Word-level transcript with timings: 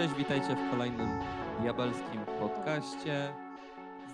Cześć, 0.00 0.14
witajcie 0.14 0.56
w 0.56 0.70
kolejnym 0.70 1.08
diabelskim 1.60 2.20
podcaście. 2.38 3.34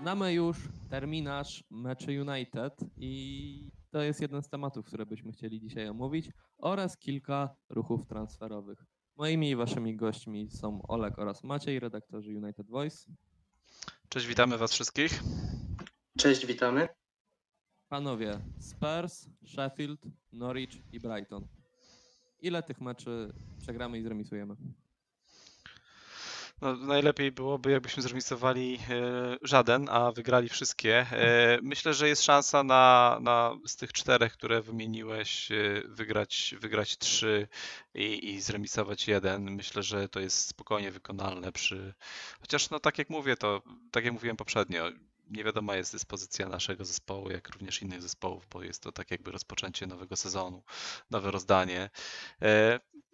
Znamy 0.01 0.33
już 0.33 0.57
terminarz 0.91 1.65
meczy 1.71 2.23
United 2.23 2.75
i 2.97 3.71
to 3.91 4.03
jest 4.03 4.21
jeden 4.21 4.43
z 4.43 4.49
tematów, 4.49 4.87
które 4.87 5.07
byśmy 5.07 5.33
chcieli 5.33 5.61
dzisiaj 5.61 5.89
omówić 5.89 6.31
oraz 6.59 6.99
kilka 6.99 7.57
ruchów 7.69 8.07
transferowych. 8.07 8.85
Moimi 9.17 9.51
i 9.51 9.57
waszymi 9.57 9.97
gośćmi 9.97 10.51
są 10.51 10.83
Olek 10.83 11.19
oraz 11.19 11.45
Maciej, 11.45 11.81
redaktorzy 11.81 12.37
United 12.37 12.67
Voice. 12.67 13.13
Cześć, 14.09 14.27
witamy 14.27 14.59
Was 14.59 14.73
wszystkich. 14.73 15.21
Cześć, 16.19 16.47
witamy. 16.47 16.89
Panowie, 17.89 18.41
Spurs, 18.59 19.29
Sheffield, 19.45 20.01
Norwich 20.33 20.93
i 20.93 21.01
Brighton. 21.01 21.49
Ile 22.41 22.63
tych 22.63 22.81
meczy 22.81 23.33
przegramy 23.59 23.99
i 23.99 24.03
zremisujemy? 24.03 24.57
No, 26.61 26.77
najlepiej 26.77 27.33
byłoby, 27.33 27.71
jakbyśmy 27.71 28.03
zremisowali 28.03 28.79
e, 28.91 29.37
żaden, 29.43 29.89
a 29.89 30.13
wygrali 30.13 30.49
wszystkie. 30.49 31.07
E, 31.13 31.59
myślę, 31.63 31.95
że 31.95 32.09
jest 32.09 32.23
szansa 32.23 32.63
na, 32.63 33.19
na 33.23 33.59
z 33.67 33.77
tych 33.77 33.93
czterech, 33.93 34.33
które 34.33 34.63
wymieniłeś, 34.63 35.53
e, 35.53 35.83
wygrać, 35.85 36.55
wygrać 36.61 36.99
trzy 36.99 37.49
i, 37.95 38.31
i 38.31 38.41
zremisować 38.41 39.09
jeden. 39.09 39.51
Myślę, 39.51 39.83
że 39.83 40.09
to 40.09 40.21
jest 40.21 40.49
spokojnie 40.49 40.91
wykonalne 40.91 41.53
przy. 41.53 41.95
Chociaż, 42.41 42.71
no 42.71 42.81
tak 42.81 42.99
jak 42.99 43.11
mówię, 43.11 43.37
to 43.37 43.63
tak 43.91 44.05
jak 44.05 44.13
mówiłem 44.13 44.37
poprzednio, 44.37 44.91
nie 45.31 45.45
wiadoma 45.45 45.77
jest 45.77 45.93
dyspozycja 45.93 46.49
naszego 46.49 46.85
zespołu, 46.85 47.31
jak 47.31 47.49
również 47.49 47.83
innych 47.83 48.03
zespołów, 48.03 48.47
bo 48.53 48.63
jest 48.63 48.83
to 48.83 48.93
tak 48.93 49.11
jakby 49.11 49.33
rozpoczęcie 49.33 49.87
nowego 49.87 50.17
sezonu, 50.17 50.63
nowe 51.11 51.31
rozdanie. 51.31 51.91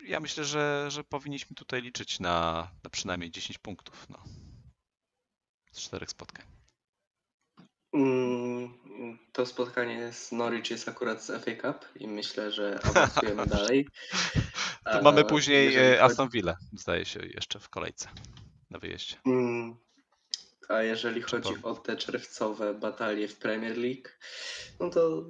Ja 0.05 0.21
myślę, 0.21 0.45
że, 0.45 0.87
że 0.89 1.05
powinniśmy 1.05 1.57
tutaj 1.57 1.83
liczyć 1.83 2.21
na, 2.21 2.69
na 2.85 2.91
przynajmniej 2.91 3.31
10 3.31 3.59
punktów 3.59 4.07
no, 4.09 4.19
z 5.73 5.81
czterech 5.81 6.11
spotkań. 6.11 6.47
Mm, 7.95 9.19
to 9.33 9.47
spotkanie 9.47 10.13
z 10.13 10.33
Norwich 10.33 10.71
jest 10.71 10.89
akurat 10.89 11.25
z 11.25 11.27
FA 11.45 11.57
Cup 11.63 11.89
i 11.97 12.09
myślę, 12.09 12.53
że 12.53 12.81
awansujemy 12.85 13.47
dalej. 13.57 13.89
To 14.93 15.03
mamy 15.03 15.21
A 15.21 15.25
później 15.25 15.65
jeżeli 15.65 15.87
e, 15.87 15.91
chodzi- 15.91 16.01
Aston 16.13 16.29
Villa, 16.29 16.57
zdaje 16.73 17.05
się, 17.05 17.21
jeszcze 17.27 17.59
w 17.61 17.69
kolejce 17.69 18.09
na 18.71 18.79
wyjeździe. 18.79 19.17
Mm, 19.27 19.77
A 20.73 20.83
jeżeli 20.83 21.23
chodzi 21.23 21.55
o 21.63 21.75
te 21.75 21.97
czerwcowe 21.97 22.75
batalie 22.75 23.29
w 23.29 23.37
Premier 23.37 23.79
League, 23.79 24.09
no 24.81 24.91
to 24.91 25.25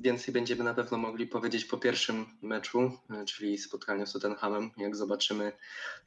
więcej 0.00 0.34
będziemy 0.34 0.64
na 0.64 0.74
pewno 0.74 0.98
mogli 0.98 1.26
powiedzieć 1.26 1.64
po 1.64 1.78
pierwszym 1.78 2.26
meczu, 2.42 2.92
e, 3.10 3.24
czyli 3.24 3.58
spotkaniu 3.58 4.06
z 4.06 4.12
Tottenhamem, 4.12 4.70
jak 4.76 4.96
zobaczymy, 4.96 5.52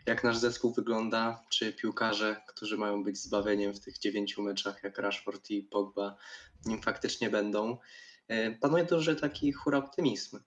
jak 0.05 0.23
nasz 0.23 0.37
zespół 0.37 0.73
wygląda, 0.73 1.43
czy 1.49 1.73
piłkarze, 1.73 2.41
którzy 2.47 2.77
mają 2.77 3.03
być 3.03 3.17
zbawieniem 3.17 3.73
w 3.73 3.79
tych 3.79 3.99
dziewięciu 3.99 4.43
meczach, 4.43 4.83
jak 4.83 4.97
Rashford 4.97 5.49
i 5.49 5.63
Pogba, 5.63 6.17
nim 6.65 6.81
faktycznie 6.81 7.29
będą. 7.29 7.77
E, 8.27 8.51
Panuje 8.51 8.83
duży 8.83 9.15
taki 9.15 9.51
hura 9.51 9.77
optymizm. 9.77 10.39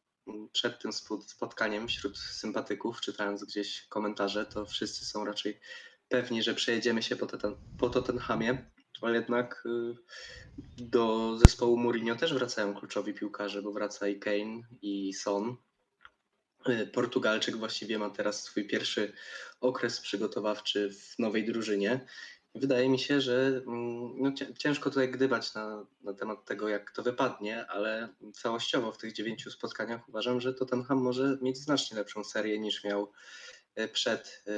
Przed 0.52 0.82
tym 0.82 0.91
spo- 0.91 1.22
spotkaniem 1.22 1.88
wśród 1.88 2.18
sympatyków, 2.18 3.00
czytając 3.00 3.44
gdzieś 3.44 3.86
komentarze, 3.88 4.46
to 4.46 4.66
wszyscy 4.66 5.04
są 5.04 5.24
raczej 5.24 5.60
pewni, 6.08 6.42
że 6.42 6.54
przejedziemy 6.54 7.02
się 7.02 7.16
po, 7.16 7.26
Totten- 7.26 7.56
po 7.78 7.90
Tottenhamie, 7.90 8.70
ale 9.02 9.14
jednak 9.14 9.62
y, 9.66 9.94
do 10.76 11.36
zespołu 11.38 11.76
Mourinho 11.76 12.16
też 12.16 12.34
wracają 12.34 12.74
kluczowi 12.74 13.14
piłkarze, 13.14 13.62
bo 13.62 13.72
wraca 13.72 14.08
i 14.08 14.18
Kane 14.18 14.62
i 14.82 15.14
Son. 15.14 15.56
Y, 16.68 16.86
Portugalczyk 16.86 17.56
właściwie 17.56 17.98
ma 17.98 18.10
teraz 18.10 18.42
swój 18.42 18.66
pierwszy 18.66 19.12
okres 19.60 20.00
przygotowawczy 20.00 20.90
w 20.92 21.18
nowej 21.18 21.44
drużynie. 21.44 22.06
Wydaje 22.54 22.88
mi 22.88 22.98
się, 22.98 23.20
że 23.20 23.62
mm, 23.66 24.12
no, 24.19 24.32
cię- 24.32 24.54
ciężko 24.58 24.91
tutaj 24.91 25.10
gdybać 25.10 25.54
na, 25.54 25.86
na 26.00 26.12
temat 26.14 26.44
tego, 26.44 26.69
jak 26.69 26.91
to 26.91 27.02
wypadnie, 27.02 27.66
ale 27.66 28.08
całościowo 28.34 28.92
w 28.92 28.98
tych 28.98 29.12
dziewięciu 29.12 29.50
spotkaniach 29.50 30.08
uważam, 30.08 30.41
że 30.41 30.54
Tottenham 30.54 30.98
może 30.98 31.38
mieć 31.42 31.58
znacznie 31.58 31.97
lepszą 31.97 32.25
serię 32.25 32.58
niż 32.58 32.84
miał 32.84 33.12
przed 33.92 34.44
e, 34.47 34.53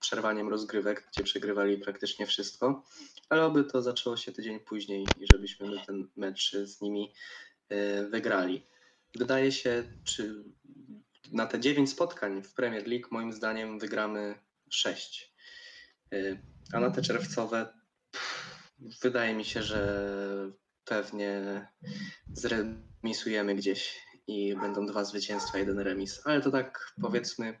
przerwaniem 0.00 0.48
rozgrywek, 0.48 1.08
gdzie 1.12 1.24
przegrywali 1.24 1.78
praktycznie 1.78 2.26
wszystko, 2.26 2.84
ale 3.28 3.44
oby 3.44 3.64
to 3.64 3.82
zaczęło 3.82 4.16
się 4.16 4.32
tydzień 4.32 4.60
później 4.60 5.14
i 5.22 5.26
żebyśmy 5.26 5.66
my 5.70 5.86
ten 5.86 6.08
mecz 6.16 6.56
z 6.56 6.80
nimi 6.80 7.14
e, 7.68 8.04
wygrali. 8.04 8.66
Wydaje 9.14 9.52
się, 9.52 9.84
czy 10.04 10.44
na 11.32 11.46
te 11.46 11.60
dziewięć 11.60 11.90
spotkań 11.90 12.42
w 12.42 12.54
Premier 12.54 12.86
League 12.88 13.08
moim 13.10 13.32
zdaniem 13.32 13.78
wygramy 13.78 14.34
sześć. 14.70 15.34
E, 16.12 16.38
A 16.72 16.80
na 16.80 16.90
te 16.90 17.02
czerwcowe 17.02 17.78
wydaje 19.02 19.34
mi 19.34 19.44
się, 19.44 19.62
że 19.62 20.08
pewnie 20.84 21.66
zremisujemy 22.32 23.54
gdzieś 23.54 24.04
i 24.26 24.56
będą 24.56 24.86
dwa 24.86 25.04
zwycięstwa, 25.04 25.58
jeden 25.58 25.78
remis. 25.78 26.20
Ale 26.24 26.40
to 26.40 26.50
tak 26.50 26.94
powiedzmy, 27.02 27.58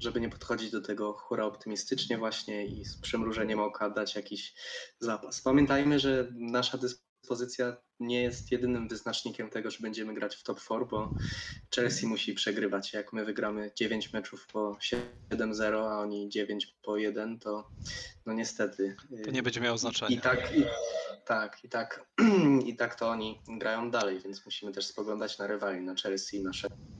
żeby 0.00 0.20
nie 0.20 0.28
podchodzić 0.28 0.70
do 0.70 0.80
tego 0.80 1.12
hura 1.12 1.44
optymistycznie 1.44 2.18
właśnie 2.18 2.66
i 2.66 2.84
z 2.84 2.96
przymrużeniem 2.96 3.60
oka 3.60 3.90
dać 3.90 4.14
jakiś 4.14 4.54
zapas. 4.98 5.40
Pamiętajmy, 5.40 5.98
że 5.98 6.32
nasza 6.34 6.78
dyspozycja 6.78 7.76
nie 8.00 8.22
jest 8.22 8.52
jedynym 8.52 8.88
wyznacznikiem 8.88 9.50
tego, 9.50 9.70
że 9.70 9.78
będziemy 9.80 10.14
grać 10.14 10.36
w 10.36 10.42
top 10.42 10.60
4, 10.60 10.84
bo 10.90 11.14
Chelsea 11.74 12.06
musi 12.06 12.34
przegrywać. 12.34 12.92
Jak 12.92 13.12
my 13.12 13.24
wygramy 13.24 13.70
9 13.76 14.12
meczów 14.12 14.46
po 14.46 14.78
7-0, 15.32 15.88
a 15.90 16.00
oni 16.00 16.28
9 16.28 16.76
po 16.82 16.96
1, 16.96 17.38
to 17.38 17.70
no 18.26 18.32
niestety. 18.32 18.96
To 19.24 19.30
nie 19.30 19.42
będzie 19.42 19.60
miało 19.60 19.78
znaczenia. 19.78 20.16
I 20.16 20.20
tak, 20.20 20.56
i, 20.56 20.64
tak, 21.24 21.64
i 21.64 21.68
tak, 21.68 22.06
i 22.66 22.76
tak 22.76 22.94
to 22.94 23.08
oni 23.08 23.40
grają 23.48 23.90
dalej, 23.90 24.20
więc 24.20 24.44
musimy 24.44 24.72
też 24.72 24.86
spoglądać 24.86 25.38
na 25.38 25.46
rywali, 25.46 25.80
na 25.80 25.94
Chelsea, 25.94 26.42
na 26.42 26.52
Sheffield. 26.52 26.95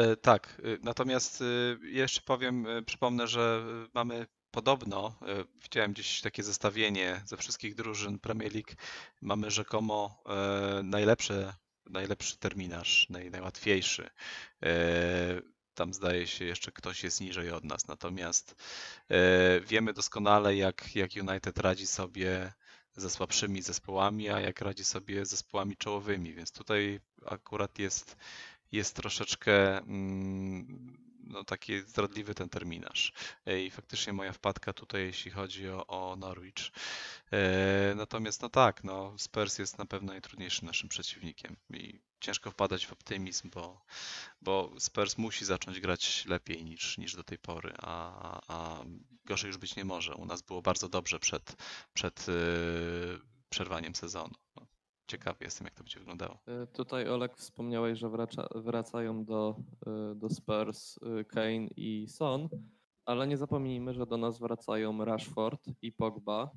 E, 0.00 0.16
Tak, 0.16 0.60
y, 0.64 0.78
natomiast 0.82 1.40
y, 1.40 1.78
jeszcze 1.82 2.20
powiem, 2.20 2.66
przypomnę, 2.86 3.28
że 3.28 3.64
mamy 3.94 4.26
podobno, 4.50 5.18
widziałem 5.62 5.92
gdzieś 5.92 6.20
takie 6.20 6.42
zestawienie 6.42 7.22
ze 7.26 7.36
wszystkich 7.36 7.74
drużyn 7.74 8.18
Premier 8.18 8.54
League, 8.54 8.72
mamy 9.20 9.50
rzekomo 9.50 10.22
e, 10.26 10.82
najlepsze, 10.82 11.54
najlepszy 11.86 12.38
terminarz, 12.38 13.06
naj, 13.10 13.30
najłatwiejszy. 13.30 14.10
E, 14.62 14.70
Tam 15.74 15.94
zdaje 15.94 16.26
się 16.26 16.44
jeszcze 16.44 16.72
ktoś 16.72 17.04
jest 17.04 17.20
niżej 17.20 17.50
od 17.50 17.64
nas, 17.64 17.88
natomiast 17.88 18.54
e, 19.08 19.60
wiemy 19.60 19.92
doskonale 19.92 20.56
jak, 20.56 20.96
jak 20.96 21.10
United 21.28 21.58
radzi 21.58 21.86
sobie 21.86 22.52
ze 22.96 23.10
słabszymi 23.10 23.62
zespołami, 23.62 24.28
a 24.30 24.40
jak 24.40 24.60
radzi 24.60 24.84
sobie 24.84 25.26
zespołami 25.26 25.76
czołowymi, 25.76 26.34
więc 26.34 26.52
tutaj 26.52 27.00
akurat 27.26 27.78
jest 27.78 28.16
jest 28.72 28.96
troszeczkę 28.96 29.78
mm, 29.78 30.96
no, 31.30 31.44
taki 31.44 31.80
zdradliwy 31.80 32.34
ten 32.34 32.48
terminarz. 32.48 33.12
E, 33.46 33.62
I 33.62 33.70
faktycznie 33.70 34.12
moja 34.12 34.32
wpadka 34.32 34.72
tutaj, 34.72 35.02
jeśli 35.02 35.30
chodzi 35.30 35.68
o, 35.68 35.86
o 35.86 36.16
Norwich. 36.16 36.70
E, 37.32 37.94
Natomiast 37.94 38.42
no 38.42 38.48
tak, 38.48 38.84
no, 38.84 39.14
Spurs 39.18 39.58
jest 39.58 39.78
na 39.78 39.86
pewno 39.86 40.12
najtrudniejszym 40.12 40.66
naszym 40.66 40.88
przeciwnikiem 40.88 41.56
i 41.70 42.00
ciężko 42.20 42.50
wpadać 42.50 42.86
w 42.86 42.92
optymizm, 42.92 43.50
bo, 43.50 43.84
bo 44.42 44.72
Spurs 44.78 45.18
musi 45.18 45.44
zacząć 45.44 45.80
grać 45.80 46.24
lepiej 46.26 46.64
niż, 46.64 46.98
niż 46.98 47.16
do 47.16 47.24
tej 47.24 47.38
pory, 47.38 47.72
a, 47.78 48.40
a 48.48 48.84
gorzej 49.24 49.48
już 49.48 49.56
być 49.56 49.76
nie 49.76 49.84
może. 49.84 50.14
U 50.14 50.24
nas 50.24 50.42
było 50.42 50.62
bardzo 50.62 50.88
dobrze 50.88 51.20
przed, 51.20 51.56
przed 51.94 52.26
e, 52.28 52.32
przerwaniem 53.50 53.94
sezonu. 53.94 54.34
Ciekawy 55.10 55.44
jestem, 55.44 55.64
jak 55.64 55.74
to 55.74 55.82
będzie 55.84 55.98
wyglądało. 55.98 56.34
Y, 56.64 56.66
Tutaj 56.66 57.08
Olek 57.08 57.36
wspomniałeś, 57.36 57.98
że 57.98 58.08
wraca, 58.08 58.48
wracają 58.54 59.24
do, 59.24 59.56
y, 60.12 60.14
do 60.14 60.30
Spurs 60.30 60.96
y, 61.20 61.24
Kane 61.24 61.66
i 61.76 62.06
Son, 62.08 62.48
ale 63.04 63.26
nie 63.26 63.36
zapomnijmy, 63.36 63.94
że 63.94 64.06
do 64.06 64.16
nas 64.16 64.38
wracają 64.38 65.04
Rashford 65.04 65.60
i 65.82 65.92
Pogba. 65.92 66.50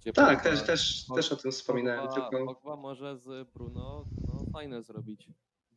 gdzie 0.00 0.12
Tak, 0.12 0.38
Pogba- 0.38 0.42
też, 0.42 0.66
też, 0.66 1.04
Pog- 1.10 1.14
też 1.14 1.32
o 1.32 1.36
tym 1.36 1.52
wspominałem, 1.52 2.08
Pogba, 2.08 2.28
tylko 2.30 2.46
Pogba 2.54 2.76
może 2.76 3.18
z 3.18 3.48
Bruno 3.52 4.04
no, 4.28 4.44
fajne 4.52 4.82
zrobić 4.82 5.28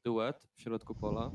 duet 0.03 0.47
w 0.55 0.61
środku 0.61 0.95
pola. 0.95 1.31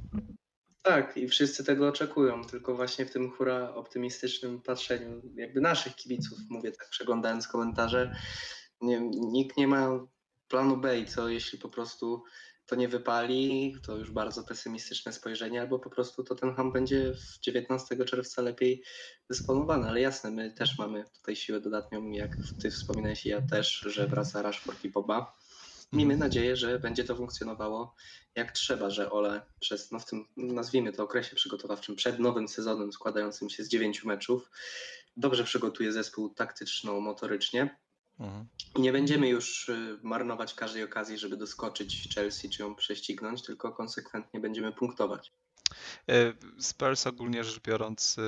tak 0.82 1.16
i 1.16 1.28
wszyscy 1.28 1.64
tego 1.64 1.88
oczekują, 1.88 2.44
tylko 2.44 2.74
właśnie 2.74 3.06
w 3.06 3.10
tym 3.12 3.30
hura 3.30 3.74
optymistycznym 3.74 4.62
patrzeniu 4.62 5.22
jakby 5.34 5.60
naszych 5.60 5.94
kibiców, 5.94 6.38
mówię 6.50 6.70
tak 6.72 6.88
przeglądając 6.90 7.48
komentarze, 7.48 8.14
nie, 8.80 9.00
nikt 9.10 9.56
nie 9.56 9.68
ma 9.68 9.88
planu 10.48 10.76
B 10.76 10.98
i 10.98 11.06
co 11.06 11.28
jeśli 11.28 11.58
po 11.58 11.68
prostu 11.68 12.22
to 12.66 12.76
nie 12.76 12.88
wypali, 12.88 13.76
to 13.82 13.96
już 13.96 14.10
bardzo 14.10 14.42
pesymistyczne 14.44 15.12
spojrzenie, 15.12 15.60
albo 15.60 15.78
po 15.78 15.90
prostu 15.90 16.24
Tottenham 16.24 16.72
będzie 16.72 17.14
w 17.14 17.40
19 17.40 18.04
czerwca 18.04 18.42
lepiej 18.42 18.84
dysponowany, 19.30 19.88
ale 19.88 20.00
jasne, 20.00 20.30
my 20.30 20.52
też 20.52 20.78
mamy 20.78 21.04
tutaj 21.14 21.36
siłę 21.36 21.60
dodatnią, 21.60 22.10
jak 22.10 22.38
ty 22.58 22.70
wspominałeś 22.70 23.26
i 23.26 23.28
ja 23.28 23.42
też, 23.42 23.76
że 23.86 24.06
wraca 24.06 24.42
Rashford 24.42 24.84
i 24.84 24.90
Pogba. 24.90 25.36
miejmy 25.92 26.14
Mhm. 26.14 26.28
nadzieję, 26.28 26.56
że 26.56 26.78
będzie 26.78 27.04
to 27.04 27.16
funkcjonowało 27.16 27.94
jak 28.34 28.52
trzeba, 28.52 28.90
że 28.90 29.10
Ole 29.10 29.42
przez, 29.60 29.92
no 29.92 29.98
w 29.98 30.06
tym, 30.06 30.24
nazwijmy 30.36 30.92
to 30.92 31.02
okresie 31.02 31.36
przygotowawczym 31.36 31.96
przed 31.96 32.18
nowym 32.18 32.48
sezonem 32.48 32.92
składającym 32.92 33.50
się 33.50 33.64
z 33.64 33.68
dziewięciu 33.68 34.08
meczów, 34.08 34.50
dobrze 35.16 35.44
przygotuje 35.44 35.92
zespół 35.92 36.34
taktyczno-motorycznie. 36.34 37.68
Mhm. 38.20 38.46
Nie 38.76 38.92
będziemy 38.92 39.28
już 39.28 39.68
y, 39.68 39.98
marnować 40.02 40.54
każdej 40.54 40.84
okazji, 40.84 41.18
żeby 41.18 41.36
doskoczyć 41.36 42.08
Chelsea 42.14 42.48
czy 42.48 42.62
ją 42.62 42.74
prześcignąć, 42.74 43.42
tylko 43.42 43.72
konsekwentnie 43.72 44.40
będziemy 44.40 44.72
punktować. 44.72 45.32
E, 46.08 46.32
Spurs 46.58 47.06
ogólnie 47.06 47.44
rzecz 47.44 47.60
biorąc 47.60 48.16
e, 48.18 48.22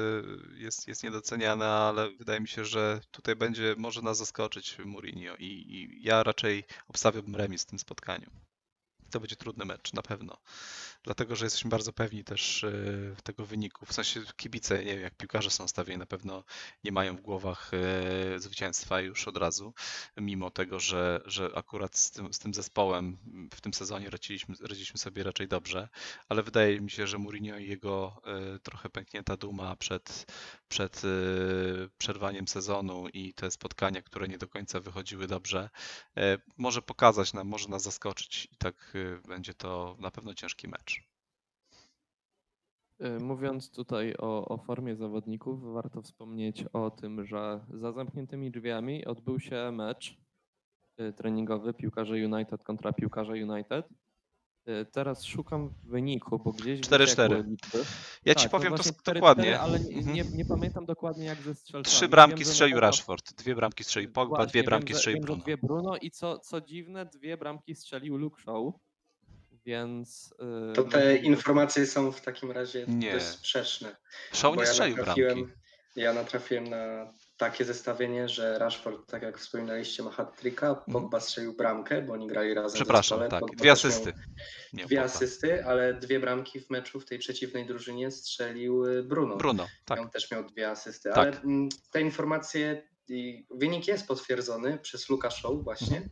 jest, 0.58 0.88
jest 0.88 1.04
niedoceniana, 1.04 1.66
ale 1.66 2.10
wydaje 2.10 2.40
mi 2.40 2.48
się, 2.48 2.64
że 2.64 3.00
tutaj 3.10 3.36
będzie, 3.36 3.74
może 3.78 4.02
nas 4.02 4.18
zaskoczyć 4.18 4.78
Mourinho 4.84 5.36
i, 5.36 5.44
i 5.44 6.02
ja 6.02 6.22
raczej 6.22 6.64
obstawiałbym 6.88 7.36
remis 7.36 7.62
w 7.62 7.66
tym 7.66 7.78
spotkaniu. 7.78 8.30
To 9.10 9.20
będzie 9.20 9.36
trudny 9.36 9.64
mecz, 9.64 9.92
na 9.92 10.02
pewno. 10.02 10.38
Dlatego, 11.02 11.36
że 11.36 11.46
jesteśmy 11.46 11.70
bardzo 11.70 11.92
pewni 11.92 12.24
też 12.24 12.64
e, 12.64 12.72
tego 13.22 13.46
wyniku. 13.46 13.86
W 13.86 13.92
sensie 13.92 14.20
kibice, 14.36 14.84
nie 14.84 14.94
wiem, 14.94 15.00
jak 15.00 15.14
piłkarze 15.14 15.50
są 15.50 15.68
stawieni, 15.68 15.98
na 15.98 16.06
pewno 16.06 16.44
nie 16.84 16.92
mają 16.92 17.16
w 17.16 17.20
głowach 17.20 17.70
e, 17.74 18.40
zwycięstwa 18.40 19.00
już 19.00 19.28
od 19.28 19.36
razu, 19.36 19.74
mimo 20.16 20.50
tego, 20.50 20.80
że, 20.80 21.20
że 21.26 21.50
akurat 21.54 21.96
z 21.96 22.10
tym, 22.10 22.34
z 22.34 22.38
tym 22.38 22.54
zespołem 22.54 23.18
w 23.54 23.60
tym 23.60 23.74
sezonie 23.74 24.10
radziliśmy, 24.10 24.54
radziliśmy 24.60 24.98
sobie 24.98 25.22
raczej 25.22 25.48
dobrze, 25.48 25.88
ale 26.28 26.42
wydaje 26.42 26.80
mi 26.80 26.90
się, 26.90 27.06
że 27.06 27.18
Mourinho 27.18 27.58
i 27.58 27.68
jego 27.68 28.22
e, 28.24 28.58
trochę 28.58 28.90
pęknięta 28.90 29.36
duma 29.36 29.76
przed, 29.76 30.32
przed 30.68 31.02
przerwaniem 31.98 32.48
sezonu 32.48 33.08
i 33.08 33.34
te 33.34 33.50
spotkania, 33.50 34.02
które 34.02 34.28
nie 34.28 34.38
do 34.38 34.48
końca 34.48 34.80
wychodziły 34.80 35.26
dobrze, 35.26 35.70
może 36.56 36.82
pokazać 36.82 37.32
nam, 37.32 37.48
może 37.48 37.68
nas 37.68 37.82
zaskoczyć 37.82 38.48
i 38.52 38.56
tak 38.56 38.94
będzie 39.28 39.54
to 39.54 39.96
na 40.00 40.10
pewno 40.10 40.34
ciężki 40.34 40.68
mecz. 40.68 41.08
Y, 43.00 43.20
Mówiąc 43.20 43.70
tutaj 43.70 44.14
o, 44.18 44.44
o 44.48 44.58
formie 44.58 44.96
zawodników, 44.96 45.72
warto 45.72 46.02
wspomnieć 46.02 46.64
o 46.72 46.90
tym, 46.90 47.26
że 47.26 47.60
za 47.74 47.92
zamkniętymi 47.92 48.50
drzwiami 48.50 49.04
odbył 49.04 49.40
się 49.40 49.72
mecz 49.72 50.16
y, 51.00 51.12
treningowy 51.12 51.74
piłkarze 51.74 52.14
United 52.14 52.62
kontra 52.64 52.92
piłkarze 52.92 53.32
United. 53.32 53.88
Y, 54.68 54.86
Teraz 54.92 55.24
szukam 55.24 55.74
wyniku, 55.84 56.38
bo 56.38 56.52
gdzieś 56.52 56.80
4-4. 56.80 56.98
wyciekły 56.98 57.44
liczby. 57.50 57.78
Ja 58.24 58.34
ci 58.34 58.42
Tak, 58.42 58.50
powiem 58.50 58.70
to 58.70 58.76
właśnie 58.76 58.92
sk- 58.92 59.02
4-4, 59.02 59.14
dokładnie. 59.14 59.60
ale 59.60 59.80
nie, 59.80 59.96
Mhm. 59.96 60.16
nie, 60.16 60.24
nie 60.24 60.44
pamiętam 60.44 60.86
dokładnie 60.86 61.24
jak 61.24 61.38
ze 61.42 61.54
strzelcami. 61.54 61.96
Trzy 61.96 62.08
bramki 62.08 62.36
Wiem, 62.44 62.44
strzelił 62.44 62.80
Rashford, 62.80 63.34
dwie 63.34 63.54
bramki 63.54 63.84
strzelił 63.84 64.12
Pogba, 64.12 64.36
Właśnie, 64.36 64.50
dwie 64.50 64.60
wiem, 64.60 64.66
bramki 64.66 64.94
strzelił 64.94 65.16
wiem, 65.16 65.22
że 65.22 65.26
Bruno. 65.26 65.42
dwie 65.42 65.56
Bruno 65.56 65.96
i 65.96 66.10
co, 66.10 66.38
co 66.38 66.60
dziwne, 66.60 67.06
dwie 67.06 67.36
bramki 67.36 67.74
strzelił 67.74 68.16
Luke 68.16 68.42
Shaw, 68.42 68.74
więc... 69.68 70.34
y, 70.70 70.72
To 70.74 70.82
te 70.84 70.98
możliwe- 70.98 71.22
informacje 71.22 71.86
są 71.86 72.12
w 72.12 72.20
takim 72.20 72.50
razie 72.52 72.84
Nie. 72.88 73.12
dość 73.12 73.24
sprzeczne. 73.26 73.96
Shaw 74.32 74.54
bo 74.54 74.60
nie 74.62 74.66
ja 74.66 74.72
strzelił 74.72 74.96
natrafiłem, 74.96 75.34
bramki. 75.34 75.52
ja 75.96 76.12
natrafiłem 76.12 76.64
na 76.64 77.12
takie 77.36 77.64
zestawienie, 77.64 78.28
że 78.28 78.58
Rashford, 78.58 79.10
tak 79.10 79.22
jak 79.22 79.38
wspominaliście, 79.38 80.02
ma 80.02 80.10
hat-tricka, 80.10 80.74
Pogba 80.92 81.20
strzelił 81.20 81.52
bramkę, 81.56 82.02
bo 82.02 82.12
oni 82.12 82.26
grali 82.26 82.48
razem 82.54 82.64
Mhm. 82.66 82.74
Przepraszam, 82.74 83.18
zespole. 83.18 83.30
tak, 83.30 83.40
Pogba 83.40 83.56
dwie 83.62 83.72
asysty. 83.72 84.12
Nie, 84.72 84.84
Dwie 84.86 84.96
Pogba. 84.96 85.12
asysty, 85.14 85.64
ale 85.64 85.94
dwie 85.94 86.20
bramki 86.20 86.60
w 86.60 86.70
meczu 86.70 87.00
w 87.00 87.04
tej 87.04 87.18
przeciwnej 87.18 87.66
drużynie 87.66 88.10
strzelił 88.10 88.84
y, 88.84 89.02
Bruno. 89.02 89.36
Bruno, 89.36 89.66
tak. 89.84 90.00
On 90.00 90.10
też 90.10 90.30
miał 90.30 90.44
dwie 90.44 90.70
asysty, 90.70 91.08
Tak. 91.08 91.18
ale 91.18 91.40
mm, 91.40 91.68
te 91.90 92.00
informacje, 92.00 92.88
i 93.10 93.46
wynik 93.50 93.88
jest 93.88 94.06
potwierdzony 94.08 94.78
przez 94.78 95.08
Luka 95.08 95.30
Show 95.30 95.64
właśnie, 95.64 95.96
Mhm. 95.96 96.10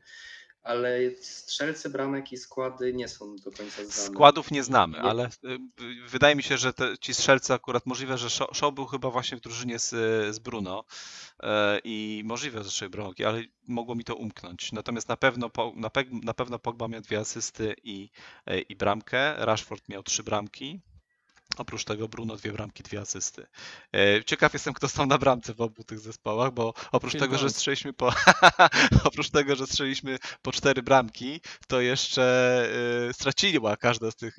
Ale 0.66 0.98
strzelcy 1.20 1.90
bramek 1.90 2.32
i 2.32 2.36
składy 2.36 2.92
nie 2.94 3.08
są 3.08 3.36
do 3.36 3.50
końca 3.52 3.76
znane. 3.84 3.90
Składów 3.92 4.50
nie 4.50 4.62
znamy, 4.64 5.00
ale 5.00 5.24
y, 5.24 5.48
y, 5.82 6.08
wydaje 6.08 6.36
mi 6.36 6.42
się, 6.42 6.58
że 6.58 6.72
te, 6.72 6.98
ci 6.98 7.14
strzelcy 7.14 7.52
akurat 7.54 7.86
możliwe, 7.86 8.18
że 8.18 8.30
Shaw 8.30 8.74
był 8.74 8.86
chyba 8.86 9.10
właśnie 9.10 9.38
w 9.38 9.40
drużynie 9.40 9.78
z, 9.78 9.90
z 10.34 10.38
Bruno 10.38 10.84
e, 11.42 11.80
i 11.84 12.22
możliwe, 12.24 12.64
że 12.64 12.70
strzelił 12.70 12.90
bramki, 12.90 13.24
ale 13.24 13.42
mogło 13.68 13.94
mi 13.94 14.04
to 14.04 14.14
umknąć. 14.14 14.72
Natomiast 14.72 15.08
na 15.08 15.16
pewno, 15.16 15.50
po- 15.50 15.72
na, 15.76 15.88
pe- 15.88 16.24
na 16.24 16.34
pewno 16.34 16.58
Pogba 16.58 16.88
miał 16.88 17.00
dwie 17.00 17.18
asysty 17.18 17.74
i, 17.84 18.10
e, 18.46 18.60
i 18.60 18.76
bramkę, 18.76 19.34
Rashford 19.38 19.88
miał 19.88 20.02
trzy 20.02 20.22
bramki. 20.22 20.80
Oprócz 21.56 21.84
tego 21.84 22.08
Bruno 22.08 22.36
dwie 22.36 22.52
bramki, 22.52 22.82
dwie 22.82 23.00
asysty. 23.00 23.46
E, 23.94 24.24
Ciekaw 24.24 24.52
jestem, 24.52 24.74
kto 24.74 24.88
stał 24.88 25.06
na 25.06 25.18
bramce 25.18 25.54
w 25.54 25.60
obu 25.60 25.84
tych 25.84 25.98
zespołach, 25.98 26.52
bo 26.52 26.74
oprócz 26.92 27.16
tego, 27.16 27.38
że 27.38 27.50
strzeliśmy 27.50 27.92
po 27.92 28.12
oprócz 29.04 29.30
tego, 29.30 29.56
że 29.56 29.66
strzeliśmy 29.66 30.18
po 30.42 30.52
cztery 30.52 30.82
bramki, 30.82 31.40
to 31.68 31.80
jeszcze 31.80 32.22
e, 33.08 33.12
straciła 33.12 33.76
każda 33.76 34.10
z 34.10 34.16
tych, 34.16 34.36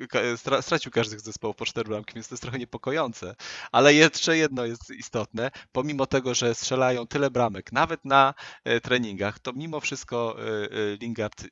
stracił 0.61 0.91
każdy 0.91 1.19
z 1.19 1.23
zespołów 1.23 1.55
po 1.55 1.65
cztery 1.65 1.89
bramki, 1.89 2.13
więc 2.13 2.27
to 2.27 2.33
jest 2.33 2.41
trochę 2.41 2.59
niepokojące. 2.59 3.35
Ale 3.71 3.93
jeszcze 3.93 4.37
jedno 4.37 4.65
jest 4.65 4.89
istotne, 4.89 5.51
pomimo 5.71 6.05
tego, 6.05 6.33
że 6.33 6.55
strzelają 6.55 7.07
tyle 7.07 7.31
bramek, 7.31 7.71
nawet 7.71 8.05
na 8.05 8.33
e, 8.63 8.81
treningach, 8.81 9.39
to 9.39 9.53
mimo 9.53 9.79
wszystko 9.79 10.37
Lingard 11.01 11.43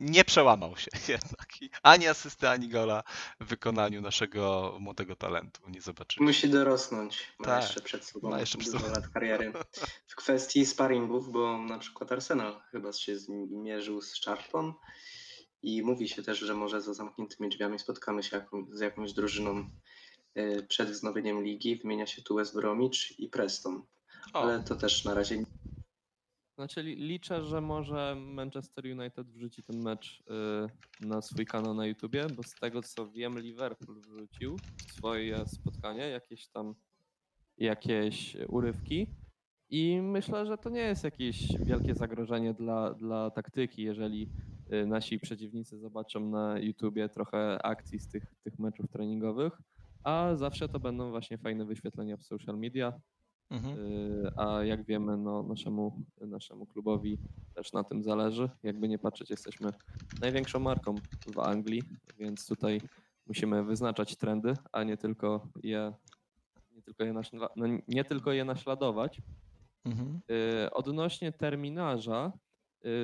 nie 0.00 0.24
przełamał 0.24 0.76
się 0.76 0.90
jednak. 1.12 1.48
Ani 1.82 2.06
asysty, 2.06 2.48
ani 2.48 2.68
gola 2.68 3.02
w 3.40 3.44
wykonaniu 3.44 4.00
naszego 4.00 4.76
młodego 4.80 5.16
talentu 5.16 5.60
nie 5.70 5.80
zobaczymy. 5.80 6.26
Musi 6.26 6.48
dorosnąć, 6.48 7.32
ma 7.38 7.44
Tak, 7.46 7.62
jeszcze 7.62 7.80
przed 7.80 8.04
sobą 8.04 8.30
ma 8.30 8.40
jeszcze 8.40 8.58
przed 8.58 8.72
sobą. 8.72 8.86
lat 8.86 9.08
kariery. 9.08 9.52
W 10.06 10.16
kwestii 10.16 10.66
sparingów, 10.66 11.32
bo 11.32 11.58
na 11.58 11.78
przykład 11.78 12.12
Arsenal 12.12 12.60
chyba 12.70 12.92
się 12.92 13.18
z 13.18 13.28
nim 13.28 13.48
mierzył 13.62 14.02
z 14.02 14.24
Charlton 14.24 14.74
i 15.62 15.82
mówi 15.82 16.08
się 16.08 16.22
też, 16.22 16.38
że 16.38 16.54
może 16.54 16.80
za 16.80 16.94
zamkniętymi 16.94 17.48
drzwiami 17.48 17.78
spotkamy 17.78 18.22
się 18.22 18.46
z 18.72 18.80
jakąś 18.80 19.12
drużyną 19.12 19.70
y, 20.38 20.66
przed 20.68 20.90
wznowieniem 20.90 21.44
ligi. 21.44 21.76
Wymienia 21.76 22.06
się 22.06 22.22
tu 22.22 22.34
West 22.34 22.54
Bromwich 22.54 23.20
i 23.20 23.28
Preston, 23.28 23.82
O, 24.32 24.42
ale 24.42 24.62
to 24.62 24.76
też 24.76 25.04
na 25.04 25.14
razie 25.14 25.44
Znaczy 26.58 26.80
li- 26.82 26.96
liczę, 26.96 27.44
że 27.44 27.60
może 27.60 28.14
Manchester 28.16 28.84
United 28.84 29.30
wrzuci 29.30 29.62
ten 29.62 29.82
mecz 29.82 30.20
y, 31.00 31.06
na 31.06 31.22
swój 31.22 31.46
kanał 31.46 31.74
na 31.74 31.86
YouTubie, 31.86 32.26
bo 32.36 32.42
z 32.42 32.54
tego 32.54 32.82
co 32.82 33.08
wiem 33.10 33.38
Liverpool 33.38 34.00
wrzucił 34.00 34.56
swoje 34.92 35.46
spotkanie, 35.46 36.08
jakieś 36.08 36.48
tam 36.48 36.74
jakieś 37.58 38.36
urywki. 38.48 39.06
I 39.70 40.00
myślę, 40.02 40.46
że 40.46 40.58
to 40.58 40.70
nie 40.70 40.80
jest 40.80 41.04
jakieś 41.04 41.58
wielkie 41.58 41.94
zagrożenie 41.94 42.54
dla, 42.54 42.94
dla 42.94 43.30
taktyki, 43.30 43.82
jeżeli 43.82 44.28
y, 44.72 44.86
nasi 44.86 45.18
przeciwnicy 45.18 45.78
zobaczą 45.78 46.30
na 46.30 46.58
YouTubie 46.58 47.08
trochę 47.08 47.62
akcji 47.62 47.98
z 47.98 48.08
tych, 48.08 48.34
tych 48.44 48.58
meczów 48.58 48.90
treningowych, 48.90 49.52
a 50.04 50.34
zawsze 50.34 50.68
to 50.68 50.80
będą 50.80 51.10
właśnie 51.10 51.38
fajne 51.38 51.64
wyświetlenia 51.64 52.16
w 52.16 52.24
social 52.24 52.58
media, 52.58 52.92
mhm. 53.50 53.78
Y, 53.78 54.30
A 54.36 54.64
jak 54.64 54.84
wiemy, 54.84 55.16
no, 55.16 55.42
naszemu, 55.42 56.02
naszemu 56.20 56.66
klubowi 56.66 57.18
też 57.54 57.72
na 57.72 57.84
tym 57.84 58.02
zależy. 58.02 58.50
Jakby 58.62 58.88
nie 58.88 58.98
patrzeć, 58.98 59.30
jesteśmy 59.30 59.70
największą 60.20 60.58
marką 60.58 60.94
w 61.34 61.38
Anglii, 61.38 61.82
więc 62.18 62.46
tutaj 62.46 62.80
musimy 63.26 63.64
wyznaczać 63.64 64.16
trendy, 64.16 64.54
a 64.72 64.82
nie 64.84 64.96
tylko 64.96 65.48
je, 65.62 65.92
nie 66.72 66.82
tylko 66.82 67.04
je, 67.04 67.12
naśla- 67.12 67.48
no, 67.56 67.66
nie 67.88 68.04
tylko 68.04 68.32
je 68.32 68.44
naśladować. 68.44 69.20
Mhm. 69.84 70.20
Y, 70.30 70.70
Odnośnie 70.70 71.32
terminarza, 71.32 72.32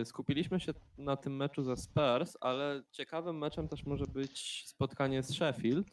y, 0.00 0.04
skupiliśmy 0.04 0.60
się 0.60 0.72
na 0.98 1.16
tym 1.16 1.36
meczu 1.36 1.62
ze 1.64 1.76
Spurs, 1.76 2.36
ale 2.40 2.82
ciekawym 2.90 3.38
meczem 3.38 3.68
też 3.68 3.86
może 3.86 4.04
być 4.06 4.64
spotkanie 4.66 5.22
z 5.22 5.34
Sheffield, 5.34 5.86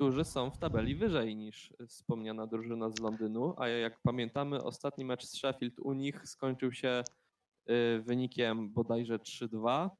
którzy 0.00 0.24
są 0.24 0.50
w 0.50 0.58
tabeli 0.58 0.94
wyżej 0.94 1.36
niż 1.36 1.72
wspomniana 1.88 2.46
drużyna 2.46 2.90
z 2.90 2.98
Londynu, 2.98 3.54
a 3.56 3.68
jak 3.68 4.00
pamiętamy, 4.02 4.62
ostatni 4.62 5.04
mecz 5.04 5.24
z 5.24 5.36
Sheffield 5.36 5.78
u 5.80 5.92
nich 5.92 6.28
skończył 6.28 6.72
się 6.72 7.04
y, 7.70 8.02
wynikiem 8.02 8.70
bodajże 8.72 9.18
3-2. 9.18 9.90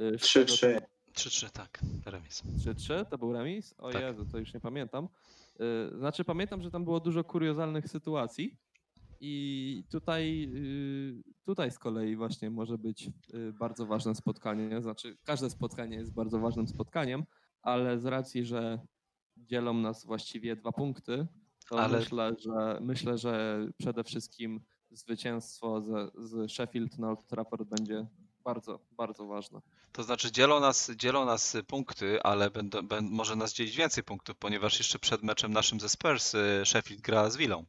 y, 0.00 0.18
z 0.18 0.32
tego 0.32 0.46
3-3. 0.46 0.80
3-3, 1.12 1.50
tak, 1.50 1.80
remis. 2.06 2.42
3-3 2.58 3.04
to 3.04 3.18
był 3.18 3.32
remis? 3.32 3.74
O 3.78 3.90
Tak. 3.92 4.02
Jezu, 4.02 4.26
to 4.32 4.38
już 4.38 4.54
nie 4.54 4.60
pamiętam. 4.60 5.08
Y, 5.94 5.98
Znaczy 5.98 6.24
pamiętam, 6.24 6.62
że 6.62 6.70
tam 6.70 6.84
było 6.84 7.00
dużo 7.00 7.24
kuriozalnych 7.24 7.88
sytuacji 7.88 8.56
i 9.20 9.84
tutaj, 9.90 10.50
y, 10.54 11.22
tutaj 11.44 11.70
z 11.70 11.78
kolei 11.78 12.16
właśnie 12.16 12.50
może 12.50 12.78
być 12.78 13.10
bardzo 13.52 13.86
ważne 13.86 14.14
spotkanie. 14.14 14.82
Znaczy 14.82 15.16
każde 15.24 15.50
spotkanie 15.50 15.96
jest 15.96 16.14
bardzo 16.14 16.38
ważnym 16.38 16.68
spotkaniem, 16.68 17.24
ale 17.62 17.98
z 17.98 18.06
racji, 18.06 18.44
że 18.44 18.80
dzielą 19.46 19.74
nas 19.74 20.04
właściwie 20.06 20.56
dwa 20.56 20.72
punkty, 20.72 21.26
to 21.68 21.80
Ale- 21.80 21.98
myślę, 21.98 22.34
że, 22.38 22.78
myślę, 22.80 23.18
że 23.18 23.58
przede 23.78 24.04
wszystkim 24.04 24.60
zwycięstwo 24.90 25.80
z, 25.80 26.12
z 26.14 26.52
Sheffield 26.52 26.98
na 26.98 27.08
Old 27.08 27.26
Trafford 27.26 27.62
będzie 27.62 28.06
bardzo, 28.44 28.80
bardzo 28.90 29.26
ważne. 29.26 29.60
To 29.92 30.02
znaczy 30.02 30.32
dzielą 30.32 30.60
nas, 30.60 30.90
dzielą 30.96 31.24
nas 31.24 31.56
punkty, 31.66 32.22
ale 32.22 32.50
będą, 32.50 32.82
bę, 32.82 33.00
może 33.02 33.36
nas 33.36 33.54
dzielić 33.54 33.76
więcej 33.76 34.04
punktów, 34.04 34.36
ponieważ 34.36 34.78
jeszcze 34.78 34.98
przed 34.98 35.22
meczem 35.22 35.52
naszym 35.52 35.80
ze 35.80 35.88
Spurs 35.88 36.34
y, 36.34 36.62
Sheffield 36.64 37.00
gra 37.02 37.30
z 37.30 37.36
Willą. 37.36 37.64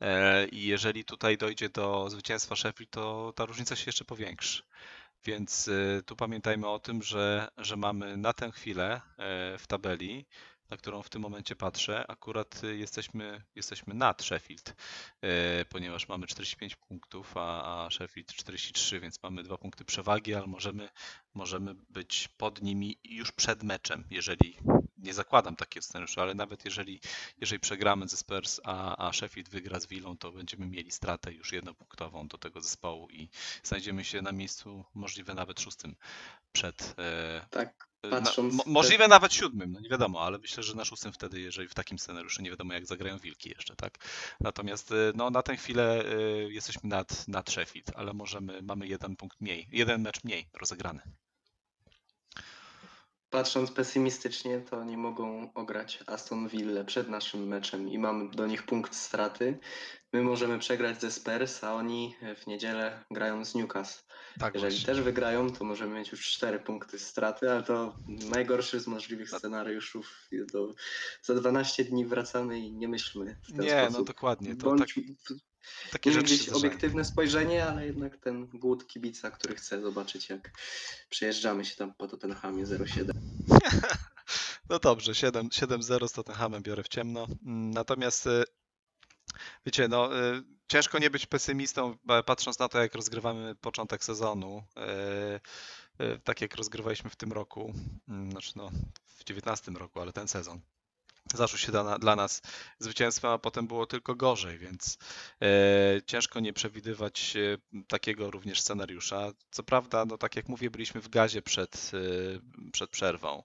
E, 0.00 0.48
I 0.48 0.62
jeżeli 0.66 1.04
tutaj 1.04 1.38
dojdzie 1.38 1.68
do 1.68 2.10
zwycięstwa 2.10 2.56
Sheffield, 2.56 2.90
to 2.90 3.32
ta 3.36 3.44
różnica 3.46 3.76
się 3.76 3.84
jeszcze 3.86 4.04
powiększy. 4.04 4.62
Więc 5.24 5.68
y, 5.68 6.02
tu 6.06 6.16
pamiętajmy 6.16 6.68
o 6.68 6.78
tym, 6.78 7.02
że, 7.02 7.48
że 7.58 7.76
mamy 7.76 8.16
na 8.16 8.32
tę 8.32 8.52
chwilę 8.52 9.00
e, 9.18 9.58
w 9.58 9.66
tabeli, 9.66 10.26
na 10.70 10.76
którą 10.76 11.02
w 11.02 11.08
tym 11.08 11.22
momencie 11.22 11.56
patrzę, 11.56 12.06
akurat 12.10 12.64
y, 12.64 12.76
jesteśmy, 12.76 13.42
jesteśmy 13.54 13.94
nad 13.94 14.22
Sheffield, 14.22 14.74
e, 15.22 15.64
ponieważ 15.64 16.08
mamy 16.08 16.26
45 16.26 16.76
punktów, 16.76 17.36
a, 17.36 17.84
a 17.84 17.90
Sheffield 17.90 18.32
43, 18.34 19.00
więc 19.00 19.22
mamy 19.22 19.42
dwa 19.42 19.58
punkty 19.58 19.84
przewagi, 19.84 20.34
ale 20.34 20.46
możemy, 20.46 20.88
możemy 21.34 21.74
być 21.74 22.28
pod 22.28 22.62
nimi 22.62 22.98
już 23.04 23.32
przed 23.32 23.62
meczem, 23.62 24.04
jeżeli 24.10 24.56
nie 24.98 25.14
zakładam 25.14 25.56
takiego 25.56 25.84
scenariusza, 25.84 26.22
ale 26.22 26.34
nawet 26.34 26.64
jeżeli, 26.64 27.00
jeżeli 27.38 27.60
przegramy 27.60 28.08
ze 28.08 28.16
Spurs, 28.16 28.60
a, 28.64 29.08
a 29.08 29.12
Sheffield 29.12 29.48
wygra 29.48 29.80
z 29.80 29.86
Willą, 29.86 30.16
to 30.18 30.32
będziemy 30.32 30.66
mieli 30.66 30.90
stratę 30.90 31.32
już 31.32 31.52
jednopunktową 31.52 32.28
do 32.28 32.38
tego 32.38 32.60
zespołu 32.60 33.08
i 33.10 33.28
znajdziemy 33.62 34.04
się 34.04 34.22
na 34.22 34.32
miejscu 34.32 34.84
możliwe 34.94 35.34
nawet 35.34 35.60
szóstym 35.60 35.96
przed. 36.52 36.94
E, 36.98 37.46
Tak, 38.00 38.10
na, 38.10 38.20
patrząc. 38.20 38.54
mo, 38.54 38.62
możliwe 38.66 39.08
nawet 39.08 39.34
siódmym, 39.34 39.72
no 39.72 39.80
nie 39.80 39.88
wiadomo, 39.88 40.20
ale 40.20 40.38
myślę, 40.38 40.62
że 40.62 40.74
na 40.74 40.84
szóstym 40.84 41.12
wtedy, 41.12 41.40
jeżeli 41.40 41.68
w 41.68 41.74
takim 41.74 41.98
scenariuszu 41.98 42.42
nie 42.42 42.50
wiadomo 42.50 42.72
jak 42.72 42.86
zagrają 42.86 43.18
Wilki 43.18 43.48
jeszcze, 43.48 43.76
tak? 43.76 43.98
Natomiast 44.40 44.92
e, 44.92 44.94
no, 45.14 45.30
na 45.30 45.42
tę 45.42 45.56
chwilę 45.56 46.04
e, 46.04 46.20
jesteśmy 46.52 46.88
nad, 46.88 47.28
nad 47.28 47.50
Sheffield, 47.50 47.92
ale 47.94 48.12
możemy, 48.12 48.62
mamy 48.62 48.86
jeden 48.86 49.16
punkt 49.16 49.40
mniej, 49.40 49.68
jeden 49.72 50.02
mecz 50.02 50.24
mniej 50.24 50.48
rozegrany. 50.60 51.00
Patrząc 53.30 53.70
pesymistycznie, 53.70 54.60
to 54.60 54.76
oni 54.76 54.96
mogą 54.96 55.52
ograć 55.54 55.98
Aston 56.06 56.48
Villa 56.48 56.84
przed 56.84 57.08
naszym 57.08 57.48
meczem 57.48 57.88
i 57.88 57.98
mamy 57.98 58.30
do 58.30 58.46
nich 58.46 58.62
punkt 58.62 58.94
straty. 58.94 59.58
My 60.12 60.22
możemy 60.22 60.58
przegrać 60.58 61.00
ze 61.00 61.10
Spurs, 61.10 61.64
a 61.64 61.74
oni 61.74 62.16
w 62.42 62.46
niedzielę 62.46 63.04
grają 63.10 63.44
z 63.44 63.54
Newcastle. 63.54 64.02
Tak 64.38 64.54
Jeżeli 64.54 64.72
właśnie. 64.74 64.86
też 64.86 65.00
wygrają, 65.04 65.50
to 65.52 65.64
możemy 65.64 65.94
mieć 65.98 66.10
już 66.12 66.30
cztery 66.30 66.58
punkty 66.58 66.98
straty, 66.98 67.50
ale 67.50 67.62
to 67.62 67.96
najgorszy 68.08 68.80
z 68.80 68.86
możliwych 68.86 69.30
scenariuszów. 69.30 70.28
Do, 70.52 70.74
za 71.22 71.34
12 71.34 71.84
dni 71.84 72.06
wracamy 72.06 72.58
i 72.58 72.72
nie 72.72 72.88
myślmy 72.88 73.36
w 73.42 73.52
ten 73.52 73.60
Nie, 73.64 73.82
no 73.82 73.88
sposób. 73.90 74.06
dokładnie. 74.06 74.56
To 74.56 74.64
Bądź, 74.66 74.94
tak, 74.94 75.36
takie 75.92 76.12
rzeczy 76.12 76.36
zdarzają. 76.36 76.58
obiektywne 76.58 77.04
spojrzenie, 77.04 77.66
ale 77.66 77.86
jednak 77.86 78.16
ten 78.18 78.46
głód 78.46 78.86
kibica, 78.86 79.30
który 79.30 79.54
chce 79.54 79.80
zobaczyć, 79.82 80.28
jak 80.28 80.50
przejeżdżamy 81.10 81.64
się 81.64 81.76
tam 81.76 81.94
po 81.94 82.08
Tottenhamie 82.08 82.64
07. 82.66 83.16
No 84.68 84.78
dobrze, 84.78 85.14
7 85.14 85.48
7-0 85.48 86.08
z 86.08 86.12
Tottenhamem 86.12 86.62
biorę 86.62 86.82
w 86.82 86.88
ciemno. 86.88 87.26
Mm, 87.46 87.70
Natomiast 87.70 88.26
y, 88.26 88.44
wiecie, 89.66 89.88
no 89.88 90.18
y, 90.18 90.42
ciężko 90.68 90.98
nie 90.98 91.10
być 91.10 91.26
pesymistą, 91.26 91.96
patrząc 92.26 92.58
na 92.58 92.68
to, 92.68 92.78
jak 92.78 92.94
rozgrywamy 92.94 93.54
początek 93.54 94.04
sezonu. 94.04 94.64
y, 96.00 96.04
y, 96.04 96.18
Tak 96.24 96.40
jak 96.40 96.54
rozgrywaliśmy 96.54 97.10
w 97.10 97.16
tym 97.16 97.32
roku, 97.32 97.74
mm, 98.08 98.30
znaczy 98.30 98.52
no 98.56 98.70
w 99.06 99.24
19 99.24 99.72
roku, 99.72 100.00
ale 100.00 100.12
ten 100.12 100.28
sezon. 100.28 100.60
Zaczął 101.34 101.58
się 101.58 101.72
dla, 101.72 101.98
dla 101.98 102.16
nas 102.16 102.42
zwycięstwem, 102.78 103.30
a 103.30 103.38
potem 103.38 103.66
było 103.66 103.86
tylko 103.86 104.14
gorzej, 104.14 104.58
więc 104.58 104.98
e, 105.42 105.46
ciężko 106.06 106.40
nie 106.40 106.52
przewidywać 106.52 107.36
takiego 107.88 108.30
również 108.30 108.60
scenariusza. 108.60 109.32
Co 109.50 109.62
prawda, 109.62 110.04
no 110.04 110.18
tak 110.18 110.36
jak 110.36 110.48
mówię, 110.48 110.70
byliśmy 110.70 111.00
w 111.00 111.08
gazie 111.08 111.42
przed, 111.42 111.90
e, 111.94 112.70
przed 112.72 112.90
przerwą 112.90 113.42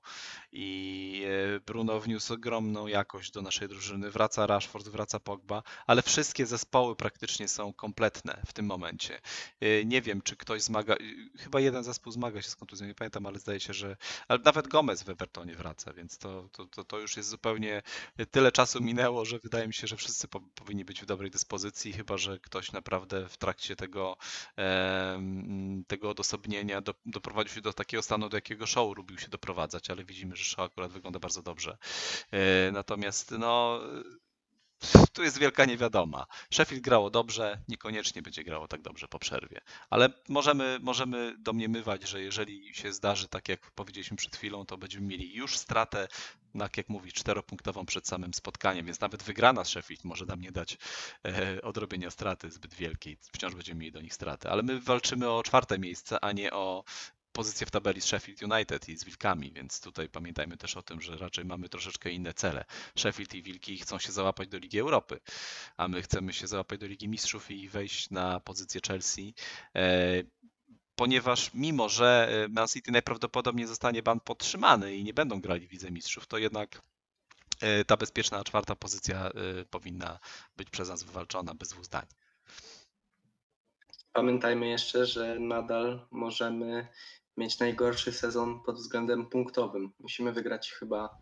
i 0.57 1.23
e, 1.55 1.59
Bruno 1.59 1.99
wniósł 1.99 2.33
ogromną 2.33 2.87
jakość 2.87 3.31
do 3.31 3.41
naszej 3.41 3.67
drużyny. 3.67 4.11
Wraca 4.11 4.47
Rashford, 4.47 4.87
wraca 4.87 5.19
Pogba, 5.19 5.63
ale 5.87 6.01
wszystkie 6.01 6.45
zespoły 6.45 6.95
praktycznie 6.95 7.47
są 7.47 7.73
kompletne 7.73 8.41
w 8.47 8.53
tym 8.53 8.65
momencie. 8.65 9.21
E, 9.61 9.85
Nie 9.85 10.01
wiem, 10.01 10.21
czy 10.21 10.35
ktoś 10.35 10.61
zmaga, 10.61 10.95
chyba 11.39 11.59
jeden 11.59 11.83
zespół 11.83 12.11
zmaga 12.11 12.41
się 12.41 12.49
z 12.49 12.55
kontuzją, 12.55 12.87
nie 12.87 12.95
pamiętam, 12.95 13.25
ale 13.25 13.39
zdaje 13.39 13.59
się, 13.59 13.73
że 13.73 13.97
ale 14.27 14.39
nawet 14.39 14.67
Gomez 14.67 15.03
w 15.03 15.09
Evertonie 15.09 15.55
wraca, 15.55 15.93
więc 15.93 16.17
to, 16.17 16.49
to, 16.51 16.65
to, 16.65 16.83
to 16.83 16.99
już 16.99 17.17
jest 17.17 17.29
zupełnie 17.29 17.81
tyle 18.31 18.51
czasu 18.51 18.81
minęło, 18.83 19.25
że 19.25 19.39
wydaje 19.39 19.67
mi 19.67 19.73
się, 19.73 19.87
że 19.87 19.95
wszyscy 19.97 20.27
po, 20.27 20.39
powinni 20.41 20.85
być 20.85 21.01
w 21.01 21.05
dobrej 21.05 21.31
dyspozycji, 21.31 21.93
chyba 21.93 22.17
że 22.17 22.39
ktoś 22.39 22.71
naprawdę 22.71 23.29
w 23.29 23.37
trakcie 23.37 23.75
tego, 23.75 24.17
tego 25.87 26.09
odosobnienia 26.09 26.81
do, 26.81 26.93
doprowadził 27.05 27.55
się 27.55 27.61
do 27.61 27.73
takiego 27.73 28.03
stanu, 28.03 28.29
do 28.29 28.37
jakiego 28.37 28.65
show 28.67 28.97
lubił 28.97 29.17
się 29.17 29.27
doprowadzać, 29.27 29.89
ale 29.89 30.03
widzimy, 30.05 30.35
że 30.35 30.44
show 30.45 30.65
akurat 30.65 30.91
wygląda 30.91 31.19
bardzo 31.19 31.41
dobrze. 31.41 31.77
E, 32.31 32.71
Natomiast 32.71 33.31
no. 33.31 33.79
Tu 35.13 35.23
jest 35.23 35.37
wielka 35.37 35.65
niewiadoma. 35.65 36.25
Sheffield 36.53 36.83
grało 36.83 37.09
dobrze, 37.09 37.61
niekoniecznie 37.67 38.21
będzie 38.21 38.43
grało 38.43 38.67
tak 38.67 38.81
dobrze 38.81 39.07
po 39.07 39.19
przerwie. 39.19 39.61
Ale 39.89 40.09
możemy, 40.29 40.79
możemy 40.81 41.35
domniemywać, 41.39 42.09
że 42.09 42.21
jeżeli 42.21 42.75
się 42.75 42.93
zdarzy 42.93 43.27
tak, 43.27 43.49
jak 43.49 43.71
powiedzieliśmy 43.71 44.17
przed 44.17 44.35
chwilą, 44.35 44.65
to 44.65 44.77
będziemy 44.77 45.07
mieli 45.07 45.33
już 45.35 45.57
stratę, 45.57 46.07
tak 46.59 46.77
jak 46.77 46.89
mówi, 46.89 47.11
czteropunktową 47.11 47.85
przed 47.85 48.07
samym 48.07 48.33
spotkaniem, 48.33 48.85
więc 48.85 48.99
nawet 48.99 49.23
wygrana 49.23 49.63
z 49.63 49.67
Sheffield 49.67 50.03
może 50.03 50.25
nam 50.25 50.41
nie 50.41 50.51
dać 50.51 50.77
e, 51.25 51.61
odrobienia 51.61 52.11
straty 52.11 52.51
zbyt 52.51 52.73
wielkiej. 52.73 53.17
Wciąż 53.33 53.55
będziemy 53.55 53.79
mieli 53.79 53.91
do 53.91 54.01
nich 54.01 54.13
stratę. 54.13 54.49
Ale 54.49 54.63
my 54.63 54.79
walczymy 54.79 55.29
o 55.29 55.43
czwarte 55.43 55.79
miejsce, 55.79 56.23
a 56.23 56.31
nie 56.31 56.53
o 56.53 56.83
pozycję 57.35 57.67
w 57.67 57.71
tabeli 57.71 58.01
z 58.01 58.05
Sheffield 58.05 58.41
United 58.41 58.89
i 58.89 58.97
z 58.97 59.03
Wilkami, 59.03 59.51
więc 59.51 59.81
tutaj 59.81 60.09
pamiętajmy 60.09 60.57
też 60.57 60.77
o 60.77 60.81
tym, 60.81 61.01
że 61.01 61.17
raczej 61.17 61.45
mamy 61.45 61.69
troszeczkę 61.69 62.11
inne 62.11 62.33
cele. 62.33 62.65
Sheffield 62.97 63.35
i 63.35 63.43
Wilki 63.43 63.77
chcą 63.77 63.99
się 63.99 64.11
załapać 64.11 64.47
do 64.47 64.57
Ligi 64.57 64.79
Europy, 64.79 65.19
a 65.77 65.87
my 65.87 66.01
chcemy 66.01 66.33
się 66.33 66.47
załapać 66.47 66.79
do 66.79 66.87
Ligi 66.87 67.07
Mistrzów 67.07 67.51
i 67.51 67.69
wejść 67.69 68.09
na 68.09 68.39
pozycję 68.39 68.81
Chelsea. 68.87 69.33
E, 69.75 70.23
Ponieważ 70.95 71.53
mimo, 71.53 71.89
że 71.89 72.29
e, 72.45 72.47
Man 72.47 72.67
City 72.67 72.91
najprawdopodobniej 72.91 73.67
zostanie 73.67 74.03
ban 74.03 74.19
podtrzymany 74.19 74.95
i 74.95 75.03
nie 75.03 75.13
będą 75.13 75.41
grali 75.41 75.67
w 75.67 75.71
Lidze 75.71 75.91
Mistrzów, 75.91 76.27
to 76.27 76.37
jednak 76.37 76.81
e, 77.61 77.85
ta 77.85 77.97
bezpieczna 77.97 78.43
czwarta 78.43 78.75
pozycja 78.75 79.31
powinna 79.69 80.19
być 80.57 80.69
przez 80.69 80.89
nas 80.89 81.03
wywalczona 81.03 81.53
bez 81.53 81.69
dwóch 81.69 81.85
zdań. 81.85 82.05
Pamiętajmy 84.13 84.67
jeszcze, 84.67 85.05
że 85.05 85.39
nadal 85.39 86.07
możemy 86.11 86.87
mieć 87.37 87.59
najgorszy 87.59 88.11
sezon 88.11 88.63
pod 88.63 88.75
względem 88.75 89.25
punktowym. 89.29 89.91
Musimy 89.99 90.33
wygrać 90.33 90.71
chyba, 90.71 91.17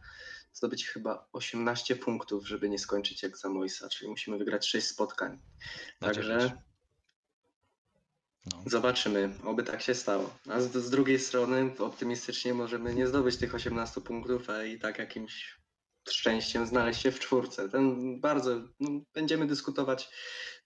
zdobyć 0.53 0.88
chyba 0.88 1.27
18 1.34 1.96
punktów, 1.96 2.48
żeby 2.48 2.70
nie 2.70 2.79
skończyć 2.79 3.24
jak 3.24 3.38
za 3.38 3.50
Moisa, 3.50 3.89
czyli 3.89 4.10
musimy 4.10 4.38
wygrać 4.38 4.67
6 4.67 4.88
spotkań. 4.88 5.41
Także. 6.00 6.58
No. 8.46 8.63
zobaczymy, 8.65 9.34
oby 9.43 9.63
tak 9.63 9.82
się 9.82 9.96
stało. 9.96 10.38
A 10.50 10.62
z, 10.62 10.72
z 10.72 10.89
drugiej 10.89 11.20
strony 11.20 11.72
optymistycznie 11.79 12.53
możemy 12.53 12.96
nie 12.96 13.08
zdobyć 13.08 13.38
tych 13.38 13.55
18 13.55 14.01
punktów, 14.01 14.50
a 14.50 14.63
i 14.63 14.79
tak 14.79 15.00
jakimś 15.00 15.63
szczęściem 16.10 16.67
znaleźć 16.67 17.01
się 17.01 17.12
w 17.12 17.20
czwórce. 17.20 17.70
Ten 17.70 18.20
bardzo, 18.20 18.62
no, 18.79 18.89
będziemy 19.13 19.48
dyskutować 19.48 20.10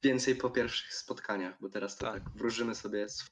więcej 0.04 0.36
po 0.36 0.50
pierwszych 0.50 0.94
spotkaniach, 0.94 1.58
bo 1.62 1.70
teraz 1.70 1.98
to 1.98 2.06
Tak. 2.06 2.13
tak, 2.13 2.34
wróżymy 2.36 2.75
sobie 2.75 3.10
z 3.10 3.24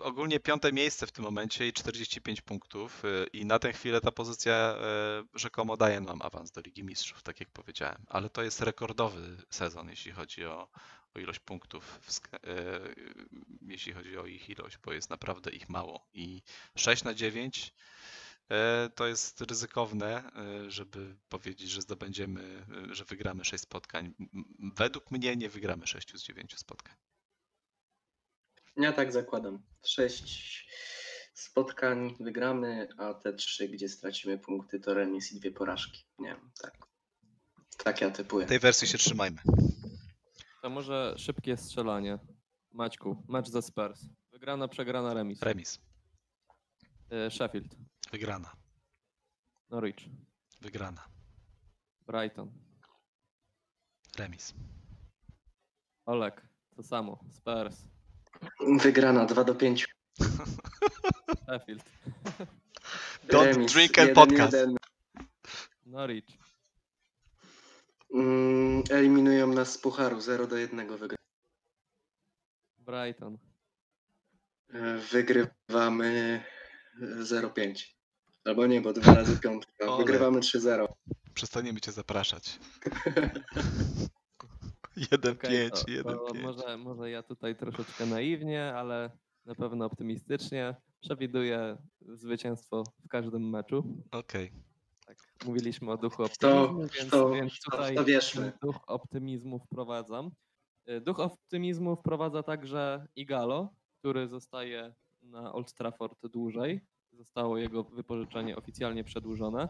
Ogólnie 0.00 0.40
piąte 0.40 0.72
miejsce 0.72 1.06
w 1.06 1.12
tym 1.12 1.24
momencie 1.24 1.68
i 1.68 1.72
45 1.72 2.40
punktów 2.40 3.04
y, 3.04 3.26
i 3.32 3.46
na 3.46 3.58
tę 3.58 3.72
chwilę 3.72 4.00
ta 4.00 4.12
pozycja 4.12 4.74
y, 5.34 5.38
rzekomo 5.38 5.76
daje 5.76 6.00
nam 6.00 6.22
awans 6.22 6.50
do 6.50 6.60
Ligi 6.60 6.84
Mistrzów, 6.84 7.22
tak 7.22 7.40
jak 7.40 7.50
powiedziałem, 7.50 8.06
ale 8.08 8.30
to 8.30 8.42
jest 8.42 8.60
rekordowy 8.60 9.36
sezon, 9.50 9.88
jeśli 9.88 10.12
chodzi 10.12 10.44
o, 10.44 10.68
o 11.14 11.18
ilość 11.18 11.38
punktów, 11.38 12.00
y, 12.34 12.38
jeśli 13.68 13.92
chodzi 13.92 14.18
o 14.18 14.26
ich 14.26 14.50
ilość, 14.50 14.78
bo 14.78 14.92
jest 14.92 15.10
naprawdę 15.10 15.50
ich 15.50 15.68
mało 15.68 16.06
i 16.14 16.42
6 16.76 17.04
na 17.04 17.14
9 17.14 17.72
y, 18.86 18.90
to 18.90 19.06
jest 19.06 19.40
ryzykowne, 19.40 20.30
y, 20.66 20.70
żeby 20.70 21.16
powiedzieć, 21.28 21.70
że 21.70 21.82
zdobędziemy, 21.82 22.66
y, 22.90 22.94
że 22.94 23.04
wygramy 23.04 23.44
6 23.44 23.62
spotkań. 23.62 24.14
Według 24.58 25.10
mnie 25.10 25.36
nie 25.36 25.48
wygramy 25.48 25.86
6 25.86 26.16
z 26.16 26.22
9 26.22 26.58
spotkań. 26.58 26.96
Ja 28.76 28.92
tak 28.92 29.12
zakładam. 29.12 29.62
Sześć 29.86 30.66
spotkań 31.34 32.16
wygramy, 32.20 32.88
a 32.98 33.14
te 33.14 33.32
trzy, 33.32 33.68
gdzie 33.68 33.88
stracimy 33.88 34.38
punkty, 34.38 34.80
to 34.80 34.94
remis 34.94 35.32
i 35.32 35.40
dwie 35.40 35.52
porażki. 35.52 36.04
Nie 36.18 36.28
wiem, 36.28 36.50
tak. 36.62 36.86
Tak 37.84 38.00
ja 38.00 38.10
typuję. 38.10 38.46
Tej 38.46 38.58
wersji 38.58 38.88
się 38.88 38.98
trzymajmy. 38.98 39.38
To 40.62 40.70
może 40.70 41.14
szybkie 41.18 41.56
strzelanie. 41.56 42.18
Maćku, 42.72 43.24
mecz 43.28 43.48
ze 43.48 43.62
Spurs. 43.62 44.00
Wygrana, 44.32 44.68
przegrana, 44.68 45.14
remis. 45.14 45.42
Remis. 45.42 45.78
E, 47.10 47.30
Sheffield, 47.30 47.76
Wygrana. 48.12 48.56
Norwich, 49.70 49.98
Wygrana. 50.60 51.08
Brighton, 52.06 52.52
Remis. 54.18 54.54
Olek, 56.06 56.42
to 56.76 56.82
samo, 56.82 57.24
Spurs, 57.32 57.84
Wygrana 58.82 59.24
2 59.24 59.44
do 59.44 59.54
5. 59.54 59.86
Sheffield, 61.46 61.82
Don't 63.28 63.72
drink 63.72 63.98
and 63.98 64.10
podcast. 64.14 64.56
Norwich, 65.86 66.26
Mm, 68.14 68.82
eliminują 68.90 69.46
nas 69.46 69.72
z 69.72 69.78
pucharu 69.78 70.20
0 70.20 70.46
do 70.46 70.56
1 70.56 70.88
wygrana. 70.96 71.16
Brighton, 72.78 73.38
Wygrywamy 75.12 76.44
0-5. 77.00 77.96
Albo 78.44 78.66
nie, 78.66 78.80
bo 78.80 78.92
dwa 78.92 79.14
razy 79.14 79.38
piątka. 79.38 79.96
Wygrywamy 79.96 80.40
3-0. 80.40 80.88
Przestaniemy 81.34 81.80
cię 81.80 81.92
zapraszać. 81.92 82.58
1-5, 84.96 85.32
Okej, 85.32 85.70
to- 85.70 85.76
to 85.76 86.32
1-5. 86.32 86.42
może, 86.42 86.76
może 86.76 87.10
ja 87.10 87.22
tutaj 87.22 87.56
troszeczkę 87.56 88.06
naiwnie, 88.06 88.74
ale 88.74 89.10
na 89.44 89.54
pewno 89.54 89.84
optymistycznie 89.84 90.76
przewiduję 91.00 91.76
zwycięstwo 92.00 92.82
w 93.04 93.08
każdym 93.08 93.50
meczu. 93.50 94.02
Okej. 94.10 94.52
Tak, 95.06 95.16
mówiliśmy 95.46 95.90
o 95.92 95.96
duchu 95.96 96.16
To- 96.16 96.24
optymizmu, 96.24 96.78
więc, 96.98 97.10
to- 97.10 97.30
więc 97.30 97.60
to- 97.60 97.70
tutaj 97.70 97.94
to 97.94 98.04
duch 98.66 98.76
optymizmu 98.86 99.58
wprowadzam. 99.58 100.30
Y, 100.88 101.00
Duch 101.00 101.20
optymizmu 101.20 101.96
wprowadza 101.96 102.42
także 102.42 103.06
Igalo, 103.16 103.68
który 103.98 104.28
zostaje 104.28 104.94
na 105.22 105.52
Old 105.52 105.72
Trafford 105.74 106.26
dłużej. 106.26 106.80
Zostało 107.12 107.58
jego 107.58 107.84
wypożyczenie 107.84 108.56
oficjalnie 108.56 109.04
przedłużone. 109.04 109.68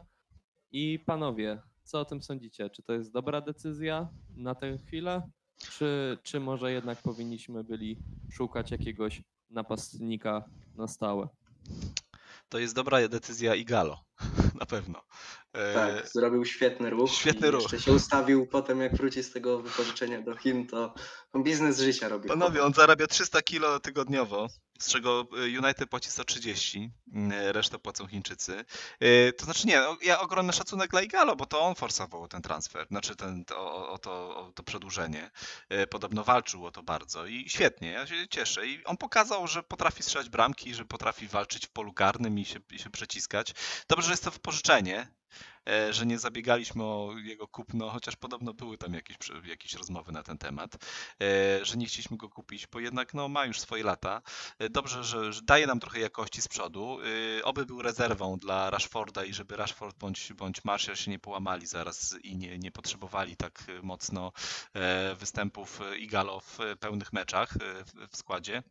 I 0.72 0.98
panowie, 1.06 1.62
co 1.86 2.00
o 2.00 2.04
tym 2.04 2.22
sądzicie? 2.22 2.70
Czy 2.70 2.82
to 2.82 2.92
jest 2.92 3.12
dobra 3.12 3.40
decyzja 3.40 4.08
na 4.36 4.54
tę 4.54 4.78
chwilę? 4.78 5.22
Czy, 5.58 6.18
czy 6.22 6.40
może 6.40 6.72
jednak 6.72 7.02
powinniśmy 7.02 7.64
byli 7.64 7.98
szukać 8.32 8.70
jakiegoś 8.70 9.22
napastnika 9.50 10.44
na 10.74 10.88
stałe? 10.88 11.28
To 12.48 12.58
jest 12.58 12.74
dobra 12.74 13.08
decyzja 13.08 13.54
Igalo, 13.54 14.04
na 14.60 14.66
pewno. 14.66 15.02
E, 15.56 15.74
Tak, 15.74 16.08
zrobił 16.08 16.44
świetny 16.44 16.90
ruch. 16.90 17.10
świetny 17.10 17.50
ruch. 17.50 17.62
Jeszcze 17.62 17.80
się 17.80 17.92
ustawił 17.92 18.46
potem, 18.46 18.80
jak 18.80 18.96
wróci 18.96 19.22
z 19.22 19.32
tego 19.32 19.58
wypożyczenia 19.58 20.22
do 20.22 20.36
Chin, 20.36 20.66
to 20.66 20.94
on 21.32 21.42
biznes 21.42 21.80
życia 21.80 22.08
robi. 22.08 22.28
Panowie, 22.28 22.62
on 22.64 22.74
zarabia 22.74 23.06
300 23.06 23.42
kilo 23.42 23.80
tygodniowo, 23.80 24.48
z 24.80 24.88
czego 24.92 25.28
y, 25.38 25.58
United 25.60 25.88
płaci 25.90 26.10
130, 26.10 26.90
y, 27.48 27.52
resztę 27.52 27.78
płacą 27.78 28.06
Chińczycy. 28.06 28.64
To 29.36 29.44
znaczy 29.44 29.66
nie, 29.66 29.80
no, 29.80 29.96
ja 30.02 30.20
ogromny 30.20 30.52
szacunek 30.52 30.90
dla 30.90 31.02
Igalo, 31.02 31.36
bo 31.36 31.46
to 31.46 31.60
on 31.60 31.74
forsował 31.74 32.28
ten 32.28 32.42
transfer, 32.42 32.86
znaczy 32.88 33.16
ten, 33.16 33.44
o, 33.54 33.88
o, 33.90 33.98
to, 33.98 34.36
o 34.36 34.52
to 34.52 34.62
przedłużenie. 34.62 35.30
Podobno 35.90 36.24
walczył 36.24 36.66
o 36.66 36.70
to 36.70 36.82
bardzo 36.82 37.26
i 37.26 37.48
świetnie, 37.48 37.90
ja 37.90 38.06
się 38.06 38.14
cieszę. 38.30 38.66
I 38.66 38.84
on 38.84 38.96
pokazał, 38.96 39.46
że 39.46 39.62
potrafi 39.62 40.02
strzelać 40.02 40.28
bramki, 40.28 40.74
że 40.74 40.84
potrafi 40.84 41.28
walczyć 41.28 41.66
w 41.66 41.70
polu 41.70 41.92
karnym 41.92 42.38
i 42.38 42.44
się, 42.44 42.60
i 42.72 42.78
się 42.78 42.90
przeciskać. 42.90 43.54
Dobrze, 43.88 44.06
że 44.06 44.12
jest 44.12 44.24
to 44.24 44.30
wypożyczenie, 44.30 44.98
e, 45.00 45.06
że 45.90 46.06
nie 46.06 46.18
zabiegaliśmy 46.18 46.84
o 46.84 47.14
jego 47.24 47.48
kupno, 47.48 47.90
chociaż 47.90 48.16
podobno 48.16 48.54
były 48.54 48.78
tam 48.78 48.94
jakieś, 48.94 49.16
jakieś 49.44 49.74
rozmowy 49.74 50.12
na 50.12 50.22
ten 50.22 50.38
temat, 50.38 50.74
e, 51.22 51.64
że 51.64 51.76
nie 51.76 51.86
chcieliśmy 51.86 52.16
go 52.16 52.28
kupić, 52.28 52.66
bo 52.66 52.80
jednak 52.80 53.14
no, 53.14 53.28
ma 53.28 53.46
już 53.46 53.60
swoje 53.60 53.84
lata. 53.84 54.22
E, 54.58 54.68
Dobrze, 54.70 55.04
że, 55.04 55.30
daje 55.42 55.66
nam 55.66 55.80
trochę 55.80 56.00
jakości 56.00 56.42
z 56.42 56.48
przodu. 56.48 56.98
E, 57.38 57.44
Oby 57.44 57.66
był 57.66 57.82
rezerwą 57.82 58.38
dla 58.38 58.70
Rashforda 58.70 59.24
i 59.24 59.34
żeby 59.34 59.56
Rashford 59.56 59.98
bądź, 59.98 60.32
bądź 60.32 60.64
Martial 60.64 60.96
się 60.96 61.10
nie 61.10 61.18
połamali 61.18 61.66
zaraz 61.66 62.16
i 62.22 62.36
nie, 62.36 62.58
nie 62.58 62.72
potrzebowali 62.72 63.36
tak 63.36 63.64
e, 63.68 63.82
mocno 63.82 64.32
e, 64.74 65.14
występów 65.14 65.80
e, 65.80 65.98
Igalo 65.98 66.40
w 66.40 66.60
e, 66.60 66.76
pełnych 66.76 67.12
meczach 67.12 67.56
e, 67.56 67.84
w 68.08 68.16
składzie. 68.16 68.62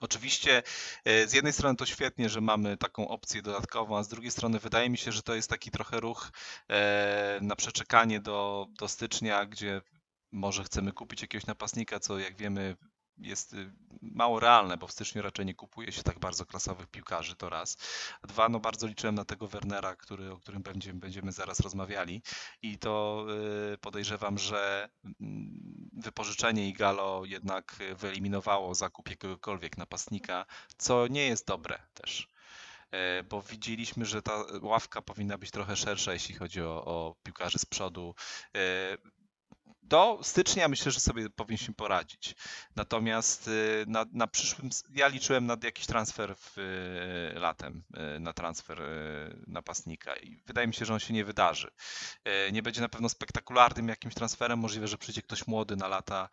Oczywiście 0.00 0.62
e, 1.04 1.28
z 1.28 1.32
jednej 1.32 1.52
strony 1.52 1.76
to 1.76 1.86
świetnie, 1.86 2.28
że 2.28 2.40
mamy 2.40 2.76
taką 2.76 3.08
opcję 3.08 3.42
dodatkową, 3.42 3.98
a 3.98 4.02
z 4.02 4.08
drugiej 4.08 4.30
strony 4.30 4.58
wydaje 4.58 4.90
mi 4.90 4.98
się, 4.98 5.12
że 5.12 5.22
to 5.22 5.34
jest 5.34 5.50
taki 5.50 5.70
trochę 5.70 6.00
ruch 6.00 6.30
e, 6.68 7.38
na 7.42 7.56
przeczekanie 7.56 8.20
do, 8.20 8.66
do 8.78 8.88
stycznia, 8.88 9.46
gdzie 9.46 9.82
może 10.32 10.64
chcemy 10.64 10.92
kupić 10.92 11.22
jakiegoś 11.22 11.46
napastnika, 11.46 12.00
co 12.00 12.18
jak 12.18 12.36
wiemy 12.36 12.76
jest 13.20 13.54
y, 13.54 13.72
mało 14.02 14.40
realne, 14.40 14.76
bo 14.76 14.86
w 14.86 14.92
styczniu 14.92 15.22
raczej 15.22 15.46
nie 15.46 15.54
kupuje 15.54 15.92
się 15.92 16.02
tak 16.02 16.18
bardzo 16.18 16.46
klasowych 16.46 16.86
piłkarzy, 16.86 17.36
to 17.36 17.48
raz. 17.48 17.76
Dwa, 18.28 18.48
no 18.48 18.60
bardzo 18.60 18.86
liczyłem 18.86 19.14
na 19.14 19.24
tego 19.24 19.46
Wernera, 19.46 19.96
który, 19.96 20.32
o 20.32 20.36
którym 20.36 20.62
będziemy, 20.62 21.00
będziemy 21.00 21.32
zaraz 21.32 21.60
rozmawiali 21.60 22.22
i 22.62 22.78
to 22.78 23.26
y, 23.74 23.78
podejrzewam, 23.78 24.38
że 24.38 24.88
mm, 25.04 25.90
wypożyczenie 25.92 26.68
Igalo 26.68 27.24
jednak 27.24 27.76
y, 27.80 27.94
wyeliminowało 27.94 28.74
zakup 28.74 29.10
jakiegokolwiek 29.10 29.78
napastnika, 29.78 30.46
co 30.78 31.06
nie 31.06 31.26
jest 31.26 31.46
dobre 31.46 31.78
też. 31.94 32.28
E, 32.90 33.22
Bo 33.22 33.42
widzieliśmy, 33.42 34.06
że 34.06 34.22
ta 34.22 34.44
ławka 34.62 35.02
powinna 35.02 35.38
być 35.38 35.50
trochę 35.50 35.76
szersza, 35.76 36.12
jeśli 36.12 36.34
chodzi 36.34 36.62
o, 36.62 36.84
o 36.84 37.16
piłkarzy 37.22 37.58
z 37.58 37.64
przodu. 37.64 38.14
Do 39.88 40.18
stycznia 40.22 40.68
myślę, 40.68 40.92
że 40.92 41.00
sobie 41.00 41.30
powinniśmy 41.30 41.74
poradzić. 41.74 42.34
Natomiast 42.76 43.48
y, 43.48 43.84
na, 43.86 44.06
na 44.12 44.26
przyszłym, 44.26 44.70
ja 44.94 45.08
liczyłem 45.08 45.46
na 45.46 45.56
jakiś 45.62 45.86
transfer 45.86 46.34
w, 46.36 46.58
y, 46.58 47.38
latem, 47.38 47.84
y, 48.16 48.20
na 48.20 48.32
transfer 48.32 48.82
napastnika 49.46 50.16
i 50.16 50.42
wydaje 50.46 50.66
mi 50.66 50.74
się, 50.74 50.84
że 50.84 50.92
on 50.92 51.00
się 51.00 51.14
nie 51.14 51.24
wydarzy. 51.24 51.70
Nie 52.52 52.62
będzie 52.62 52.80
na 52.80 52.88
pewno 52.88 53.08
spektakularnym 53.08 53.88
jakimś 53.88 54.14
transferem, 54.14 54.58
możliwe, 54.58 54.88
że 54.88 54.98
przyjdzie 54.98 55.22
ktoś 55.22 55.46
młody 55.46 55.76
na 55.76 55.88
lata, 55.88 56.28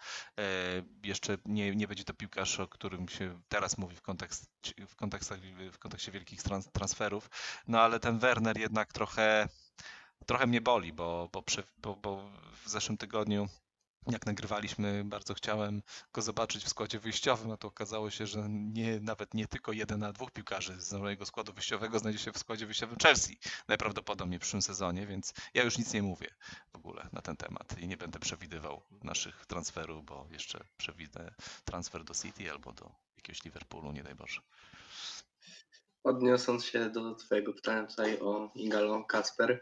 jeszcze 1.04 1.38
nie, 1.46 1.76
nie 1.76 1.88
będzie 1.88 2.04
to 2.04 2.14
piłkarz, 2.14 2.60
o 2.60 2.68
którym 2.68 3.10
się 3.10 3.42
teraz 3.48 3.78
mówi 3.78 3.96
w, 3.96 4.02
kontekst, 4.02 4.52
w, 4.88 4.96
kontekstach, 4.96 5.40
w 5.72 5.80
kontekście 5.80 6.12
wielkich 6.12 6.42
trans- 6.42 6.72
transferów, 6.72 7.30
no 7.68 7.82
ale 7.82 8.00
ten 8.00 8.20
Werner 8.20 8.58
jednak 8.58 8.94
trochę, 8.94 9.48
trochę 10.26 10.48
mnie 10.48 10.62
boli, 10.62 10.94
bo, 10.94 11.30
bo, 11.32 11.44
bo, 11.78 11.96
bo 11.96 12.30
w 12.66 12.70
zeszłym 12.70 12.98
tygodniu 12.98 13.48
jak 14.12 14.26
nagrywaliśmy, 14.26 15.04
bardzo 15.04 15.34
chciałem 15.34 15.82
go 16.14 16.22
zobaczyć 16.22 16.64
w 16.64 16.70
składzie 16.70 17.00
wyjściowym, 17.00 17.52
a 17.52 17.58
to 17.58 17.68
okazało 17.68 18.12
się, 18.12 18.28
że 18.28 18.48
nie, 18.50 19.00
nawet 19.00 19.34
nie 19.34 19.48
tylko 19.48 19.72
jeden, 19.72 20.04
a 20.04 20.14
dwóch 20.14 20.32
piłkarzy 20.32 20.82
z 20.82 20.94
mojego 20.94 21.26
składu 21.26 21.54
wyjściowego 21.54 22.00
znajdzie 22.00 22.20
się 22.20 22.32
w 22.32 22.38
składzie 22.38 22.66
wyjściowym 22.66 22.98
Chelsea 23.04 23.38
najprawdopodobniej 23.68 24.40
w 24.40 24.42
przyszłym 24.42 24.62
sezonie, 24.62 25.08
więc 25.08 25.34
ja 25.54 25.64
już 25.64 25.78
nic 25.78 25.94
nie 25.94 26.04
mówię 26.04 26.28
w 26.74 26.76
ogóle 26.76 27.10
na 27.14 27.22
ten 27.22 27.38
temat 27.38 27.80
i 27.80 27.88
nie 27.88 27.98
będę 27.98 28.20
przewidywał 28.20 28.82
naszych 29.04 29.46
transferów, 29.46 30.06
bo 30.06 30.28
jeszcze 30.32 30.60
przewidzę 30.78 31.34
transfer 31.66 32.04
do 32.04 32.14
City 32.14 32.52
albo 32.52 32.74
do 32.74 32.92
jakiegoś 33.18 33.44
Liverpoolu, 33.44 33.92
nie 33.92 34.04
daj 34.04 34.16
Boże. 34.16 34.42
Odniosąc 36.06 36.66
się 36.66 36.90
do 36.90 37.16
Twojego 37.16 37.54
pytania 37.54 37.88
tutaj 37.88 38.20
o 38.20 38.52
Igalo 38.56 39.04
Kacper, 39.04 39.62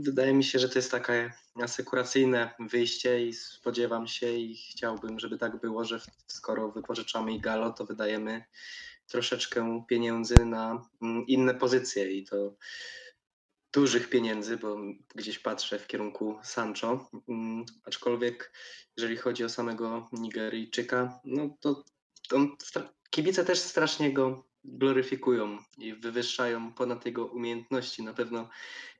wydaje 0.00 0.34
mi 0.34 0.44
się, 0.44 0.58
że 0.58 0.68
to 0.68 0.78
jest 0.78 0.90
takie 0.90 1.32
asekuracyjne 1.62 2.54
wyjście 2.58 3.26
i 3.26 3.32
spodziewam 3.32 4.06
się 4.06 4.32
i 4.32 4.56
chciałbym, 4.56 5.18
żeby 5.18 5.38
tak 5.38 5.60
było, 5.60 5.84
że 5.84 6.00
skoro 6.26 6.72
wypożyczamy 6.72 7.32
Igalo, 7.34 7.72
to 7.72 7.84
wydajemy 7.84 8.44
troszeczkę 9.06 9.84
pieniędzy 9.88 10.44
na 10.44 10.88
mm, 11.02 11.26
inne 11.26 11.54
pozycje 11.54 12.12
i 12.12 12.24
to 12.24 12.56
dużych 13.72 14.10
pieniędzy, 14.10 14.56
bo 14.56 14.76
gdzieś 15.14 15.38
patrzę 15.38 15.78
w 15.78 15.86
kierunku 15.86 16.38
Sancho, 16.42 17.10
Mm, 17.28 17.64
aczkolwiek 17.84 18.52
jeżeli 18.96 19.16
chodzi 19.16 19.44
o 19.44 19.48
samego 19.48 20.08
Nigeryjczyka, 20.12 21.20
no 21.24 21.56
to 21.60 21.84
stra- 22.62 22.88
kibice 23.10 23.44
też 23.44 23.58
strasznie 23.58 24.12
go 24.12 24.53
gloryfikują 24.64 25.58
i 25.78 25.94
wywyższają 25.94 26.72
ponad 26.72 27.06
jego 27.06 27.26
umiejętności. 27.26 28.02
Na 28.02 28.14
pewno 28.14 28.48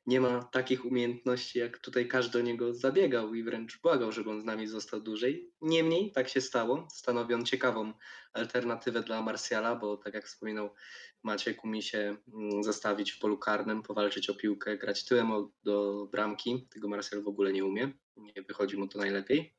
nie 0.07 0.21
ma 0.21 0.43
takich 0.43 0.85
umiejętności, 0.85 1.59
jak 1.59 1.79
tutaj 1.79 2.09
każdy 2.09 2.39
o 2.39 2.43
niego 2.43 2.75
zabiegał 2.75 3.35
i 3.35 3.43
wręcz 3.43 3.81
błagał, 3.81 4.13
żeby 4.13 4.31
on 4.31 4.43
z 4.43 4.45
nami 4.45 4.67
został 4.67 5.01
dłużej. 5.01 5.51
Niemniej 5.61 6.13
tak 6.13 6.29
się 6.29 6.41
stało. 6.41 6.89
Stanowi 6.91 7.35
on 7.35 7.45
ciekawą 7.45 7.93
alternatywę 8.33 9.03
dla 9.03 9.23
Marsjala, 9.23 9.77
bo 9.77 9.97
tak 9.97 10.15
jak 10.15 10.27
wspominał 10.27 10.71
Maciek, 11.23 11.65
umie 11.65 11.83
się 11.83 12.17
mm, 12.35 12.63
zastawić 12.63 13.13
w 13.13 13.19
polu 13.19 13.39
karnym, 13.39 13.83
powalczyć 13.83 14.31
o 14.31 14.35
piłkę, 14.35 14.79
grać 14.79 15.05
tyłem 15.05 15.31
do 15.65 16.07
bramki. 16.13 16.69
Tego 16.71 16.89
Marsjal 16.89 17.23
w 17.23 17.29
ogóle 17.29 17.53
nie 17.53 17.65
umie. 17.65 17.93
Nie 18.17 18.43
wychodzi 18.43 18.77
mu 18.77 18.89
to 18.89 18.99
najlepiej. 18.99 19.55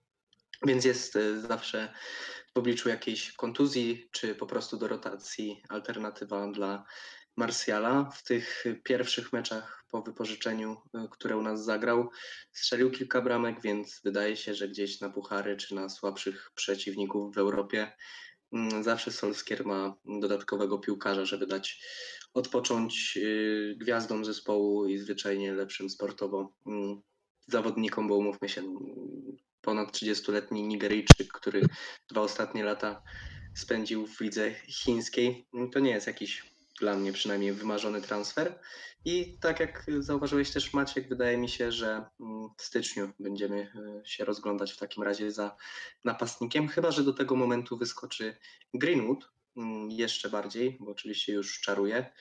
Więc 0.65 0.85
jest 0.85 1.15
e, 1.15 1.41
zawsze 1.41 1.93
w 2.55 2.57
obliczu 2.57 2.89
jakiejś 2.89 3.31
kontuzji, 3.31 4.09
czy 4.11 4.35
po 4.35 4.45
prostu 4.45 4.77
do 4.77 4.87
rotacji 4.87 5.61
alternatywa 5.69 6.47
dla 6.47 6.85
Marsjala. 7.37 8.09
W 8.13 8.23
tych 8.23 8.63
pierwszych 8.83 9.33
meczach 9.33 9.85
po 9.91 10.01
wypożyczeniu, 10.01 10.77
y, 11.05 11.09
które 11.11 11.37
u 11.37 11.41
nas 11.41 11.65
zagrał, 11.65 12.09
strzelił 12.51 12.91
kilka 12.91 13.21
bramek, 13.21 13.61
więc 13.61 14.01
wydaje 14.03 14.37
się, 14.37 14.53
że 14.53 14.67
gdzieś 14.67 15.01
na 15.01 15.09
puchary 15.09 15.57
czy 15.57 15.75
na 15.75 15.89
słabszych 15.89 16.51
przeciwników 16.55 17.35
w 17.35 17.37
Europie 17.37 17.91
mm, 18.53 18.83
zawsze 18.83 19.11
Solskier 19.11 19.65
ma 19.65 19.95
dodatkowego 20.05 20.79
piłkarza, 20.79 21.25
żeby 21.25 21.47
dać 21.47 21.85
odpocząć 22.33 23.17
y, 23.17 23.75
gwiazdom 23.77 24.25
zespołu 24.25 24.87
i 24.87 24.97
zwyczajnie 24.97 25.53
lepszym 25.53 25.89
sportowo 25.89 26.53
mm, 26.67 27.01
zawodnikom, 27.47 28.07
bo 28.07 28.17
umówmy 28.17 28.49
się, 28.49 28.61
mm, 28.61 29.37
ponad 29.65 29.91
30-letni 29.91 30.63
Nigeryjczyk, 30.63 31.31
który 31.33 31.61
dwa 32.09 32.21
ostatnie 32.21 32.63
lata 32.63 33.03
spędził 33.55 34.07
w 34.07 34.21
lidze 34.21 34.51
chińskiej, 34.67 35.47
mm, 35.53 35.71
to 35.71 35.79
nie 35.79 35.91
jest 35.91 36.07
jakiś 36.07 36.55
dla 36.79 36.95
mnie 36.95 37.13
przynajmniej 37.13 37.53
wymarzony 37.53 38.01
transfer. 38.01 38.59
I 39.05 39.37
tak 39.41 39.59
jak 39.59 39.85
zauważyłeś 39.99 40.51
też 40.51 40.73
Maciek, 40.73 41.09
wydaje 41.09 41.37
mi 41.37 41.49
się, 41.49 41.71
że 41.71 42.05
mm, 42.19 42.49
w 42.57 42.61
styczniu 42.61 43.11
będziemy 43.19 43.71
e, 44.01 44.05
się 44.05 44.25
rozglądać 44.25 44.73
w 44.73 44.77
takim 44.77 45.03
razie 45.03 45.31
za 45.31 45.55
napastnikiem, 46.03 46.67
chyba 46.67 46.91
że 46.91 47.03
do 47.03 47.13
tego 47.13 47.35
momentu 47.35 47.77
wyskoczy 47.77 48.37
Greenwood, 48.73 49.31
mm, 49.57 49.91
jeszcze 49.91 50.29
bardziej, 50.29 50.77
bo 50.79 50.91
oczywiście 50.91 51.33
już 51.33 51.61
czaruje. 51.61 52.11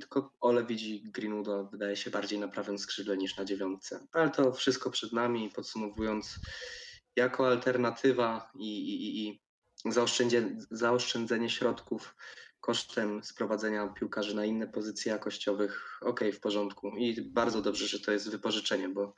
Tylko 0.00 0.32
Ole 0.40 0.64
widzi 0.64 1.02
Greenwooda, 1.02 1.62
wydaje 1.62 1.96
się, 1.96 2.10
bardziej 2.10 2.38
na 2.38 2.48
prawym 2.48 2.78
skrzydle 2.78 3.16
niż 3.16 3.36
na 3.36 3.44
dziewiątce. 3.44 4.06
Ale 4.12 4.30
to 4.30 4.52
wszystko 4.52 4.90
przed 4.90 5.12
nami. 5.12 5.50
Podsumowując, 5.54 6.38
jako 7.16 7.46
alternatywa 7.46 8.50
i, 8.54 8.78
i, 8.78 9.28
i 9.28 9.40
zaoszczędzenie, 9.92 10.56
zaoszczędzenie 10.70 11.50
środków 11.50 12.14
kosztem 12.60 13.24
sprowadzenia 13.24 13.88
piłkarzy 13.88 14.36
na 14.36 14.44
inne 14.44 14.66
pozycje 14.66 15.12
jakościowych, 15.12 15.98
ok, 16.00 16.20
w 16.32 16.40
porządku. 16.40 16.88
I 16.88 17.22
bardzo 17.22 17.62
dobrze, 17.62 17.86
że 17.86 18.00
to 18.00 18.12
jest 18.12 18.30
wypożyczenie, 18.30 18.88
bo 18.88 19.14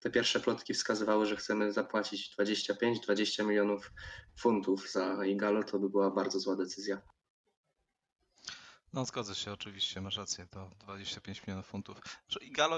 te 0.00 0.10
pierwsze 0.10 0.40
plotki 0.40 0.74
wskazywały, 0.74 1.26
że 1.26 1.36
chcemy 1.36 1.72
zapłacić 1.72 2.34
25-20 2.38 3.46
milionów 3.46 3.92
funtów 4.38 4.90
za 4.90 5.24
Igalo, 5.24 5.62
to 5.62 5.78
by 5.78 5.90
była 5.90 6.10
bardzo 6.10 6.40
zła 6.40 6.56
decyzja. 6.56 7.02
No 8.92 9.04
zgodzę 9.04 9.34
się, 9.34 9.52
oczywiście, 9.52 10.00
masz 10.00 10.16
rację, 10.16 10.46
to 10.46 10.70
25 10.78 11.46
milionów 11.46 11.66
funtów. 11.66 12.00
Że 12.28 12.40
Igalo, 12.40 12.76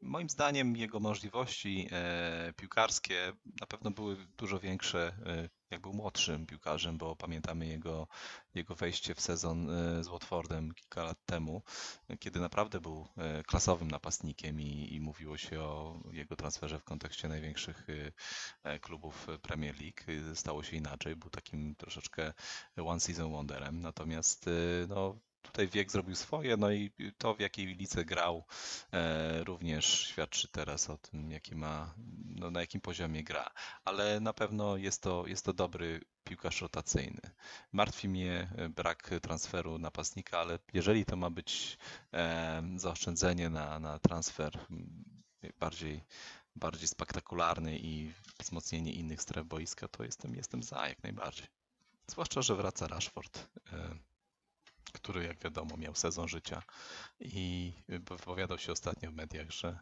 moim 0.00 0.28
zdaniem 0.28 0.76
jego 0.76 1.00
możliwości 1.00 1.88
e, 1.92 2.52
piłkarskie 2.56 3.32
na 3.60 3.66
pewno 3.66 3.90
były 3.90 4.16
dużo 4.36 4.60
większe, 4.60 5.12
e, 5.26 5.48
jak 5.70 5.80
był 5.80 5.92
młodszym 5.92 6.46
piłkarzem, 6.46 6.98
bo 6.98 7.16
pamiętamy 7.16 7.66
jego, 7.66 8.08
jego 8.54 8.74
wejście 8.74 9.14
w 9.14 9.20
sezon 9.20 9.70
e, 9.70 10.04
z 10.04 10.08
Watfordem 10.08 10.74
kilka 10.74 11.04
lat 11.04 11.18
temu, 11.26 11.62
kiedy 12.20 12.40
naprawdę 12.40 12.80
był 12.80 13.08
klasowym 13.46 13.90
napastnikiem 13.90 14.60
i, 14.60 14.94
i 14.94 15.00
mówiło 15.00 15.38
się 15.38 15.60
o 15.60 16.00
jego 16.12 16.36
transferze 16.36 16.78
w 16.78 16.84
kontekście 16.84 17.28
największych 17.28 17.86
klubów 18.80 19.26
Premier 19.42 19.74
League. 19.80 20.34
Stało 20.34 20.62
się 20.62 20.76
inaczej, 20.76 21.16
był 21.16 21.30
takim 21.30 21.74
troszeczkę 21.74 22.32
one 22.76 23.00
season 23.00 23.32
wonderem, 23.32 23.80
natomiast 23.80 24.50
no, 24.88 25.18
tutaj 25.42 25.68
wiek 25.68 25.90
zrobił 25.90 26.16
swoje, 26.16 26.56
no 26.56 26.70
i 26.70 26.90
to 27.18 27.34
w 27.34 27.40
jakiej 27.40 27.66
lice 27.66 28.04
grał 28.04 28.44
e, 28.92 29.44
również 29.44 30.06
świadczy 30.06 30.48
teraz 30.48 30.90
o 30.90 30.98
tym, 30.98 31.30
jaki 31.30 31.54
ma, 31.54 31.94
no, 32.24 32.50
na 32.50 32.60
jakim 32.60 32.80
poziomie 32.80 33.24
gra. 33.24 33.50
Ale 33.84 34.20
na 34.20 34.32
pewno 34.32 34.76
jest 34.76 35.02
to, 35.02 35.26
jest 35.26 35.44
to 35.44 35.52
dobry 35.52 36.00
piłkarz 36.24 36.60
rotacyjny. 36.60 37.20
Martwi 37.72 38.08
mnie 38.08 38.50
e, 38.56 38.68
brak 38.68 39.10
transferu 39.22 39.78
napastnika, 39.78 40.38
ale 40.38 40.58
jeżeli 40.72 41.04
to 41.04 41.16
ma 41.16 41.30
być 41.30 41.78
e, 42.12 42.62
zaoszczędzenie 42.76 43.50
na, 43.50 43.78
na 43.78 43.98
transfer 43.98 44.58
bardziej, 45.60 46.04
bardziej 46.56 46.88
spektakularny 46.88 47.78
i 47.78 48.12
wzmocnienie 48.38 48.92
innych 48.92 49.22
stref 49.22 49.46
boiska, 49.46 49.88
to 49.88 50.04
jestem, 50.04 50.34
jestem 50.34 50.62
za 50.62 50.88
jak 50.88 51.02
najbardziej. 51.02 51.46
Zwłaszcza, 52.06 52.42
że 52.42 52.54
wraca 52.54 52.88
Rashford. 52.88 53.48
E, 53.72 53.96
który 54.92 55.24
jak 55.24 55.38
wiadomo 55.38 55.76
miał 55.76 55.94
sezon 55.94 56.28
życia 56.28 56.62
i 57.20 57.72
wypowiadał 57.88 58.58
się 58.58 58.72
ostatnio 58.72 59.10
w 59.10 59.14
mediach, 59.14 59.50
że 59.50 59.78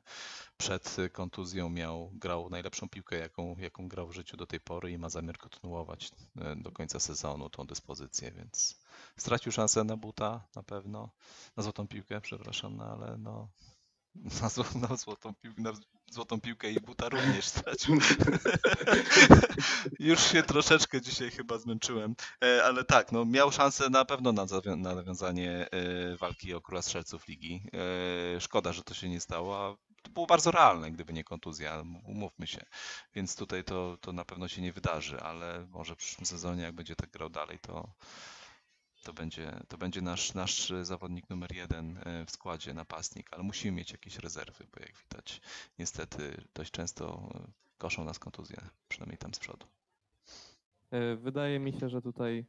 przed 0.56 0.96
kontuzją 1.12 1.70
miał, 1.70 2.10
grał 2.14 2.50
najlepszą 2.50 2.88
piłkę, 2.88 3.18
jaką, 3.18 3.56
jaką 3.58 3.88
grał 3.88 4.08
w 4.08 4.14
życiu 4.14 4.36
do 4.36 4.46
tej 4.46 4.60
pory 4.60 4.92
i 4.92 4.98
ma 4.98 5.08
zamiar 5.08 5.38
kontynuować 5.38 6.10
e, 6.40 6.56
do 6.56 6.72
końca 6.72 7.00
sezonu 7.00 7.50
tą 7.50 7.66
dyspozycję, 7.66 8.32
więc 8.32 8.80
stracił 9.16 9.52
szansę 9.52 9.84
na 9.84 9.96
buta 9.96 10.48
na 10.56 10.62
pewno, 10.62 11.10
na 11.56 11.62
złotą 11.62 11.88
piłkę, 11.88 12.20
przepraszam, 12.20 12.76
no 12.76 12.84
ale 12.84 13.18
no 13.18 13.48
na, 14.42 14.48
zł, 14.48 14.80
na, 14.88 14.96
złotą 14.96 15.34
piłkę, 15.34 15.62
na 15.62 15.72
złotą 16.10 16.40
piłkę 16.40 16.70
i 16.70 16.80
buta 16.80 17.08
również 17.08 17.44
stracił. 17.44 17.98
Już 19.98 20.20
się 20.20 20.42
troszeczkę 20.42 21.00
dzisiaj 21.00 21.30
chyba 21.30 21.58
zmęczyłem, 21.58 22.14
e, 22.44 22.64
ale 22.64 22.84
tak, 22.84 23.12
no 23.12 23.24
miał 23.24 23.52
szansę 23.52 23.90
na 23.90 24.04
pewno 24.04 24.32
na, 24.32 24.46
na 24.76 24.94
nawiązanie 24.94 25.66
e, 25.70 26.16
walki 26.16 26.54
o 26.54 26.60
króla 26.60 26.82
strzelców 26.82 27.28
ligi. 27.28 27.62
E, 28.36 28.40
szkoda, 28.40 28.72
że 28.72 28.82
to 28.82 28.94
się 28.94 29.08
nie 29.08 29.20
stało, 29.20 29.66
a 29.66 29.76
to 30.02 30.10
było 30.10 30.26
bardzo 30.26 30.50
realne, 30.50 30.90
gdyby 30.90 31.12
nie 31.12 31.24
kontuzja, 31.24 31.84
umówmy 32.04 32.46
się. 32.46 32.60
Więc 33.14 33.36
tutaj 33.36 33.64
to, 33.64 33.98
to 34.00 34.12
na 34.12 34.24
pewno 34.24 34.48
się 34.48 34.62
nie 34.62 34.72
wydarzy, 34.72 35.20
ale 35.20 35.66
może 35.70 35.94
w 35.94 35.98
przyszłym 35.98 36.26
sezonie, 36.26 36.62
jak 36.62 36.74
będzie 36.74 36.96
tak 36.96 37.10
grał 37.10 37.30
dalej, 37.30 37.58
to, 37.58 37.92
to 39.04 39.12
będzie, 39.12 39.60
to 39.68 39.78
będzie 39.78 40.00
nasz, 40.00 40.34
nasz 40.34 40.72
zawodnik 40.82 41.30
numer 41.30 41.54
jeden 41.54 41.98
e, 41.98 42.26
w 42.26 42.30
składzie, 42.30 42.74
napastnik, 42.74 43.28
ale 43.30 43.42
musimy 43.42 43.76
mieć 43.76 43.92
jakieś 43.92 44.18
rezerwy, 44.18 44.66
bo 44.74 44.80
jak 44.80 44.92
widać, 44.96 45.40
niestety 45.78 46.42
dość 46.54 46.70
często 46.70 47.30
e, 47.34 47.52
koszą 47.78 48.04
nas 48.04 48.18
kontuzje, 48.18 48.56
przynajmniej 48.88 49.18
tam 49.18 49.34
z 49.34 49.38
przodu. 49.38 49.66
E, 50.90 51.16
wydaje 51.16 51.60
mi 51.60 51.72
się, 51.72 51.88
że 51.88 52.02
tutaj 52.02 52.46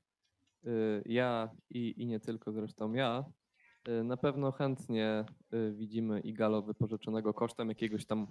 ja 1.06 1.50
i, 1.70 1.94
i 1.98 2.06
nie 2.06 2.20
tylko 2.20 2.52
zresztą 2.52 2.94
ja, 2.94 3.26
na 4.04 4.18
pewno 4.18 4.52
chętnie 4.52 5.26
widzimy 5.72 6.20
Igalo 6.20 6.62
wypożyczonego 6.62 7.34
kosztem 7.34 7.70
jakiegoś 7.70 8.06
tam 8.06 8.28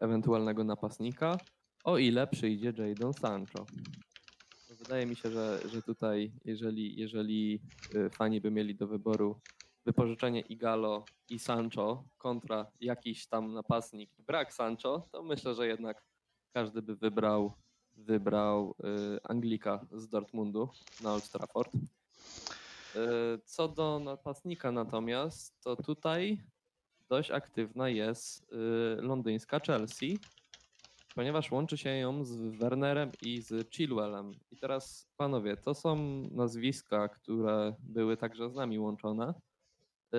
ewentualnego 0.00 0.64
napastnika, 0.64 1.36
o 1.84 1.98
ile 1.98 2.26
przyjdzie 2.26 2.72
Jadon 2.78 3.12
Sancho. 3.12 3.66
Wydaje 4.84 5.06
mi 5.06 5.16
się, 5.16 5.30
że, 5.30 5.60
że 5.68 5.82
tutaj, 5.82 6.32
jeżeli, 6.44 7.00
jeżeli 7.00 7.60
y, 7.94 8.10
fani 8.10 8.40
by 8.40 8.50
mieli 8.50 8.74
do 8.74 8.86
wyboru 8.86 9.40
wypożyczenie 9.84 10.40
Igalo 10.40 11.04
i 11.28 11.38
Sancho 11.38 12.04
kontra 12.18 12.66
jakiś 12.80 13.26
tam 13.26 13.54
napastnik 13.54 14.18
i 14.18 14.22
brak 14.22 14.52
Sancho, 14.54 15.08
to 15.12 15.22
myślę, 15.22 15.54
że 15.54 15.66
jednak 15.66 16.04
każdy 16.52 16.82
by 16.82 16.96
wybrał, 16.96 17.52
wybrał 17.96 18.74
y, 19.16 19.18
Anglika 19.22 19.86
z 19.92 20.08
Dortmundu 20.08 20.68
na 21.02 21.14
Old 21.14 21.30
Trafford. 21.30 21.74
Y, 21.74 21.78
co 23.44 23.68
do 23.68 23.98
napastnika 23.98 24.72
natomiast, 24.72 25.60
to 25.62 25.76
tutaj 25.76 26.40
dość 27.08 27.30
aktywna 27.30 27.88
jest 27.88 28.46
londyńska 28.96 29.60
Chelsea, 29.60 30.18
ponieważ 31.14 31.50
łączy 31.50 31.78
się 31.78 31.90
ją 31.90 32.24
z 32.24 32.36
Wernerem 32.36 33.12
i 33.22 33.40
z 33.40 33.70
Chilwellem. 33.70 34.32
I 34.50 34.56
teraz, 34.56 35.08
panowie, 35.16 35.56
to 35.56 35.74
są 35.74 35.96
nazwiska, 36.30 37.08
które 37.08 37.74
były 37.78 38.16
także 38.16 38.50
z 38.50 38.54
nami 38.54 38.78
łączone. 38.78 39.34
Yy, 40.12 40.18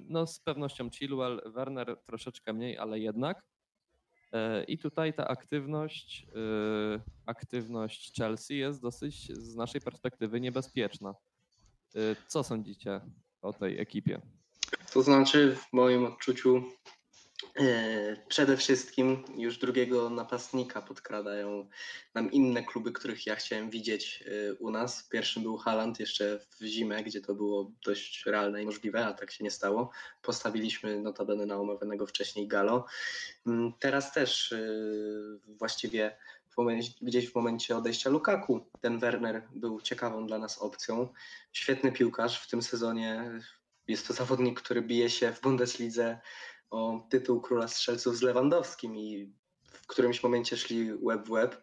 no, 0.00 0.26
z 0.26 0.40
pewnością 0.40 0.90
Chilwell, 0.90 1.42
Werner 1.46 1.96
troszeczkę 2.06 2.52
mniej, 2.52 2.78
ale 2.78 2.98
jednak. 2.98 3.42
Yy, 4.32 4.64
I 4.64 4.78
tutaj 4.78 5.14
ta 5.14 5.28
aktywność, 5.28 6.26
yy, 6.34 7.00
aktywność 7.26 8.12
Chelsea 8.16 8.54
jest 8.54 8.82
dosyć 8.82 9.32
z 9.32 9.56
naszej 9.56 9.80
perspektywy 9.80 10.40
niebezpieczna. 10.40 11.14
Co 12.26 12.44
sądzicie 12.44 13.00
o 13.42 13.52
tej 13.52 13.80
ekipie? 13.80 14.20
To 14.92 15.02
znaczy, 15.02 15.56
w 15.56 15.72
moim 15.72 16.04
odczuciu, 16.04 16.62
przede 18.28 18.56
wszystkim 18.56 19.24
już 19.36 19.58
drugiego 19.58 20.10
napastnika 20.10 20.82
podkradają 20.82 21.68
nam 22.14 22.32
inne 22.32 22.62
kluby, 22.62 22.92
których 22.92 23.26
ja 23.26 23.36
chciałem 23.36 23.70
widzieć 23.70 24.24
e, 24.26 24.54
u 24.54 24.70
nas. 24.70 25.08
Pierwszym 25.08 25.42
był 25.42 25.56
Haland 25.56 26.00
jeszcze 26.00 26.38
w 26.38 26.64
zimę, 26.64 27.02
gdzie 27.02 27.20
to 27.20 27.34
było 27.34 27.70
dość 27.84 28.26
realne 28.26 28.62
i 28.62 28.66
możliwe, 28.66 29.06
a 29.06 29.12
tak 29.12 29.30
się 29.30 29.44
nie 29.44 29.50
stało. 29.50 29.90
Postawiliśmy 30.22 31.00
notabene 31.00 31.46
na 31.46 31.56
omawianego 31.56 32.06
wcześniej 32.06 32.48
Galo. 32.48 32.86
Mm, 33.46 33.72
teraz 33.80 34.12
też 34.12 34.52
e, 34.52 34.58
właściwie 35.46 36.16
w 36.50 36.56
momencie, 36.56 36.92
gdzieś 37.02 37.30
w 37.30 37.34
momencie 37.34 37.76
odejścia 37.76 38.10
Lukaku 38.10 38.66
ten 38.80 38.98
Werner 38.98 39.48
był 39.54 39.80
ciekawą 39.80 40.26
dla 40.26 40.38
nas 40.38 40.58
opcją. 40.58 41.08
Świetny 41.52 41.92
piłkarz 41.92 42.40
w 42.40 42.50
tym 42.50 42.62
sezonie. 42.62 43.40
Jest 43.88 44.08
to 44.08 44.14
zawodnik, 44.14 44.60
który 44.60 44.82
bije 44.82 45.10
się 45.10 45.32
w 45.32 45.40
Bundeslidze 45.40 46.20
o 46.74 47.06
tytuł 47.10 47.40
króla 47.40 47.68
strzelców 47.68 48.16
z 48.16 48.22
Lewandowskim 48.22 48.96
i 48.96 49.32
w 49.64 49.86
którymś 49.86 50.22
momencie 50.22 50.56
szli 50.56 50.90
web 50.92 51.26
w 51.26 51.30
web. 51.30 51.62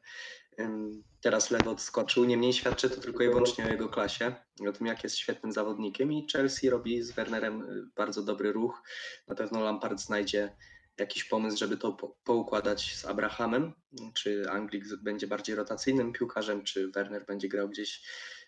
Teraz 1.21 1.51
lewo 1.51 1.71
odskoczył. 1.71 2.25
Niemniej 2.25 2.53
świadczy 2.53 2.89
to 2.89 3.01
tylko 3.01 3.23
i 3.23 3.27
wyłącznie 3.27 3.65
o 3.65 3.69
jego 3.69 3.89
klasie, 3.89 4.35
o 4.69 4.71
tym, 4.71 4.87
jak 4.87 5.03
jest 5.03 5.17
świetnym 5.17 5.51
zawodnikiem. 5.51 6.13
I 6.13 6.27
Chelsea 6.31 6.69
robi 6.69 7.03
z 7.03 7.11
Wernerem 7.11 7.61
y, 7.61 7.83
bardzo 7.95 8.23
dobry 8.23 8.51
ruch. 8.51 8.83
Na 9.27 9.35
pewno 9.35 9.63
Lampard 9.63 9.99
znajdzie 9.99 10.55
jakiś 10.97 11.23
pomysł, 11.23 11.57
żeby 11.57 11.77
to 11.77 11.97
poukładać 12.23 12.95
z 12.95 13.05
Abrahamem. 13.05 13.73
Czy 14.13 14.49
Anglik 14.49 14.85
będzie 15.01 15.27
bardziej 15.27 15.55
rotacyjnym 15.55 16.13
piłkarzem, 16.13 16.63
czy 16.63 16.91
Werner 16.91 17.25
będzie 17.25 17.47
grał 17.49 17.69
gdzieś 17.69 18.01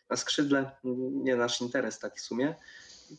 na 0.09 0.15
skrzydle. 0.15 0.71
Nie 1.11 1.35
nasz 1.35 1.61
interes 1.61 1.99
tak 1.99 2.17
w 2.17 2.21
sumie. 2.21 2.55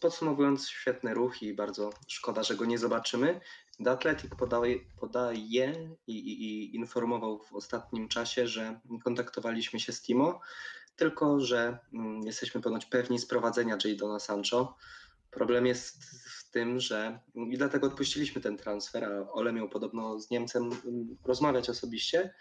Podsumowując, 0.00 0.68
świetny 0.68 1.14
ruch 1.14 1.42
i 1.42 1.54
bardzo 1.54 1.90
szkoda, 2.08 2.42
że 2.42 2.56
go 2.56 2.64
nie 2.64 2.78
zobaczymy. 2.78 3.40
The 3.84 3.90
Athletic 3.90 4.30
podaje, 4.38 4.76
podaje 5.00 5.96
i, 6.06 6.18
i, 6.18 6.44
i, 6.44 6.76
informował 6.76 7.38
w 7.38 7.52
ostatnim 7.52 8.08
czasie, 8.08 8.46
że 8.48 8.80
kontaktowaliśmy 9.04 9.80
się 9.80 9.92
z 9.92 10.02
Timo, 10.02 10.40
tylko 10.96 11.40
że 11.40 11.78
mm, 11.92 12.22
jesteśmy 12.22 12.60
ponoć 12.60 12.86
pewni 12.86 13.18
sprowadzenia 13.18 13.78
Jadona 13.84 14.18
Sancho. 14.18 14.76
Problem 15.30 15.66
jest 15.66 16.04
w 16.04 16.50
tym, 16.50 16.80
że 16.80 17.20
i 17.34 17.58
dlatego 17.58 17.86
odpuściliśmy 17.86 18.40
ten 18.40 18.56
transfer, 18.56 19.04
a 19.04 19.32
Ole 19.32 19.52
miał 19.52 19.68
podobno 19.68 20.20
z 20.20 20.30
Niemcem 20.30 20.62
mm, 20.62 21.16
rozmawiać 21.24 21.70
osobiście. 21.70 22.34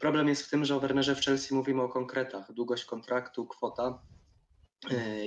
Problem 0.00 0.28
jest 0.28 0.42
w 0.42 0.50
tym, 0.50 0.64
że 0.64 0.76
o 0.76 0.80
Wernerze 0.80 1.14
w 1.14 1.20
Chelsea 1.20 1.54
mówimy 1.54 1.82
o 1.82 1.88
konkretach. 1.88 2.52
Długość 2.52 2.84
kontraktu, 2.84 3.46
kwota 3.46 3.98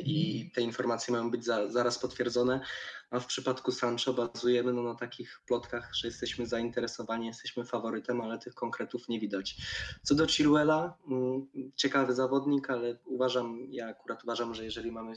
i 0.04 0.52
te 0.56 0.62
informacje 0.62 1.12
mają 1.12 1.32
być 1.32 1.46
za, 1.46 1.70
zaraz 1.70 2.00
potwierdzone, 2.00 2.62
a 3.10 3.20
w 3.20 3.26
przypadku 3.26 3.72
Sancho 3.72 4.14
bazujemy 4.14 4.74
no, 4.74 4.84
na 4.84 4.96
takich 4.96 5.42
plotkach, 5.48 5.96
że 5.96 6.08
jesteśmy 6.08 6.46
zainteresowani, 6.46 7.28
jesteśmy 7.28 7.66
faworytem, 7.66 8.22
ale 8.22 8.40
tych 8.40 8.54
konkretów 8.54 9.10
nie 9.10 9.20
widać. 9.20 9.58
Co 10.04 10.16
do 10.16 10.28
Chilwella, 10.28 10.98
mm, 11.08 11.48
ciekawy 11.76 12.14
zawodnik, 12.14 12.70
ale 12.70 12.98
uważam, 13.06 13.68
ja 13.70 13.88
akurat 13.88 14.24
uważam, 14.24 14.56
że 14.56 14.64
jeżeli 14.64 14.92
mamy 14.92 15.14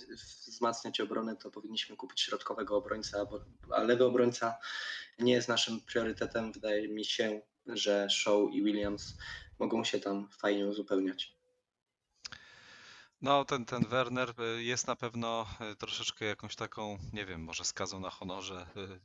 wzmacniać 0.47 1.01
obronę, 1.01 1.37
to 1.37 1.51
powinniśmy 1.51 1.97
kupić 1.97 2.21
środkowego 2.21 2.77
obrońca, 2.77 3.27
a 3.71 3.83
lewy 3.83 4.05
obrońca 4.05 4.55
nie 5.19 5.33
jest 5.33 5.49
naszym 5.49 5.81
priorytetem. 5.81 6.53
Wydaje 6.53 6.89
mi 6.89 7.05
się, 7.05 7.41
że 7.67 8.09
Shaw 8.11 8.53
i 8.53 8.63
Williams 8.63 9.19
mogą 9.59 9.85
się 9.85 10.01
tam 10.01 10.29
fajnie 10.39 10.67
uzupełniać. 10.67 11.40
No, 13.23 13.45
ten, 13.45 13.65
ten 13.65 13.85
Werner 13.85 14.35
y, 14.41 14.63
jest 14.63 14.87
na 14.87 14.97
pewno 14.97 15.47
y, 15.73 15.77
troszeczkę 15.77 16.25
jakąś 16.25 16.57
taką, 16.57 16.99
nie 17.13 17.27
wiem, 17.27 17.45
może 17.45 17.65
skazą 17.65 18.01
na 18.01 18.11
honorze 18.11 18.67
y, 18.77 19.01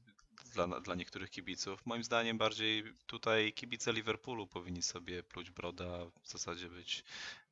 dla, 0.53 0.67
dla 0.79 0.95
niektórych 0.95 1.29
kibiców. 1.29 1.85
Moim 1.85 2.03
zdaniem 2.03 2.37
bardziej 2.37 2.83
tutaj 3.05 3.53
kibice 3.53 3.93
Liverpoolu 3.93 4.47
powinni 4.47 4.81
sobie 4.81 5.23
pluć 5.23 5.49
broda, 5.51 6.05
w 6.21 6.27
zasadzie 6.27 6.69
być 6.69 7.03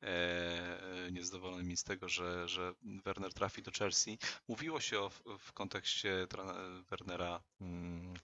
e, 0.02 1.08
niezadowolonymi 1.12 1.76
z 1.76 1.84
tego, 1.84 2.08
że, 2.08 2.48
że 2.48 2.74
Werner 3.04 3.34
trafi 3.34 3.62
do 3.62 3.70
Chelsea. 3.70 4.18
Mówiło 4.48 4.80
się 4.80 5.00
o, 5.00 5.10
w 5.38 5.52
kontekście 5.52 6.26
Wernera 6.90 7.42
mm, 7.60 8.14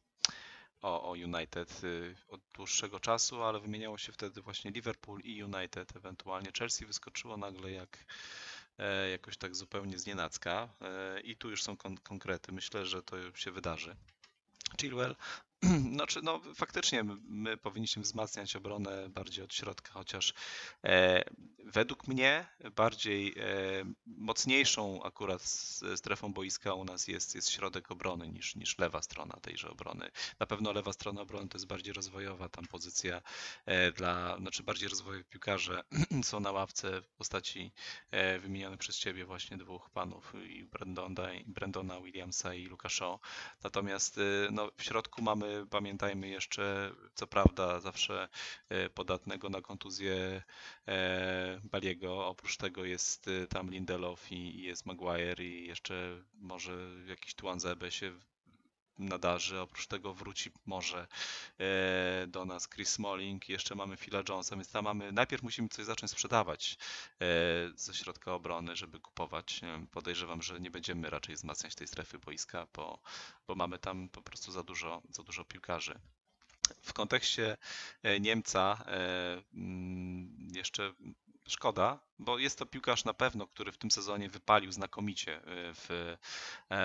o, 0.83 1.03
o 1.03 1.13
United 1.13 1.85
y, 1.85 2.17
od 2.29 2.41
dłuższego 2.55 3.01
czasu, 3.01 3.43
ale 3.43 3.61
wymieniało 3.61 3.99
się 3.99 4.13
wtedy 4.13 4.43
właśnie 4.43 4.71
Liverpool 4.71 5.21
i 5.21 5.45
United, 5.45 5.97
ewentualnie 5.97 6.51
Chelsea 6.59 6.87
wyskoczyło 6.87 7.37
nagle 7.37 7.71
jak 7.73 8.05
e, 8.79 9.11
jakoś 9.11 9.37
tak 9.37 9.57
zupełnie 9.57 9.99
znienacka 9.99 10.69
e, 10.81 11.21
i 11.21 11.37
tu 11.37 11.51
już 11.51 11.63
są 11.63 11.77
kon 11.77 11.97
konkrety. 11.97 12.53
Myślę, 12.53 12.87
że 12.87 13.03
to 13.03 13.37
się 13.37 13.51
wydarzy. 13.51 13.97
Chilwell 14.81 15.17
Znaczy, 15.95 16.21
no 16.23 16.41
faktycznie 16.55 17.05
my 17.25 17.57
powinniśmy 17.57 18.03
wzmacniać 18.03 18.57
obronę 18.57 19.09
bardziej 19.09 19.45
od 19.45 19.55
środka, 19.55 19.93
chociaż 19.93 20.35
e, 20.85 21.25
według 21.65 22.09
mnie 22.09 22.47
bardziej 22.77 23.35
e, 23.39 23.43
mocniejszą 24.07 25.03
akurat 25.03 25.43
strefą 25.97 26.33
boiska 26.33 26.75
u 26.75 26.85
nas 26.85 27.09
jest, 27.09 27.35
jest 27.35 27.51
środek 27.51 27.91
obrony 27.91 28.29
niż, 28.29 28.57
niż 28.57 28.79
lewa 28.79 29.03
strona 29.03 29.35
tejże 29.43 29.71
obrony. 29.71 30.11
Na 30.39 30.47
pewno 30.47 30.73
lewa 30.73 30.93
strona 30.93 31.21
obrony 31.21 31.49
to 31.49 31.59
jest 31.59 31.67
bardziej 31.67 31.93
rozwojowa, 31.93 32.49
tam 32.49 32.67
pozycja 32.67 33.23
e, 33.67 33.93
dla, 33.93 34.37
znaczy 34.39 34.63
bardziej 34.63 34.89
rozwojowi 34.89 35.25
piłkarze 35.25 35.83
są 36.25 36.41
na 36.41 36.53
ławce 36.53 37.03
w 37.03 37.09
postaci 37.09 37.73
e, 38.11 38.39
wymienionych 38.39 38.79
przez 38.79 38.99
ciebie 38.99 39.25
właśnie 39.25 39.57
dwóch 39.57 39.91
panów, 39.91 40.33
i 40.49 40.65
Brandona, 40.65 41.29
Brandona 41.47 42.01
Williamsa 42.01 42.55
i 42.55 42.67
Luka 42.67 42.89
Shaw. 42.89 43.21
Natomiast 43.65 44.19
e, 44.19 44.23
no, 44.51 44.71
w 44.77 44.83
środku 44.83 45.23
mamy 45.23 45.50
pamiętajmy 45.71 46.29
jeszcze, 46.29 46.93
co 47.15 47.27
prawda, 47.27 47.81
zawsze 47.81 48.29
e, 48.69 48.91
podatnego 48.91 49.49
na 49.49 49.61
kontuzję 49.61 50.43
e, 50.89 51.61
Baliego. 51.65 52.27
Oprócz 52.27 52.57
tego 52.57 52.85
jest 52.85 53.29
e, 53.29 53.47
tam 53.47 53.71
Lindelof 53.71 54.33
i 54.33 54.63
jest 54.63 54.87
Maguire 54.87 55.41
i 55.41 55.67
jeszcze 55.67 56.23
może 56.35 56.73
jakiś 57.07 57.35
Tuanzebe 57.35 57.91
się 57.91 58.13
nadarzy. 59.09 59.61
Oprócz 59.61 59.87
tego 59.87 60.15
wróci 60.15 60.51
może 60.67 61.07
do 62.27 62.45
nas 62.45 62.69
Chris 62.69 62.89
Smalling, 62.89 63.49
jeszcze 63.49 63.75
mamy 63.75 63.97
Phila 63.97 64.23
Jonesa, 64.29 64.57
więc 64.57 64.71
tam 64.71 64.85
mamy, 64.85 65.13
najpierw 65.13 65.43
musimy 65.43 65.69
coś 65.69 65.85
zacząć 65.85 66.13
sprzedawać 66.13 66.79
ze 67.75 67.95
środka 67.95 68.35
obrony, 68.35 68.77
żeby 68.77 69.01
kupować. 69.01 69.61
Podejrzewam, 69.91 70.43
że 70.43 70.61
nie 70.61 70.71
będziemy 70.71 71.11
raczej 71.11 71.35
wzmacniać 71.35 71.75
tej 71.75 71.87
strefy 71.87 72.19
boiska, 72.19 72.67
bo, 72.75 72.99
bo 73.47 73.55
mamy 73.55 73.79
tam 73.79 74.09
po 74.09 74.23
prostu 74.23 74.53
za 74.53 74.63
dużo, 74.63 75.03
za 75.11 75.23
dużo 75.23 75.45
piłkarzy. 75.45 76.01
W 76.83 76.93
kontekście 76.93 77.57
e, 78.03 78.21
Niemca 78.21 78.85
e, 78.87 79.43
mm, 79.55 80.49
jeszcze 80.55 80.93
szkoda, 81.49 81.99
bo 82.19 82.39
jest 82.39 82.59
to 82.59 82.67
piłkarz 82.67 83.05
na 83.05 83.15
pewno, 83.15 83.47
który 83.47 83.73
w 83.73 83.79
tym 83.79 83.91
sezonie 83.91 84.29
wypalił 84.29 84.73
znakomicie 84.73 85.37
e, 85.37 85.43
w 85.75 86.17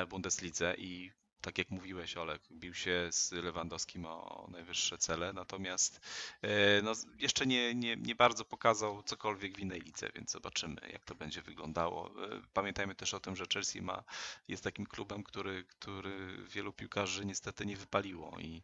Bundeslidze 0.09 0.75
i 0.77 1.11
tak 1.45 1.57
jak 1.57 1.69
mówiłeś, 1.69 2.17
Olek, 2.17 2.41
bił 2.51 2.73
się 2.73 3.07
z 3.11 3.31
Lewandowskim 3.31 4.05
o 4.05 4.47
najwyższe 4.51 4.97
cele, 4.97 5.33
natomiast 5.33 5.99
e, 6.41 6.81
no, 6.81 6.91
jeszcze 7.19 7.45
nie, 7.45 7.75
nie, 7.75 7.95
nie 7.95 8.15
bardzo 8.15 8.45
pokazał 8.45 9.03
cokolwiek 9.03 9.57
w 9.57 9.59
innej 9.59 9.81
lidze, 9.81 10.09
więc 10.15 10.31
zobaczymy, 10.31 10.75
jak 10.93 11.05
to 11.05 11.15
będzie 11.15 11.41
wyglądało. 11.41 12.07
E, 12.07 12.41
pamiętajmy 12.53 12.95
też 12.95 13.13
o 13.13 13.19
tym, 13.19 13.35
że 13.35 13.45
Chelsea 13.53 13.81
ma, 13.81 14.03
jest 14.47 14.63
takim 14.63 14.85
klubem, 14.85 15.23
który, 15.23 15.63
który 15.63 16.37
wielu 16.37 16.73
piłkarzy 16.73 17.25
niestety 17.25 17.65
nie 17.65 17.77
wypaliło 17.77 18.39
i 18.39 18.63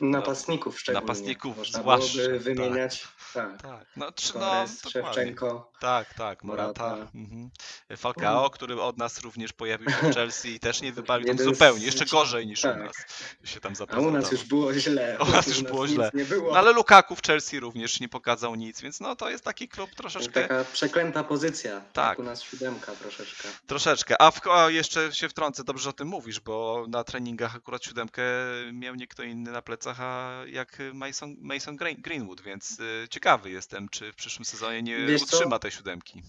Napastników 0.00 0.80
szczególnie. 0.80 1.06
Napastników 1.06 1.56
Można 1.56 1.80
zwłaszcza. 1.80 2.22
Tak. 2.22 2.38
wymieniać. 2.38 3.08
Tak. 3.34 3.50
tak. 3.52 3.62
tak. 3.62 3.86
No, 3.96 4.12
trzy, 4.12 4.32
no, 4.38 4.66
Szewczenko. 4.90 5.72
Tak, 5.80 6.14
tak. 6.14 6.44
Morata. 6.44 6.96
Mhm. 7.14 7.50
Falcao, 7.96 8.50
który 8.50 8.82
od 8.82 8.98
nas 8.98 9.20
również 9.20 9.52
pojawił 9.52 9.90
się 9.90 9.96
w 9.96 10.14
Chelsea 10.14 10.54
i 10.54 10.60
też 10.60 10.82
nie 10.82 10.92
wypalił 10.92 11.26
tam 11.26 11.38
zupełnie. 11.38 11.84
Jeszcze 11.84 12.06
gorzej 12.10 12.46
niż 12.46 12.60
tak. 12.60 12.76
u 12.76 12.78
nas 12.78 12.96
się 13.44 13.60
tam 13.60 13.72
A 13.88 13.98
u 13.98 14.10
nas 14.10 14.32
już 14.32 14.44
było 14.44 14.74
źle. 14.74 15.18
U 15.28 15.32
nas 15.32 15.46
już 15.46 15.62
było 15.62 15.88
źle. 15.88 16.10
No, 16.52 16.58
ale 16.58 16.72
Lukaku 16.72 17.16
w 17.16 17.22
Chelsea 17.22 17.60
również 17.60 18.00
nie 18.00 18.08
pokazał 18.08 18.54
nic, 18.54 18.80
więc 18.80 19.00
no 19.00 19.16
to 19.16 19.30
jest 19.30 19.44
taki 19.44 19.68
klub 19.68 19.90
troszeczkę... 19.94 20.42
Taka 20.42 20.64
przeklęta 20.64 21.24
pozycja. 21.24 21.80
Tak. 21.92 22.08
Jak 22.08 22.18
u 22.18 22.22
nas 22.22 22.42
siódemka 22.42 22.92
troszeczkę. 22.92 23.48
Troszeczkę. 23.66 24.22
A, 24.22 24.30
w, 24.30 24.46
a 24.46 24.70
jeszcze 24.70 25.12
się 25.12 25.28
wtrącę, 25.28 25.64
dobrze 25.64 25.90
o 25.90 25.92
tym 25.92 26.08
mówisz, 26.08 26.40
bo 26.40 26.86
na 26.88 27.04
treningach 27.04 27.56
akurat 27.56 27.84
siódemkę 27.84 28.22
miał 28.72 28.94
nie 28.94 29.06
kto 29.06 29.22
inny 29.22 29.52
na 29.52 29.62
plecach 29.62 29.98
jak 30.46 30.78
Mason, 30.94 31.36
Mason 31.40 31.76
Greenwood, 31.76 32.40
więc 32.40 32.80
y, 32.80 33.06
ciekawy 33.10 33.50
jestem, 33.50 33.88
czy 33.88 34.12
w 34.12 34.16
przyszłym 34.16 34.44
sezonie 34.44 34.82
nie 34.82 35.06
Wiesz 35.06 35.22
utrzyma 35.22 35.56
co? 35.56 35.58
tej 35.58 35.70
siódemki. 35.70 36.22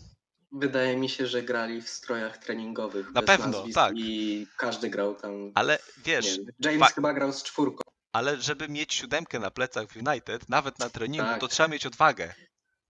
Wydaje 0.52 0.98
mi 0.98 1.10
się, 1.10 1.28
że 1.28 1.42
grali 1.44 1.82
w 1.82 1.90
strojach 1.90 2.38
treningowych. 2.38 3.14
Na 3.14 3.22
pewno, 3.22 3.66
tak. 3.74 3.94
I 3.98 4.48
każdy 4.58 4.90
grał 4.90 5.16
tam. 5.16 5.52
Ale 5.56 5.80
wiesz. 6.06 6.40
James 6.60 6.94
chyba 6.94 7.14
grał 7.14 7.34
z 7.34 7.44
czwórką. 7.44 7.84
Ale 8.12 8.42
żeby 8.42 8.70
mieć 8.70 8.94
siódemkę 8.94 9.40
na 9.40 9.52
plecach 9.52 9.88
w 9.88 10.08
United, 10.08 10.50
nawet 10.50 10.80
na 10.80 10.90
treningu, 10.90 11.26
tak. 11.28 11.42
to 11.42 11.48
trzeba 11.48 11.70
mieć 11.70 11.86
odwagę. 11.86 12.34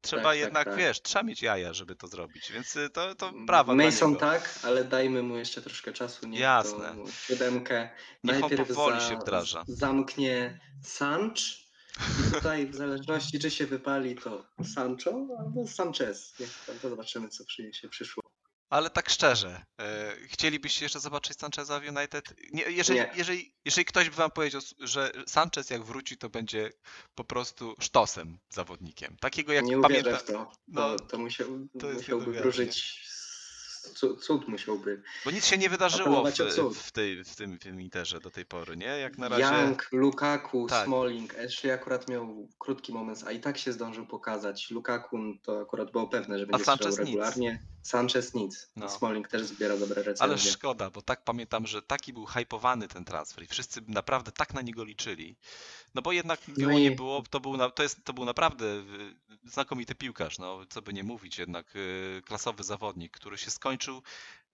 Trzeba 0.01 0.23
tak, 0.23 0.31
tak 0.31 0.39
jednak, 0.39 0.65
tak, 0.65 0.77
wiesz, 0.77 1.01
trzeba 1.01 1.23
mieć 1.23 1.41
jaja, 1.41 1.73
żeby 1.73 1.95
to 1.95 2.07
zrobić, 2.07 2.51
więc 2.51 2.75
y, 2.75 2.89
to, 2.89 3.15
to 3.15 3.31
brawa 3.31 3.75
Mason 3.75 4.15
tak, 4.15 4.59
ale 4.63 4.83
dajmy 4.83 5.23
mu 5.23 5.37
jeszcze 5.37 5.61
troszkę 5.61 5.93
czasu. 5.93 6.27
Niech 6.27 6.39
Jasne. 6.41 6.95
siódemkę 7.27 7.89
niech 8.23 8.39
najpierw 8.39 8.69
on 8.69 8.75
powoli 8.75 8.99
za, 8.99 9.09
się 9.09 9.17
wdraża. 9.17 9.63
zamknie 9.67 10.59
Sanch 10.83 11.37
i 11.99 12.31
tutaj 12.33 12.67
w 12.67 12.75
zależności 12.75 13.39
czy 13.39 13.51
się 13.51 13.65
wypali 13.65 14.15
to 14.15 14.45
Sancho 14.75 15.27
albo 15.39 15.67
Sanchez. 15.67 16.33
Niech 16.39 16.65
tam 16.65 16.79
to 16.79 16.89
zobaczymy 16.89 17.29
co 17.29 17.45
przyniesie 17.45 17.89
przyszło. 17.89 18.23
Ale 18.71 18.89
tak 18.89 19.09
szczerze, 19.09 19.65
e, 19.81 20.15
chcielibyście 20.27 20.85
jeszcze 20.85 20.99
zobaczyć 20.99 21.39
Sancheza 21.39 21.79
w 21.79 21.83
United? 21.83 22.33
Nie, 22.53 22.63
jeżeli, 22.63 22.99
nie. 22.99 23.11
Jeżeli, 23.15 23.53
jeżeli 23.65 23.85
ktoś 23.85 24.09
by 24.09 24.15
wam 24.15 24.31
powiedział, 24.31 24.61
że 24.79 25.11
Sanchez 25.27 25.69
jak 25.69 25.83
wróci, 25.83 26.17
to 26.17 26.29
będzie 26.29 26.69
po 27.15 27.23
prostu 27.23 27.75
sztosem 27.79 28.39
zawodnikiem. 28.49 29.17
Takiego 29.19 29.53
jak 29.53 29.65
nie 29.65 29.81
pamiętam. 29.81 30.17
w 30.19 30.23
to. 30.23 30.51
No, 30.67 30.97
to, 30.97 31.05
to 31.05 31.17
musiał, 31.17 31.47
to 31.79 31.87
musiałby 31.87 32.31
wróżyć 32.31 33.01
cud 34.19 34.47
musiałby. 34.47 35.01
Bo 35.25 35.31
nic 35.31 35.45
się 35.45 35.57
nie 35.57 35.69
wydarzyło 35.69 36.23
w, 36.23 36.75
w, 36.75 36.91
tej, 36.91 37.23
w, 37.23 37.35
tym, 37.35 37.57
w 37.57 37.79
Interze 37.79 38.19
do 38.19 38.31
tej 38.31 38.45
pory, 38.45 38.77
nie? 38.77 38.85
Jak 38.85 39.17
na 39.17 39.29
razie. 39.29 39.43
Young, 39.43 39.87
Lukaku, 39.91 40.67
tak. 40.67 40.85
Smalling. 40.85 41.39
Ashley 41.39 41.73
akurat 41.73 42.09
miał 42.09 42.47
krótki 42.59 42.93
moment, 42.93 43.23
a 43.27 43.31
i 43.31 43.39
tak 43.39 43.57
się 43.57 43.73
zdążył 43.73 44.05
pokazać. 44.05 44.71
Lukaku 44.71 45.17
to 45.43 45.61
akurat 45.61 45.91
było 45.91 46.07
pewne, 46.07 46.39
że 46.39 46.47
będzie 46.47 46.65
strzelał 46.65 46.95
regularnie. 46.95 47.51
Nic. 47.51 47.70
Sanchez 47.83 48.33
nic. 48.33 48.69
No. 48.75 48.89
Smalling 48.89 49.27
też 49.27 49.43
zbiera 49.43 49.77
dobre 49.77 49.95
recenzje. 49.95 50.23
Ale 50.23 50.37
szkoda, 50.37 50.89
bo 50.89 51.01
tak 51.01 51.23
pamiętam, 51.23 51.67
że 51.67 51.81
taki 51.81 52.13
był 52.13 52.25
hypowany 52.25 52.87
ten 52.87 53.05
transfer 53.05 53.43
i 53.43 53.47
wszyscy 53.47 53.81
naprawdę 53.87 54.31
tak 54.31 54.53
na 54.53 54.61
niego 54.61 54.83
liczyli. 54.83 55.35
No 55.95 56.01
bo 56.01 56.11
jednak 56.11 56.39
no 56.57 56.71
i... 56.71 56.81
nie 56.81 56.91
było, 56.91 57.23
to 57.29 57.39
był, 57.39 57.57
to, 57.75 57.83
jest, 57.83 58.03
to 58.03 58.13
był 58.13 58.25
naprawdę 58.25 58.65
znakomity 59.43 59.95
piłkarz, 59.95 60.39
no 60.39 60.59
co 60.69 60.81
by 60.81 60.93
nie 60.93 61.03
mówić, 61.03 61.37
jednak 61.37 61.75
y, 61.75 62.21
klasowy 62.25 62.63
zawodnik, 62.63 63.11
który 63.11 63.37
się 63.37 63.51
skończył 63.51 64.01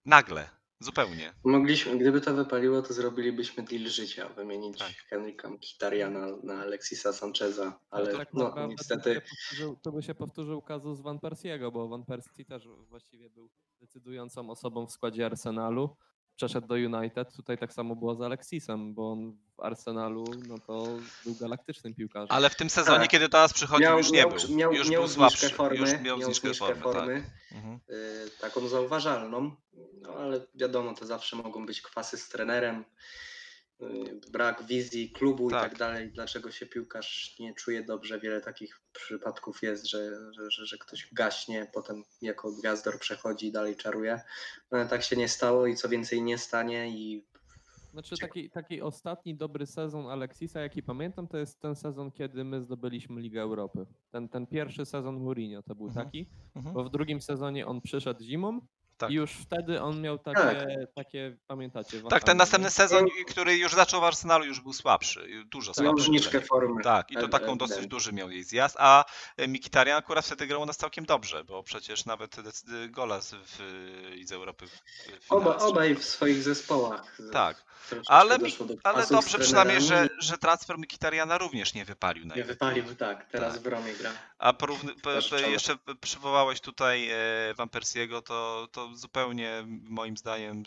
nagle, 0.04 0.50
zupełnie. 0.80 1.34
Mogliśmy, 1.44 1.98
gdyby 1.98 2.20
to 2.20 2.34
wypaliło, 2.34 2.82
to 2.82 2.94
zrobilibyśmy 2.94 3.62
deal 3.62 3.86
życia, 3.86 4.28
wymienić 4.28 4.78
tak. 4.78 4.92
Henryka 5.08 5.50
Mkhitarjana 5.50 6.26
na 6.42 6.54
Alexisa 6.54 7.12
Sancheza, 7.12 7.80
ale 7.90 8.16
tak 8.16 8.34
no, 8.34 8.66
niestety... 8.66 9.22
To 9.60 9.66
by, 9.68 9.76
to 9.82 9.92
by 9.92 10.02
się 10.02 10.14
powtórzył 10.14 10.62
kazus 10.62 11.00
Van 11.00 11.20
Persiego, 11.20 11.72
bo 11.72 11.88
Van 11.88 12.04
Persie 12.04 12.44
też 12.44 12.68
właściwie 12.88 13.30
był 13.30 13.50
decydującą 13.80 14.50
osobą 14.50 14.86
w 14.86 14.92
składzie 14.92 15.26
Arsenalu 15.26 15.96
przeszedł 16.38 16.66
do 16.66 16.74
United. 16.74 17.36
Tutaj 17.36 17.58
tak 17.58 17.72
samo 17.72 17.96
było 17.96 18.14
z 18.14 18.20
Alexisem, 18.22 18.94
bo 18.94 19.12
on 19.12 19.36
w 19.56 19.60
Arsenalu 19.60 20.24
no 20.48 20.58
to 20.66 20.86
był 21.24 21.34
galaktycznym 21.40 21.94
piłkarzem. 21.94 22.28
Ale 22.30 22.50
w 22.50 22.56
tym 22.56 22.70
sezonie, 22.70 22.98
Tak. 23.00 23.08
kiedy 23.08 23.28
do 23.28 23.38
nas 23.38 23.52
przychodził, 23.52 23.86
Miał- 23.86 23.98
już 23.98 24.10
nie 24.10 24.18
miał- 24.18 24.30
był. 24.30 24.56
miał- 24.56 24.72
już 24.72 24.88
miał 24.90 25.02
był 25.02 25.08
słabszy. 25.10 25.48
formy, 25.48 25.76
już 25.78 25.90
miał 25.90 26.18
miał 26.18 26.22
zniżkę 26.22 26.54
formy, 26.54 26.82
formy. 26.82 27.22
Tak. 27.22 27.56
Mhm. 27.58 27.80
y, 27.90 28.30
taką 28.40 28.68
zauważalną, 28.68 29.56
no 30.02 30.14
ale 30.14 30.40
wiadomo, 30.54 30.94
to 30.94 31.06
zawsze 31.06 31.36
mogą 31.36 31.66
być 31.66 31.82
kwasy 31.82 32.16
z 32.18 32.28
trenerem, 32.28 32.80
y, 32.80 32.84
brak 34.32 34.66
wizji 34.66 35.10
klubu 35.10 35.50
Tak. 35.50 35.66
i 35.66 35.70
tak 35.70 35.78
dalej. 35.78 36.10
Dlaczego 36.12 36.50
się 36.50 36.66
piłkarz 36.66 37.36
nie 37.40 37.54
czuje 37.54 37.82
dobrze? 37.84 38.20
Wiele 38.20 38.40
takich 38.40 38.80
przypadków 38.92 39.62
jest, 39.62 39.86
że, 39.86 40.10
że, 40.50 40.66
że, 40.66 40.78
ktoś 40.78 41.08
gaśnie, 41.12 41.66
potem 41.74 42.04
jako 42.22 42.52
gwiazdor 42.52 42.98
przechodzi 42.98 43.46
i 43.46 43.52
dalej 43.52 43.76
czaruje. 43.76 44.20
No, 44.70 44.78
ale 44.78 44.88
tak 44.88 45.02
się 45.02 45.16
nie 45.16 45.28
stało 45.28 45.66
i 45.66 45.74
co 45.76 45.88
więcej 45.88 46.22
nie 46.22 46.38
stanie 46.38 46.88
i 46.90 47.26
Znaczy 47.92 48.18
taki, 48.18 48.50
taki 48.50 48.82
ostatni 48.82 49.34
dobry 49.36 49.66
sezon 49.66 50.06
Alexisa, 50.06 50.60
jaki 50.60 50.82
pamiętam, 50.82 51.28
to 51.28 51.38
jest 51.38 51.60
ten 51.60 51.76
sezon, 51.76 52.10
kiedy 52.10 52.44
my 52.44 52.62
zdobyliśmy 52.62 53.20
Ligę 53.20 53.40
Europy. 53.40 53.86
Ten, 54.10 54.28
ten 54.28 54.46
pierwszy 54.46 54.86
sezon 54.86 55.20
Mourinho 55.20 55.62
to 55.62 55.74
był 55.74 55.86
Mhm. 55.86 56.06
taki, 56.06 56.26
Mhm. 56.54 56.74
bo 56.74 56.84
w 56.84 56.90
drugim 56.90 57.20
sezonie 57.20 57.66
on 57.66 57.80
przyszedł 57.80 58.24
zimą 58.24 58.60
Tak. 58.98 59.10
i 59.10 59.14
już 59.14 59.32
wtedy 59.32 59.80
on 59.82 60.00
miał 60.00 60.18
takie, 60.18 60.40
Tak. 60.40 60.68
takie 60.94 61.36
pamiętacie, 61.46 62.02
Tak, 62.10 62.24
ten 62.24 62.36
następny 62.36 62.70
sezon, 62.70 63.06
który 63.28 63.56
już 63.56 63.72
zaczął 63.74 64.00
w 64.00 64.04
Arsenalu, 64.04 64.44
już 64.44 64.60
był 64.60 64.72
słabszy. 64.72 65.28
Dużo 65.46 65.72
miał 65.78 65.92
słabszy. 65.92 66.04
zniżkę 66.04 66.40
formy. 66.40 66.82
Tak, 66.82 67.10
i 67.10 67.14
to 67.14 67.28
taką 67.28 67.58
dosyć 67.58 67.86
duży 67.86 68.12
miał 68.12 68.30
jej 68.30 68.44
zjazd, 68.44 68.76
a 68.78 69.04
e, 69.36 69.48
Mikitarian 69.48 69.98
akurat 69.98 70.26
wtedy 70.26 70.46
grał 70.46 70.62
u 70.62 70.66
nas 70.66 70.76
całkiem 70.76 71.04
dobrze, 71.04 71.44
bo 71.44 71.62
przecież 71.62 72.04
nawet 72.06 72.36
gola 72.88 73.20
z- 73.20 73.34
w 73.34 73.58
Lidze 74.10 74.34
Europy 74.34 74.66
w 74.66 74.80
w 75.26 75.32
Oba, 75.32 75.56
obaj 75.56 75.94
w 75.94 76.04
swoich 76.04 76.42
zespołach. 76.42 77.18
Tak, 77.32 77.64
Troszeczkę 77.88 78.12
ale, 78.14 78.38
mi, 78.38 78.52
ale 78.84 79.06
dobrze 79.06 79.38
przynajmniej, 79.38 79.80
że, 79.80 80.08
że 80.18 80.38
transfer 80.38 80.78
Mikitariana 80.78 81.38
również 81.38 81.74
nie 81.74 81.84
wypalił 81.84 82.24
Nie 82.36 82.44
wypalił, 82.44 82.94
tak. 82.94 83.26
Teraz 83.30 83.52
Tak. 83.52 83.62
w 83.62 83.66
Romie 83.66 83.92
gra. 83.94 84.10
A 84.38 84.52
porówny, 84.52 84.92
jeszcze 85.50 85.76
przywołałeś 86.00 86.60
tutaj 86.60 87.10
e, 87.10 87.54
Van 87.56 87.68
Persiego, 87.68 88.22
to, 88.22 88.68
to 88.72 88.94
zupełnie 88.94 89.64
moim 89.66 90.16
zdaniem 90.16 90.62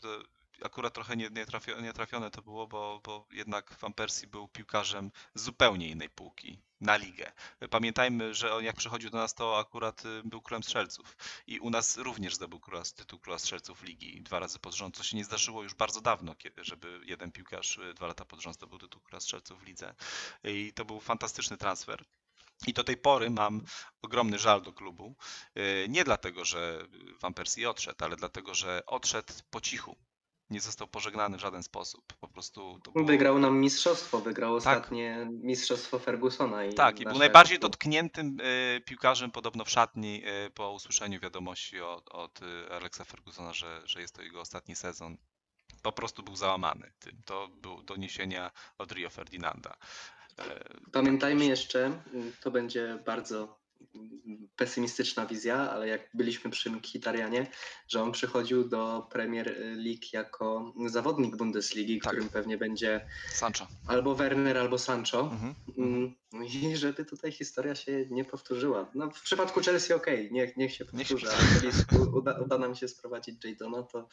akurat 0.64 0.94
trochę 0.94 1.18
nie, 1.18 1.30
nie, 1.30 1.46
trafio, 1.46 1.82
nie 1.82 1.94
trafione 1.94 2.32
to 2.32 2.42
było, 2.42 2.68
bo, 2.68 3.02
bo 3.04 3.28
jednak 3.32 3.78
Van 3.82 3.94
Persie 3.94 4.28
był 4.28 4.48
piłkarzem 4.48 5.12
zupełnie 5.36 5.90
innej 5.90 6.10
półki 6.10 6.62
na 6.82 6.98
ligę. 6.98 7.32
Pamiętajmy, 7.70 8.34
że 8.34 8.54
on 8.54 8.64
jak 8.64 8.76
przychodził 8.76 9.10
do 9.10 9.18
nas, 9.18 9.34
to 9.34 9.60
akurat 9.60 10.06
y, 10.06 10.22
był 10.24 10.42
królem 10.42 10.64
strzelców 10.64 11.18
i 11.48 11.60
u 11.60 11.70
nas 11.70 11.98
również 11.98 12.36
zdobył 12.36 12.60
króla, 12.60 12.84
tytuł 12.96 13.20
króla 13.20 13.40
strzelców 13.40 13.84
ligi 13.84 14.22
dwa 14.22 14.40
razy 14.40 14.60
pod 14.60 14.76
rząd, 14.76 14.98
co 14.98 15.04
się 15.04 15.18
nie 15.18 15.26
zdarzyło 15.26 15.64
już 15.64 15.74
bardzo 15.74 16.02
dawno, 16.02 16.36
kiedy, 16.36 16.64
żeby 16.64 17.02
jeden 17.06 17.32
piłkarz 17.32 17.78
y, 17.78 17.94
dwa 17.94 18.08
lata 18.08 18.26
pod 18.26 18.42
rząd 18.42 18.56
zdobył 18.56 18.80
tytuł 18.80 19.02
króla 19.02 19.20
strzelców 19.20 19.60
w 19.62 19.66
lidze. 19.66 19.96
I 20.44 20.74
to 20.76 20.86
był 20.86 21.00
fantastyczny 21.00 21.58
transfer. 21.58 22.06
I 22.68 22.74
do 22.74 22.84
tej 22.84 22.98
pory 22.98 23.30
mam 23.30 23.62
ogromny 24.02 24.40
żal 24.40 24.62
do 24.62 24.74
klubu. 24.74 25.16
Yy, 25.56 25.86
Nie 25.90 26.04
dlatego, 26.04 26.46
że 26.46 26.88
Van 27.22 27.34
Persie 27.34 27.70
odszedł, 27.70 28.06
ale 28.06 28.16
dlatego, 28.16 28.54
że 28.54 28.84
odszedł 28.86 29.34
po 29.50 29.62
cichu. 29.62 29.98
Nie 30.52 30.62
został 30.62 30.88
pożegnany 30.88 31.38
w 31.38 31.42
żaden 31.42 31.64
sposób. 31.64 32.14
Po 32.14 32.28
prostu 32.28 32.80
było... 32.94 33.06
Wygrał 33.06 33.40
nam 33.40 33.60
mistrzostwo, 33.60 34.20
wygrał 34.20 34.56
ostatnie 34.56 35.28
mistrzostwo 35.32 36.00
Fergusona. 36.00 36.66
I 36.66 36.74
Tak, 36.74 37.00
i 37.00 37.06
był 37.06 37.18
najbardziej 37.18 37.60
dotkniętym 37.60 38.38
y, 38.42 38.82
piłkarzem 38.86 39.32
podobno 39.32 39.66
w 39.66 39.70
szatni 39.70 40.24
y, 40.48 40.50
po 40.50 40.72
usłyszeniu 40.72 41.20
wiadomości 41.20 41.82
od, 41.82 42.10
od 42.10 42.42
y, 42.42 42.74
Alexa 42.74 43.04
Fergusona, 43.04 43.54
że, 43.54 43.82
że 43.86 44.02
jest 44.02 44.16
to 44.16 44.22
jego 44.22 44.42
ostatni 44.42 44.76
sezon. 44.76 45.18
Po 45.82 45.92
prostu 45.92 46.24
był 46.24 46.36
załamany 46.36 46.92
tym. 47.00 47.22
To 47.26 47.48
były 47.48 47.84
doniesienia 47.84 48.52
od 48.78 48.92
Rio 48.92 49.10
Ferdinanda. 49.10 49.78
E, 50.40 50.64
Pamiętajmy 50.92 51.46
jeszcze, 51.46 51.86
mm, 51.86 52.34
to 52.42 52.52
będzie 52.52 53.00
bardzo 53.06 53.61
pesymistyczna 54.56 55.26
wizja, 55.26 55.72
ale 55.72 55.88
jak 55.88 56.10
byliśmy 56.14 56.52
przy 56.52 56.72
Mkhitarjanie, 56.72 57.48
że 57.88 58.02
on 58.04 58.12
przychodził 58.12 58.70
do 58.70 59.08
Premier 59.12 59.56
League 59.60 60.06
jako 60.14 60.74
zawodnik 60.86 61.36
Bundesligi, 61.36 62.00
Tak. 62.02 62.12
którym 62.12 62.30
pewnie 62.30 62.58
będzie 62.58 63.06
Sancho. 63.30 63.68
albo 63.88 64.16
Werner, 64.16 64.58
albo 64.58 64.78
Sancho. 64.78 65.20
Mhm. 65.20 65.56
Mm, 65.78 66.16
I 66.46 66.76
żeby 66.78 67.06
tutaj 67.06 67.32
historia 67.32 67.76
się 67.76 68.06
nie 68.10 68.26
powtórzyła. 68.26 68.92
No, 68.96 69.10
w 69.12 69.22
przypadku 69.22 69.62
Chelsea 69.62 69.94
okej, 69.94 70.30
niech, 70.32 70.58
niech 70.58 70.76
się 70.76 70.86
Niech 70.94 71.08
się 71.08 71.16
powtórzy, 71.16 71.36
ale 71.38 71.66
jeżeli 71.66 71.84
uda, 72.14 72.40
uda 72.40 72.58
nam 72.58 72.76
się 72.76 72.88
sprowadzić 72.88 73.46
Jadona, 73.46 73.84
to 73.84 74.08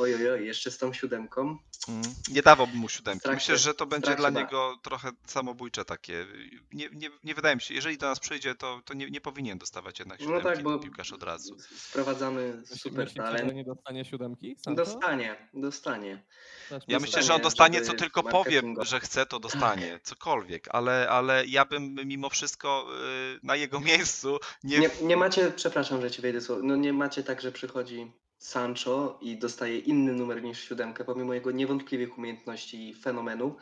oj, 0.00 0.14
oj, 0.14 0.30
oj, 0.30 0.46
jeszcze 0.46 0.70
z 0.70 0.78
tą 0.78 0.92
siódemką. 0.92 1.58
Mm, 1.88 2.02
Nie 2.28 2.42
dawałbym 2.42 2.76
mu 2.76 2.88
siódemki. 2.88 3.22
trakcie- 3.22 3.34
Myślę, 3.52 3.58
że 3.58 3.74
to 3.74 3.86
będzie 3.86 4.16
dla 4.16 4.30
niego 4.30 4.78
trochę 4.82 5.10
samobójcze 5.26 5.84
takie. 5.84 6.26
Nie, 6.72 6.88
nie, 6.92 7.10
nie 7.24 7.34
wydaje 7.34 7.54
mi 7.56 7.62
się, 7.62 7.74
jeżeli 7.74 7.98
do 7.98 8.06
nas 8.06 8.20
przyjdzie, 8.20 8.54
to, 8.54 8.80
to 8.84 8.94
nie, 8.94 9.10
nie 9.10 9.20
powinien 9.20 9.58
dostawać 9.58 9.98
jednak 9.98 10.20
No 10.20 10.26
siódemki 10.26 10.44
tak, 10.48 10.62
bo 10.62 10.78
piłkarz 10.78 11.12
od 11.12 11.22
razu. 11.22 11.56
sprowadzamy 11.76 12.52
Myśli- 12.62 12.78
super 12.78 13.04
myślicie, 13.04 13.26
że 13.26 13.32
talent. 13.32 13.54
nie 13.54 13.64
dostanie 13.64 14.04
siódemki? 14.04 14.56
Sancho? 14.64 14.84
Dostanie, 14.84 15.48
dostanie. 15.54 16.22
Ja 16.70 16.78
myślę, 16.78 16.98
myślę, 17.00 17.22
że 17.22 17.34
on 17.34 17.40
dostanie 17.40 17.82
co 17.82 17.94
tylko 17.94 18.22
powie, 18.22 18.34
marketingowo. 18.50 18.84
że 18.84 19.00
chce, 19.00 19.26
to 19.26 19.40
dostanie. 19.40 20.00
Cokolwiek, 20.02 20.68
ale, 20.70 21.08
ale 21.10 21.46
ja 21.46 21.64
bym 21.64 21.94
mimo 22.04 22.30
wszystko 22.30 22.86
y, 23.36 23.40
na 23.42 23.56
jego 23.56 23.80
miejscu 23.90 24.38
nie. 24.64 24.78
Nie, 24.78 24.90
nie 25.02 25.16
macie, 25.16 25.52
przepraszam, 25.56 26.00
że 26.00 26.10
ci 26.10 26.22
wejdę 26.22 26.40
słowo, 26.40 26.62
no 26.64 26.76
nie 26.76 26.92
macie 26.92 27.22
tak, 27.24 27.40
że 27.40 27.52
przychodzi 27.52 28.12
Sancho 28.40 29.18
i 29.20 29.38
dostaje 29.38 29.78
inny 29.78 30.12
numer 30.12 30.42
niż 30.42 30.60
siódemkę, 30.68 31.04
pomimo 31.04 31.34
jego 31.34 31.50
niewątpliwych 31.50 32.18
umiejętności 32.18 32.88
i 32.88 32.94
fenomenu. 32.94 33.56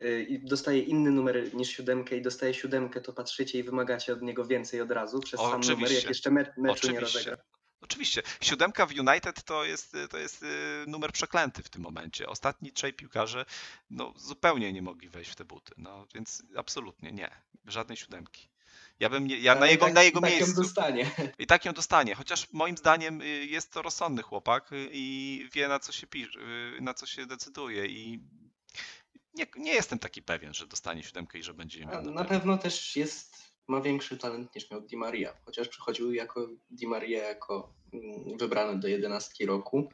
yy, 0.00 0.22
I 0.22 0.38
dostaje 0.46 0.82
inny 0.82 1.10
numer 1.10 1.54
niż 1.54 1.68
siódemkę 1.68 2.16
i 2.16 2.22
dostaje 2.22 2.54
siódemkę, 2.54 3.00
to 3.00 3.12
patrzycie 3.12 3.58
i 3.58 3.62
wymagacie 3.62 4.12
od 4.12 4.22
niego 4.22 4.44
więcej 4.44 4.80
od 4.80 4.90
razu 4.90 5.20
przez 5.20 5.40
sam 5.40 5.50
numer, 5.50 5.68
jak 5.68 5.78
Oczywiście. 5.78 6.08
jeszcze 6.08 6.30
me, 6.30 6.40
meczu 6.40 6.58
nie 6.62 6.70
Oczywiście. 6.70 7.00
rozegra. 7.00 7.36
Oczywiście. 7.80 8.22
Siódemka 8.40 8.86
w 8.86 8.98
United 8.98 9.44
to 9.44 9.64
jest, 9.64 9.96
to 10.10 10.18
jest 10.18 10.42
y, 10.42 10.46
numer 10.86 11.12
przeklęty 11.12 11.62
w 11.62 11.68
tym 11.68 11.82
momencie. 11.82 12.26
Ostatni 12.26 12.72
trzej 12.72 12.92
piłkarze 12.92 13.44
no, 13.90 14.14
zupełnie 14.16 14.72
nie 14.72 14.82
mogli 14.82 15.08
wejść 15.08 15.30
w 15.30 15.36
te 15.36 15.44
buty. 15.44 15.74
No, 15.76 16.06
więc 16.14 16.42
absolutnie 16.56 17.12
nie. 17.12 17.30
Żadnej 17.66 17.96
siódemki. 17.96 18.53
Ja 19.00 19.10
bym 19.10 19.26
nie, 19.26 19.38
ja 19.38 19.54
na 19.54 19.66
jego, 19.66 19.84
tak- 19.86 19.94
na 19.94 20.02
jego 20.02 20.20
tak 20.20 20.30
ją 20.30 20.36
miejscu. 20.36 20.62
dostanie. 20.62 21.10
I 21.38 21.46
tak 21.46 21.64
ją 21.64 21.72
dostanie, 21.72 22.14
chociaż 22.14 22.52
moim 22.52 22.76
zdaniem 22.76 23.20
y, 23.20 23.26
jest 23.26 23.72
to 23.72 23.82
rozsądny 23.82 24.22
chłopak 24.22 24.72
y, 24.72 24.88
i 24.92 25.48
wie 25.52 25.68
na 25.68 25.78
co 25.78 25.92
się 25.92 26.06
pisze, 26.06 26.40
y, 26.78 26.80
na 26.80 26.94
co 26.94 27.06
się 27.06 27.26
decyduje 27.26 27.86
i 27.86 28.20
nie, 29.34 29.46
nie 29.56 29.72
jestem 29.72 29.98
taki 29.98 30.22
pewien, 30.22 30.54
że 30.54 30.66
dostanie 30.66 31.02
siódemkę 31.02 31.38
i 31.38 31.42
że 31.42 31.54
będzie 31.54 31.86
miał 31.86 32.02
Na 32.02 32.24
pewno 32.24 32.58
też 32.58 32.96
jest, 32.96 33.36
ma 33.68 33.80
większy 33.80 34.18
talent 34.18 34.54
niż 34.54 34.70
miał 34.70 34.80
Di 34.80 34.96
Maria, 34.96 35.34
chociaż 35.44 35.68
przychodził 35.68 36.12
jako 36.12 36.48
Di 36.70 36.86
Maria 36.86 37.22
jako 37.28 37.72
mm, 37.92 38.38
wybrany 38.38 38.80
do 38.80 38.88
11 38.88 39.46
roku. 39.46 39.92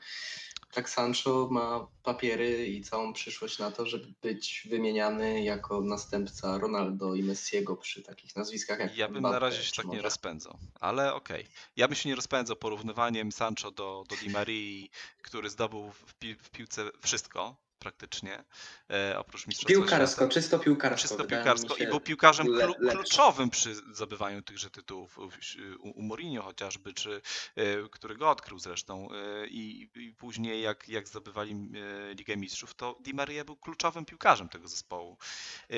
Tak 0.72 0.90
Sancho 0.90 1.48
ma 1.50 1.86
papiery 2.02 2.66
i 2.66 2.82
całą 2.82 3.12
przyszłość 3.12 3.58
na 3.58 3.70
to, 3.70 3.86
żeby 3.86 4.06
być 4.22 4.66
wymieniany 4.70 5.42
jako 5.44 5.80
następca 5.80 6.58
Ronaldo 6.58 7.14
i 7.14 7.22
Messiego 7.22 7.76
przy 7.76 8.02
takich 8.02 8.36
nazwiskach 8.36 8.78
jak 8.78 8.96
Ja 8.96 9.08
bym 9.08 9.22
Mbappé 9.22 9.30
na 9.30 9.38
razie 9.38 9.62
się 9.62 9.72
tak 9.72 9.84
nie 9.84 9.90
może- 9.90 10.02
rozpędzał, 10.02 10.58
ale 10.80 11.14
okej. 11.14 11.46
Ja 11.76 11.88
bym 11.88 11.94
się 11.96 12.08
nie 12.08 12.14
rozpędzał 12.14 12.56
porównywaniem 12.56 13.32
Sancho 13.32 13.70
do, 13.70 14.04
do 14.08 14.16
Di 14.16 14.30
Marii, 14.30 14.90
który 15.22 15.50
zdobył 15.50 15.90
w, 15.92 16.14
pi 16.14 16.34
w 16.34 16.50
piłce 16.50 16.90
wszystko 17.00 17.56
praktycznie, 17.80 18.44
e, 18.90 19.18
oprócz 19.18 19.46
mistrzostwa 19.46 19.80
Piłkarsko, 19.80 20.16
świata. 20.16 20.32
czysto 20.34 20.58
piłkarsko. 20.58 21.08
Czysto 21.08 21.24
piłkarsko 21.24 21.76
i 21.76 21.86
był 21.86 22.00
piłkarzem 22.00 22.46
klu- 22.46 22.90
kluczowym 22.90 23.50
przy 23.50 23.74
zdobywaniu 23.74 24.42
tychże 24.42 24.70
tytułów 24.70 25.18
u, 25.18 25.28
u- 25.82 26.02
Mourinho 26.02 26.42
chociażby, 26.42 26.92
czy 26.94 27.20
e, 27.56 27.62
który 27.90 28.16
go 28.16 28.30
odkrył 28.30 28.58
zresztą 28.58 29.08
e, 29.12 29.46
i, 29.46 29.90
i 29.94 30.12
później 30.14 30.62
jak, 30.62 30.88
jak 30.88 31.08
zdobywali 31.08 31.52
e, 32.10 32.14
Ligę 32.14 32.36
Mistrzów, 32.36 32.74
to 32.74 32.96
Di 33.00 33.14
Maria 33.14 33.44
był 33.44 33.56
kluczowym 33.56 34.04
piłkarzem 34.04 34.48
tego 34.48 34.68
zespołu. 34.68 35.18
E, 35.70 35.74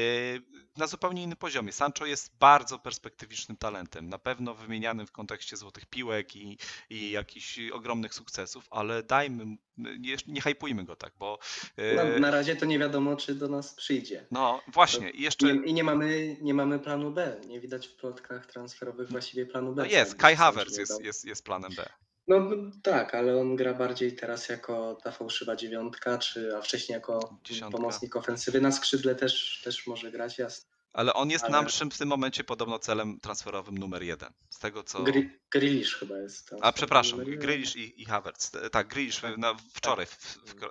Na 0.76 0.86
zupełnie 0.86 1.22
innym 1.22 1.36
poziomie. 1.36 1.72
Sancho 1.72 2.06
jest 2.06 2.36
bardzo 2.38 2.78
perspektywicznym 2.78 3.56
talentem, 3.56 4.08
na 4.08 4.18
pewno 4.18 4.54
wymienianym 4.54 5.06
w 5.06 5.12
kontekście 5.12 5.56
złotych 5.56 5.86
piłek 5.86 6.36
i, 6.36 6.58
i 6.90 7.10
jakichś 7.10 7.58
ogromnych 7.72 8.14
sukcesów, 8.14 8.64
ale 8.70 9.02
dajmy, 9.02 9.56
nie, 9.76 10.16
nie 10.26 10.40
hypujmy 10.40 10.84
go 10.84 10.96
tak, 10.96 11.12
bo 11.18 11.38
e, 11.76 11.94
Na, 11.94 12.18
na 12.18 12.30
razie 12.30 12.56
to 12.56 12.66
nie 12.66 12.78
wiadomo, 12.78 13.16
czy 13.16 13.34
do 13.34 13.48
nas 13.48 13.74
przyjdzie. 13.74 14.26
no 14.30 14.60
właśnie, 14.68 15.10
i 15.10 15.22
jeszcze 15.22 15.54
Nie, 15.54 15.66
I 15.66 15.74
nie 15.74 15.84
mamy, 15.84 16.36
nie 16.40 16.54
mamy 16.54 16.78
planu 16.78 17.10
B. 17.10 17.40
Nie 17.46 17.60
widać 17.60 17.86
w 17.88 17.94
plotkach 17.96 18.46
transferowych 18.46 19.08
właściwie 19.10 19.46
planu 19.46 19.74
B. 19.74 19.82
no 19.82 19.88
jest, 19.88 20.14
Kai 20.14 20.36
Havertz 20.36 20.78
jest, 20.78 21.04
jest, 21.04 21.24
jest 21.24 21.44
planem 21.44 21.72
B. 21.76 21.88
No 22.28 22.50
tak, 22.82 23.14
ale 23.14 23.40
on 23.40 23.56
gra 23.56 23.74
bardziej 23.74 24.16
teraz 24.16 24.48
jako 24.48 24.98
ta 25.04 25.10
fałszywa 25.12 25.56
dziewiątka, 25.56 26.18
czy, 26.18 26.56
a 26.56 26.60
wcześniej 26.62 26.94
jako 26.94 27.38
Dziesiątka. 27.44 27.78
pomocnik 27.78 28.16
ofensywy. 28.16 28.60
Na 28.60 28.72
skrzydle 28.72 29.14
też, 29.14 29.60
też 29.64 29.86
może 29.86 30.10
grać, 30.10 30.38
jasne. 30.38 30.70
Ale 30.92 31.14
on 31.14 31.30
jest 31.30 31.44
Ale- 31.44 31.62
naszym 31.62 31.90
w 31.90 31.98
tym 31.98 32.08
momencie 32.08 32.44
podobno 32.44 32.78
celem 32.78 33.20
transferowym 33.20 33.78
numer 33.78 34.02
jeden. 34.02 34.32
Z 34.50 34.58
tego 34.58 34.82
co. 34.82 34.98
Gri- 35.04 35.84
chyba 35.98 36.18
jest. 36.18 36.48
tam. 36.50 36.58
A 36.62 36.72
przepraszam. 36.72 37.24
Grealish 37.24 37.76
i, 37.76 38.02
i 38.02 38.04
Havertz. 38.04 38.54
E, 38.54 38.70
Tak, 38.70 38.88
Grealish 38.88 39.22
na, 39.38 39.54
wczoraj 39.74 40.06
w, 40.06 40.16
w, 40.46 40.62
e, 40.62 40.66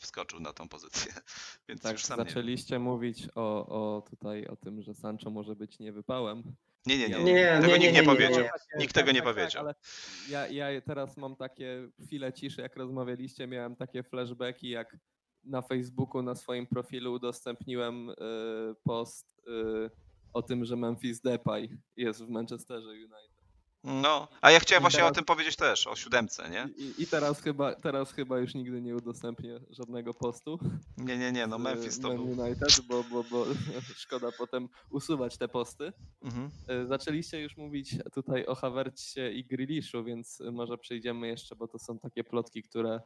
wskoczył 0.00 0.40
na 0.40 0.52
tą 0.52 0.68
pozycję. 0.68 1.12
Więc 1.68 1.82
Tak, 1.82 1.92
już 1.92 2.04
sam 2.04 2.16
zaczęliście 2.18 2.78
mówić 2.78 3.28
o, 3.34 3.66
o 3.66 4.02
tutaj 4.10 4.46
o 4.46 4.56
tym, 4.56 4.82
że 4.82 4.94
Sancho 4.94 5.30
może 5.30 5.56
być 5.56 5.78
niewypałem. 5.78 6.42
Nie, 6.86 6.98
nie, 6.98 7.08
nie. 7.08 7.18
Nie. 7.24 7.32
Nie, 7.32 7.58
Tego 7.60 7.76
nie, 7.76 7.78
nikt 7.78 7.94
nie, 7.94 8.02
powiedział. 8.02 8.40
nie. 8.42 8.50
Nikt 8.78 8.94
tego 8.94 9.12
nie 9.12 9.22
powiedział. 9.22 9.62
ale 9.64 9.74
ja, 10.28 10.48
ja 10.48 10.80
teraz 10.80 11.16
mam 11.16 11.36
takie 11.36 11.88
chwile 12.06 12.32
ciszy, 12.32 12.60
jak 12.60 12.76
rozmawialiście, 12.76 13.46
miałem 13.46 13.76
takie 13.76 14.02
flashbacki, 14.02 14.68
jak 14.68 14.96
na 15.46 15.62
Facebooku 15.62 16.22
na 16.22 16.34
swoim 16.34 16.66
profilu 16.66 17.12
udostępniłem 17.12 18.10
y, 18.10 18.14
post 18.84 19.26
y, 19.48 19.90
o 20.32 20.42
tym, 20.42 20.64
że 20.64 20.76
Memphis 20.76 21.20
Depay 21.20 21.78
jest 21.96 22.24
w 22.24 22.28
Manchesterze 22.28 22.88
United. 22.88 23.36
No, 23.84 24.28
a 24.40 24.50
ja 24.50 24.60
chciałem 24.60 24.80
I 24.80 24.84
właśnie 24.84 25.00
o 25.00 25.02
teraz- 25.02 25.14
tym 25.16 25.24
powiedzieć 25.24 25.56
też, 25.56 25.86
o 25.86 25.96
siódemce, 25.96 26.50
nie? 26.50 26.68
I, 26.76 27.02
i 27.02 27.06
teraz, 27.06 27.42
chyba, 27.42 27.74
teraz 27.74 28.12
chyba 28.12 28.38
już 28.38 28.54
nigdy 28.54 28.82
nie 28.82 28.96
udostępnię 28.96 29.60
żadnego 29.70 30.14
postu. 30.14 30.58
Nie, 30.98 31.18
nie, 31.18 31.32
nie, 31.32 31.46
no 31.46 31.58
z, 31.58 31.62
Memphis 31.62 32.00
to 32.00 32.08
Man 32.08 32.16
był. 32.16 32.26
United, 32.44 32.80
bo, 32.88 33.04
bo, 33.04 33.24
bo 33.24 33.46
szkoda 33.96 34.28
potem 34.38 34.68
usuwać 34.90 35.38
te 35.38 35.48
posty. 35.48 35.92
Mhm. 36.22 36.50
Zaczęliście 36.88 37.40
już 37.40 37.56
mówić 37.56 37.96
tutaj 38.14 38.46
o 38.46 38.54
Havertzcie 38.54 39.32
i 39.32 39.44
Grealishu, 39.44 40.04
więc 40.04 40.40
może 40.52 40.78
przejdziemy 40.78 41.28
jeszcze, 41.28 41.56
bo 41.56 41.68
to 41.68 41.78
są 41.78 41.98
takie 41.98 42.24
plotki, 42.24 42.62
które, 42.62 43.00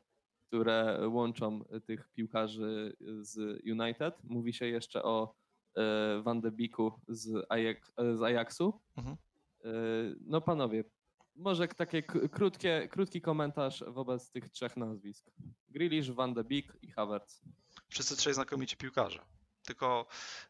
które 0.51 1.09
łączą 1.09 1.64
tych 1.86 2.09
piłkarzy 2.09 2.96
z 3.20 3.62
United. 3.66 4.14
Mówi 4.24 4.53
się 4.53 4.66
jeszcze 4.66 5.03
o 5.03 5.34
e, 5.76 6.22
Van 6.22 6.40
de 6.40 6.51
Beeku 6.51 6.92
z, 7.09 7.46
Ajax, 7.48 7.92
e, 7.96 8.16
z 8.16 8.22
Ajaxu. 8.22 8.80
Mhm. 8.96 9.16
E, 9.64 9.68
No 10.20 10.40
panowie, 10.40 10.84
może 11.36 11.68
takie 11.68 12.03
krótkie, 12.03 12.88
krótki 12.90 13.20
komentarz 13.20 13.84
wobec 13.88 14.30
tych 14.30 14.48
trzech 14.48 14.76
nazwisk. 14.76 15.30
Grealish, 15.68 16.11
Van 16.11 16.34
de 16.34 16.44
Beek 16.44 16.78
i 16.82 16.90
Havertz. 16.90 17.40
Wszyscy 17.88 18.16
trzej 18.16 18.34
znakomici 18.34 18.76
piłkarze. 18.76 19.20
Tylko 19.71 20.07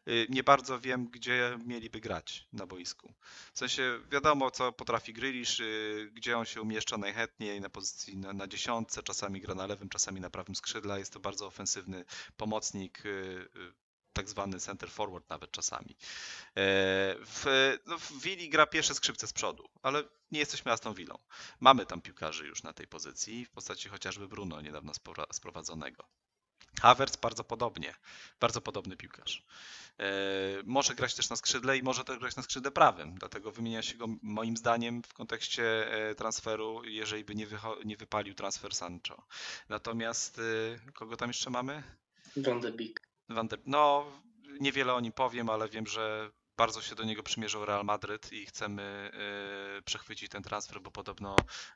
y, 0.07 0.27
nie 0.29 0.43
bardzo 0.43 0.79
wiem, 0.79 1.07
gdzie 1.07 1.57
mieliby 1.65 1.99
grać 1.99 2.47
na 2.53 2.67
boisku. 2.67 3.13
W 3.53 3.59
sensie 3.59 3.99
wiadomo, 4.11 4.51
co 4.51 4.71
potrafi 4.71 5.13
Grealish, 5.13 5.59
y, 5.59 6.09
gdzie 6.13 6.37
on 6.37 6.45
się 6.45 6.61
umieszcza 6.61 6.97
najchętniej 6.97 7.61
na 7.61 7.69
pozycji 7.69 8.17
na, 8.17 8.33
na 8.33 8.47
dziesiątce, 8.47 9.03
czasami 9.03 9.41
gra 9.41 9.55
na 9.55 9.67
lewym, 9.67 9.89
czasami 9.89 10.21
na 10.21 10.29
prawym 10.29 10.55
skrzydle. 10.55 10.99
Jest 10.99 11.13
to 11.13 11.19
bardzo 11.19 11.45
ofensywny 11.47 12.05
pomocnik, 12.37 13.05
y, 13.05 13.49
tak 14.13 14.29
zwany 14.29 14.59
center 14.59 14.91
forward 14.91 15.29
nawet 15.29 15.51
czasami. 15.51 15.89
E, 15.89 17.15
W, 17.25 17.45
no 17.87 17.97
w 17.99 18.21
Willi 18.21 18.49
gra 18.49 18.67
pierwsze 18.67 18.93
skrzypce 18.95 19.27
z 19.27 19.33
przodu, 19.33 19.69
ale 19.81 20.03
nie 20.31 20.39
jesteśmy 20.39 20.71
Aston 20.71 20.93
Villą. 20.93 21.17
Mamy 21.59 21.85
tam 21.85 22.01
piłkarzy 22.01 22.47
już 22.47 22.63
na 22.63 22.73
tej 22.73 22.87
pozycji, 22.87 23.45
w 23.45 23.49
postaci 23.49 23.89
chociażby 23.89 24.27
Bruno 24.27 24.61
niedawno 24.61 24.91
sprowadzonego. 25.31 26.03
Havertz 26.79 27.17
bardzo 27.17 27.43
podobnie, 27.43 27.95
bardzo 28.39 28.61
podobny 28.61 28.97
piłkarz. 28.97 29.43
E, 29.99 30.05
może 30.65 30.95
grać 30.95 31.15
też 31.15 31.29
na 31.29 31.35
skrzydle 31.35 31.77
i 31.77 31.83
może 31.83 32.03
też 32.03 32.19
grać 32.19 32.35
na 32.35 32.43
skrzydle 32.43 32.71
prawym, 32.71 33.15
dlatego 33.15 33.51
wymienia 33.51 33.81
się 33.81 33.97
go 33.97 34.07
moim 34.21 34.57
zdaniem 34.57 35.03
w 35.03 35.13
kontekście 35.13 35.93
e, 35.93 36.15
transferu, 36.15 36.81
jeżeli 36.85 37.23
by 37.23 37.35
nie, 37.35 37.47
nie 37.85 37.97
wypalił 37.97 38.33
transfer 38.33 38.75
Sancho. 38.75 39.23
Natomiast 39.69 40.39
e, 40.39 40.91
kogo 40.93 41.17
tam 41.17 41.29
jeszcze 41.29 41.49
mamy? 41.49 41.83
Van 42.37 42.59
de 42.59 42.71
Beek. 42.71 43.01
Van 43.29 43.47
de... 43.47 43.57
No, 43.65 44.05
niewiele 44.59 44.93
o 44.93 44.99
nim 44.99 45.11
powiem, 45.11 45.49
ale 45.49 45.69
wiem, 45.69 45.87
że 45.87 46.31
bardzo 46.61 46.81
się 46.81 46.95
do 46.95 47.03
niego 47.03 47.23
przymierzał 47.23 47.65
Real 47.65 47.85
Madryt 47.85 48.33
i 48.33 48.45
chcemy 48.45 49.11
y, 49.79 49.81
przechwycić 49.81 50.29
ten 50.29 50.43
transfer, 50.43 50.81
bo 50.81 50.91
podobno 50.91 51.35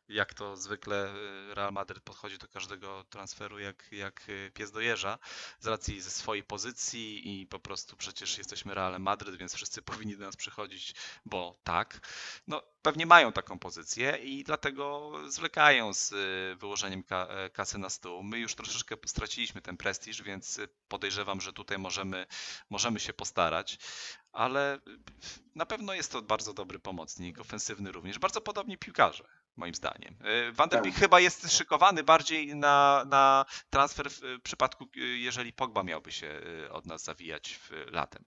jak 0.09 0.33
to 0.33 0.57
zwykle 0.57 1.15
y, 1.15 1.55
Real 1.55 1.71
Madryt 1.71 2.03
podchodzi 2.03 2.37
do 2.37 2.47
każdego 2.47 3.03
transferu 3.09 3.59
jak, 3.59 3.91
jak 3.91 4.29
y, 4.29 4.51
pies 4.53 4.71
do 4.71 4.79
jeża 4.79 5.17
z 5.59 5.67
racji 5.67 6.01
ze 6.01 6.09
swojej 6.09 6.43
pozycji 6.43 7.41
i 7.41 7.47
po 7.47 7.59
prostu 7.59 7.97
przecież 7.97 8.37
jesteśmy 8.37 8.73
Realem 8.73 9.01
Madryt, 9.01 9.35
więc 9.35 9.55
wszyscy 9.55 9.81
powinni 9.91 10.17
do 10.17 10.25
nas 10.25 10.35
przychodzić, 10.35 10.95
bo 11.25 11.59
tak. 11.63 11.99
No, 12.47 12.61
pewnie 12.85 13.05
mają 13.05 13.31
taką 13.31 13.59
pozycję 13.59 14.17
i 14.17 14.43
dlatego 14.43 15.11
zwlekają 15.27 15.93
z 15.93 16.11
y, 16.11 16.55
wyłożeniem 16.59 17.03
e, 17.09 17.49
kasy 17.49 17.77
na 17.77 17.89
stół. 17.89 18.23
My 18.23 18.39
już 18.39 18.55
troszeczkę 18.55 18.95
straciliśmy 19.05 19.61
ten 19.61 19.77
prestiż, 19.77 20.21
więc 20.21 20.59
podejrzewam, 20.87 21.41
że 21.41 21.53
tutaj 21.53 21.77
możemy, 21.77 22.25
możemy 22.69 22.99
się 22.99 23.13
postarać, 23.13 23.77
ale 24.31 24.79
na 25.55 25.65
pewno 25.65 25.93
jest 25.93 26.11
to 26.11 26.21
bardzo 26.21 26.53
dobry 26.53 26.79
pomocnik, 26.79 27.39
ofensywny 27.39 27.91
również, 27.91 28.19
bardzo 28.19 28.41
podobni 28.41 28.77
piłkarze. 28.77 29.23
Moim 29.55 29.75
zdaniem. 29.75 30.17
Y, 30.49 30.51
Van 30.51 30.69
der 30.69 30.79
Tak. 30.79 30.83
Beek 30.83 30.95
chyba 30.95 31.19
jest 31.19 31.57
szykowany 31.57 32.03
bardziej 32.03 32.55
na, 32.55 33.05
na 33.07 33.45
transfer 33.69 34.09
w 34.11 34.41
przypadku, 34.43 34.87
y, 34.97 34.99
jeżeli 34.99 35.53
Pogba 35.53 35.83
miałby 35.83 36.11
się 36.11 36.41
od 36.71 36.85
nas 36.85 37.03
zawijać 37.03 37.59
w, 37.63 37.91
latem. 37.91 38.25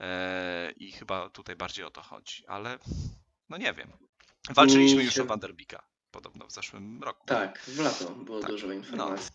E, 0.00 0.72
I 0.76 0.92
chyba 0.92 1.30
tutaj 1.30 1.56
bardziej 1.56 1.84
o 1.84 1.90
to 1.90 2.02
chodzi, 2.02 2.46
ale 2.46 2.78
no 3.48 3.56
nie 3.56 3.72
wiem. 3.74 3.92
Walczyliśmy 4.50 5.04
już 5.04 5.14
się- 5.14 5.22
o 5.22 5.26
Van 5.26 5.38
der 5.40 5.54
Beeka 5.54 5.82
podobno 6.10 6.46
w 6.46 6.52
zeszłym 6.52 7.02
roku. 7.02 7.26
Tak, 7.26 7.58
w 7.58 7.78
lato 7.78 8.10
było 8.10 8.40
Tak, 8.40 8.50
dużo 8.50 8.72
informacji. 8.72 9.30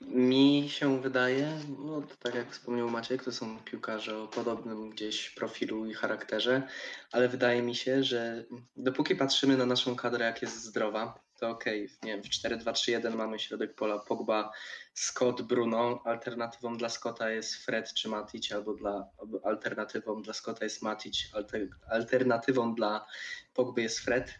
Mi 0.00 0.68
się 0.70 1.00
wydaje, 1.02 1.58
no 1.78 2.02
to 2.02 2.16
tak 2.16 2.34
jak 2.34 2.52
wspomniał 2.52 2.90
Maciek, 2.90 3.24
to 3.24 3.32
są 3.32 3.58
piłkarze 3.58 4.18
o 4.22 4.28
podobnym 4.28 4.90
gdzieś 4.90 5.30
profilu 5.30 5.86
i 5.86 5.94
charakterze, 5.94 6.68
ale 7.12 7.28
wydaje 7.28 7.62
mi 7.62 7.74
się, 7.74 8.04
że 8.04 8.44
dopóki 8.76 9.16
patrzymy 9.16 9.56
na 9.56 9.66
naszą 9.66 9.96
kadrę, 9.96 10.24
jak 10.24 10.42
jest 10.42 10.64
zdrowa, 10.64 11.20
to 11.40 11.48
okej, 11.48 11.88
nie 12.02 12.12
wiem, 12.12 12.22
w 12.22 12.26
4-2-3-1 12.26 13.14
mamy 13.14 13.38
środek 13.38 13.74
pola 13.74 13.98
Pogba, 13.98 14.52
Scott, 14.94 15.42
Bruno, 15.42 16.02
alternatywą 16.04 16.76
dla 16.76 16.88
Scotta 16.88 17.30
jest 17.30 17.54
Fred 17.54 17.94
czy 17.94 18.08
Matic, 18.08 18.52
albo 18.52 18.74
dla, 18.74 19.08
alternatywą 19.44 20.22
dla 20.22 20.34
Scotta 20.34 20.64
jest 20.64 20.82
Matic, 20.82 21.30
alter, 21.32 21.68
alternatywą 21.90 22.74
dla 22.74 23.06
Pogby 23.54 23.82
jest 23.82 23.98
Fred, 23.98 24.34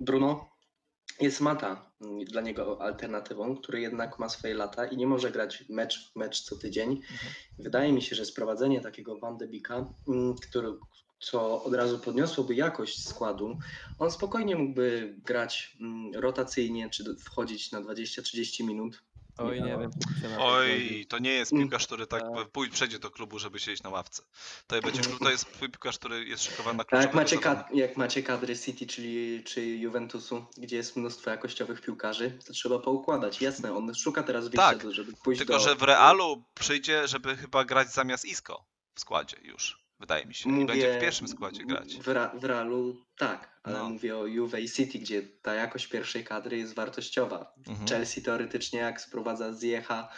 Bruno, 0.00 0.56
jest 1.20 1.40
Mata 1.40 1.90
mm, 2.00 2.24
dla 2.24 2.40
niego 2.40 2.82
alternatywą, 2.82 3.56
który 3.56 3.80
jednak 3.80 4.18
ma 4.18 4.28
swoje 4.28 4.54
lata 4.54 4.86
i 4.86 4.96
nie 4.96 5.06
może 5.06 5.30
grać 5.30 5.64
mecz 5.68 6.12
w 6.12 6.16
mecz 6.16 6.42
co 6.42 6.56
tydzień. 6.56 7.00
Wydaje 7.58 7.92
mi 7.92 8.02
się, 8.02 8.16
że 8.16 8.24
sprowadzenie 8.24 8.80
takiego 8.80 9.18
Van 9.18 9.36
de 9.36 9.48
Beeka, 9.48 9.94
mm, 10.08 10.34
który, 10.34 10.68
co 11.30 11.64
od 11.64 11.74
razu 11.74 11.98
podniosłoby 11.98 12.54
jakość 12.54 13.08
składu, 13.08 13.58
on 13.98 14.10
spokojnie 14.10 14.56
mógłby 14.56 15.14
grać 15.24 15.76
mm, 15.80 16.14
rotacyjnie, 16.14 16.90
czy 16.90 17.04
do- 17.04 17.14
wchodzić 17.16 17.72
na 17.72 17.80
20-30 17.80 18.64
minut. 18.64 19.02
Oj, 19.38 19.62
nie 19.62 19.78
wiem. 19.78 19.90
Oj, 20.38 21.06
to 21.08 21.18
nie 21.18 21.30
jest 21.30 21.52
Mm. 21.52 21.64
piłkarz, 21.64 21.86
który 21.86 22.06
tak 22.06 22.22
Tak. 22.22 22.48
pójdzie, 22.50 22.72
przejdzie 22.74 22.98
do 22.98 23.10
klubu, 23.10 23.38
żeby 23.38 23.58
siedzieć 23.58 23.82
na 23.82 23.90
ławce. 23.90 24.22
To, 24.66 24.80
będzie, 24.80 25.00
to 25.02 25.30
jest 25.30 25.46
piłkarz, 25.60 25.98
który 25.98 26.24
jest 26.24 26.42
szykowany 26.42 26.78
na 26.78 26.84
Tak, 26.84 27.02
jak 27.02 27.14
macie, 27.14 27.38
kad- 27.38 27.74
jak 27.74 27.96
macie 27.96 28.22
kadry 28.22 28.58
City 28.58 28.86
czyli, 28.86 29.44
czy 29.44 29.66
Juventusu, 29.66 30.44
gdzie 30.56 30.76
jest 30.76 30.96
mnóstwo 30.96 31.30
jakościowych 31.30 31.80
piłkarzy, 31.80 32.38
to 32.46 32.52
trzeba 32.52 32.78
poukładać. 32.78 33.40
Jasne, 33.42 33.76
on 33.76 33.94
szuka 33.94 34.22
teraz 34.22 34.44
wyjścia, 34.44 34.68
Tak, 34.68 34.82
do- 34.82 34.94
żeby 34.94 35.12
pójść 35.24 35.38
Tylko, 35.38 35.52
do... 35.52 35.58
że 35.60 35.74
w 35.74 35.82
Realu 35.82 36.44
przyjdzie, 36.54 37.08
żeby 37.08 37.36
chyba 37.36 37.64
grać 37.64 37.92
zamiast 37.92 38.24
Isco 38.24 38.64
w 38.94 39.00
składzie 39.00 39.36
już, 39.42 39.85
wydaje 40.00 40.26
mi 40.26 40.34
się. 40.34 40.60
I 40.62 40.66
będzie 40.66 40.98
w 40.98 41.00
pierwszym 41.00 41.28
składzie 41.28 41.64
grać. 41.64 41.96
W, 41.96 42.08
Ra- 42.08 42.32
w 42.34 42.44
Realu 42.44 42.96
tak, 43.18 43.60
ale 43.62 43.78
No. 43.78 43.90
mówię 43.90 44.16
o 44.18 44.26
Juve 44.26 44.54
i 44.60 44.70
City, 44.70 44.98
gdzie 44.98 45.22
ta 45.42 45.54
jakość 45.54 45.86
pierwszej 45.86 46.24
kadry 46.24 46.58
jest 46.58 46.74
wartościowa. 46.74 47.52
Mhm. 47.68 47.88
Chelsea 47.88 48.22
teoretycznie 48.22 48.78
jak 48.80 49.00
sprowadza 49.00 49.52
Ziecha, 49.60 50.08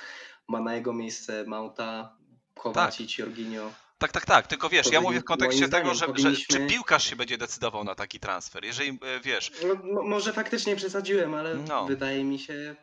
ma 0.49 0.61
na 0.61 0.75
jego 0.75 0.93
miejsce 0.93 1.45
Mauta, 1.47 2.17
Kowacic, 2.55 3.19
Jorginho. 3.19 3.73
Tak, 3.99 4.13
tak, 4.13 4.27
tak. 4.27 4.47
Tylko 4.47 4.69
wiesz, 4.69 4.87
ja 4.93 5.01
mówię 5.01 5.21
w 5.21 5.25
kontekście 5.25 5.69
tego, 5.69 5.95
że, 5.95 5.95
że 5.95 6.07
czy 6.07 6.13
powinniśmy- 6.13 6.67
piłkarz 6.67 7.11
się 7.11 7.17
będzie 7.17 7.39
decydował 7.39 7.85
na 7.85 7.95
taki 7.95 8.21
transfer. 8.21 8.65
Jeżeli 8.65 8.91
e, 8.91 9.21
wiesz, 9.21 9.53
No, 9.69 9.75
mo- 9.93 10.03
może 10.03 10.33
faktycznie 10.33 10.77
przesadziłem, 10.77 11.35
ale 11.35 11.55
No. 11.55 11.87
wydaje 11.87 12.25
mi 12.25 12.39
się, 12.39 12.77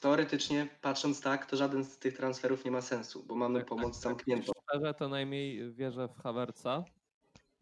teoretycznie 0.00 0.68
patrząc 0.80 1.20
tak, 1.20 1.46
to 1.46 1.56
żaden 1.56 1.84
z 1.84 1.98
tych 1.98 2.16
transferów 2.16 2.64
nie 2.64 2.70
ma 2.70 2.80
sensu, 2.80 3.24
bo 3.26 3.34
mamy 3.34 3.58
Tak, 3.58 3.68
pomoc 3.68 3.94
tak, 3.94 4.02
zamkniętą. 4.02 4.52
Szczerze 4.70 4.94
to 4.94 5.08
najmniej 5.08 5.74
wierzę 5.74 6.08
w 6.08 6.14
Havertza. 6.22 6.84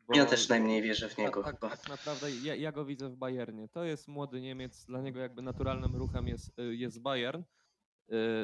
bo- 0.09 0.16
Ja 0.16 0.26
też 0.26 0.48
najmniej 0.48 0.82
wierzę 0.82 1.09
w 1.09 1.18
niego 1.18 1.42
tak, 1.42 1.55
chyba. 1.55 1.68
tak, 1.70 1.80
tak 1.80 1.88
naprawdę 1.90 2.30
ja, 2.30 2.55
ja 2.55 2.72
go 2.72 2.84
widzę 2.84 3.09
w 3.09 3.16
Bayernie. 3.16 3.68
To 3.68 3.84
jest 3.84 4.09
młody 4.09 4.40
Niemiec, 4.40 4.84
dla 4.84 5.01
niego 5.01 5.20
jakby 5.20 5.42
naturalnym 5.42 5.96
ruchem 5.96 6.28
jest, 6.28 6.59
y, 6.59 6.76
jest 6.76 7.01
Bayern. 7.03 7.42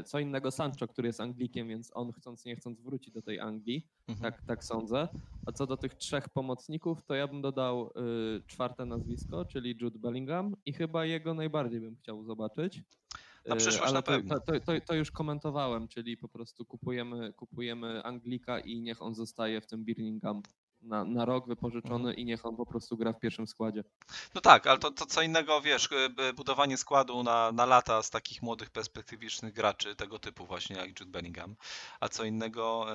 Y, 0.00 0.02
Co 0.02 0.18
innego 0.18 0.50
Sancho, 0.50 0.88
który 0.88 1.08
jest 1.08 1.20
Anglikiem, 1.20 1.68
więc 1.68 1.90
on 1.94 2.12
chcąc 2.12 2.44
nie 2.44 2.56
chcąc 2.56 2.80
wróci 2.80 3.12
do 3.12 3.22
tej 3.22 3.40
Anglii. 3.40 3.86
Mhm. 4.08 4.32
Tak, 4.32 4.42
tak 4.46 4.64
sądzę. 4.64 5.08
A 5.46 5.52
co 5.52 5.66
do 5.66 5.76
tych 5.76 5.94
trzech 5.94 6.28
pomocników, 6.28 7.02
to 7.02 7.14
ja 7.14 7.28
bym 7.28 7.42
dodał 7.42 7.86
y, 7.86 8.42
czwarte 8.46 8.84
nazwisko, 8.84 9.44
czyli 9.44 9.76
Jude 9.80 9.98
Bellingham 9.98 10.56
i 10.66 10.72
chyba 10.72 11.04
jego 11.04 11.34
najbardziej 11.34 11.80
bym 11.80 11.96
chciał 11.96 12.24
zobaczyć. 12.24 12.82
Na 13.46 13.54
Y, 13.54 13.58
przyszłość 13.58 13.82
Ale 13.82 13.92
na 13.92 14.02
to, 14.02 14.12
pewno. 14.12 14.40
to, 14.40 14.60
to, 14.60 14.72
to 14.86 14.94
już 14.94 15.10
komentowałem, 15.10 15.88
czyli 15.88 16.16
po 16.16 16.28
prostu 16.28 16.64
kupujemy, 16.64 17.32
kupujemy 17.32 18.02
Anglika 18.04 18.58
i 18.60 18.80
niech 18.80 19.02
on 19.02 19.14
zostaje 19.14 19.60
w 19.60 19.66
tym 19.66 19.84
Birmingham 19.84 20.42
na, 20.82 21.04
na 21.04 21.24
rok 21.24 21.48
wypożyczony 21.48 22.08
Mhm. 22.08 22.16
i 22.16 22.24
niech 22.24 22.46
on 22.46 22.56
po 22.56 22.66
prostu 22.66 22.96
gra 22.96 23.12
w 23.12 23.20
pierwszym 23.20 23.46
składzie. 23.46 23.84
No 24.34 24.40
tak, 24.40 24.66
ale 24.66 24.78
to, 24.78 24.90
to 24.90 25.06
co 25.06 25.22
innego, 25.22 25.60
wiesz, 25.60 25.88
y, 26.30 26.32
budowanie 26.32 26.76
składu 26.76 27.22
na, 27.22 27.52
na 27.52 27.66
lata 27.66 28.02
z 28.02 28.10
takich 28.10 28.42
młodych, 28.42 28.70
perspektywicznych 28.70 29.52
graczy 29.54 29.96
tego 29.96 30.18
typu 30.18 30.46
właśnie 30.46 30.76
jak 30.76 30.88
Jude 31.00 31.10
Bellingham, 31.10 31.56
a 32.00 32.08
co 32.08 32.24
innego, 32.24 32.86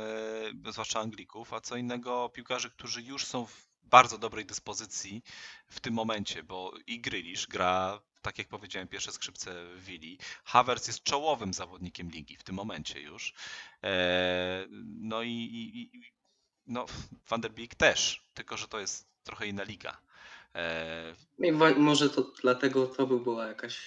e, 0.68 0.72
zwłaszcza 0.72 1.00
Anglików, 1.00 1.54
a 1.54 1.62
co 1.62 1.76
innego 1.78 2.30
piłkarzy, 2.30 2.70
którzy 2.70 3.02
już 3.02 3.26
są 3.26 3.46
w 3.46 3.68
bardzo 3.84 4.18
dobrej 4.18 4.46
dyspozycji 4.46 5.24
w 5.68 5.80
tym 5.80 5.94
momencie, 5.94 6.44
bo 6.44 6.74
i 6.88 7.02
Grealish 7.02 7.48
gra, 7.48 8.02
tak 8.22 8.38
jak 8.38 8.48
powiedziałem, 8.48 8.88
pierwsze 8.88 9.12
skrzypce 9.12 9.66
Willi. 9.78 10.18
Havertz 10.44 10.88
jest 10.88 11.04
czołowym 11.04 11.54
zawodnikiem 11.54 12.10
ligi 12.10 12.38
w 12.38 12.44
tym 12.44 12.56
momencie 12.56 13.02
już. 13.02 13.34
E, 13.84 14.66
no 14.86 15.22
i, 15.22 15.30
i, 15.30 15.80
i 15.98 16.04
no, 16.68 16.86
Van 17.30 17.42
der 17.42 17.52
Beek 17.52 17.76
też, 17.76 18.24
tylko 18.34 18.58
że 18.58 18.68
to 18.68 18.80
jest 18.80 19.08
trochę 19.24 19.48
inna 19.48 19.64
liga. 19.64 20.02
E, 20.56 21.16
I 21.40 21.52
wa- 21.52 21.74
może 21.76 22.10
to 22.10 22.22
dlatego 22.42 22.88
to 22.88 23.08
by 23.08 23.20
była 23.20 23.48
jakaś 23.48 23.82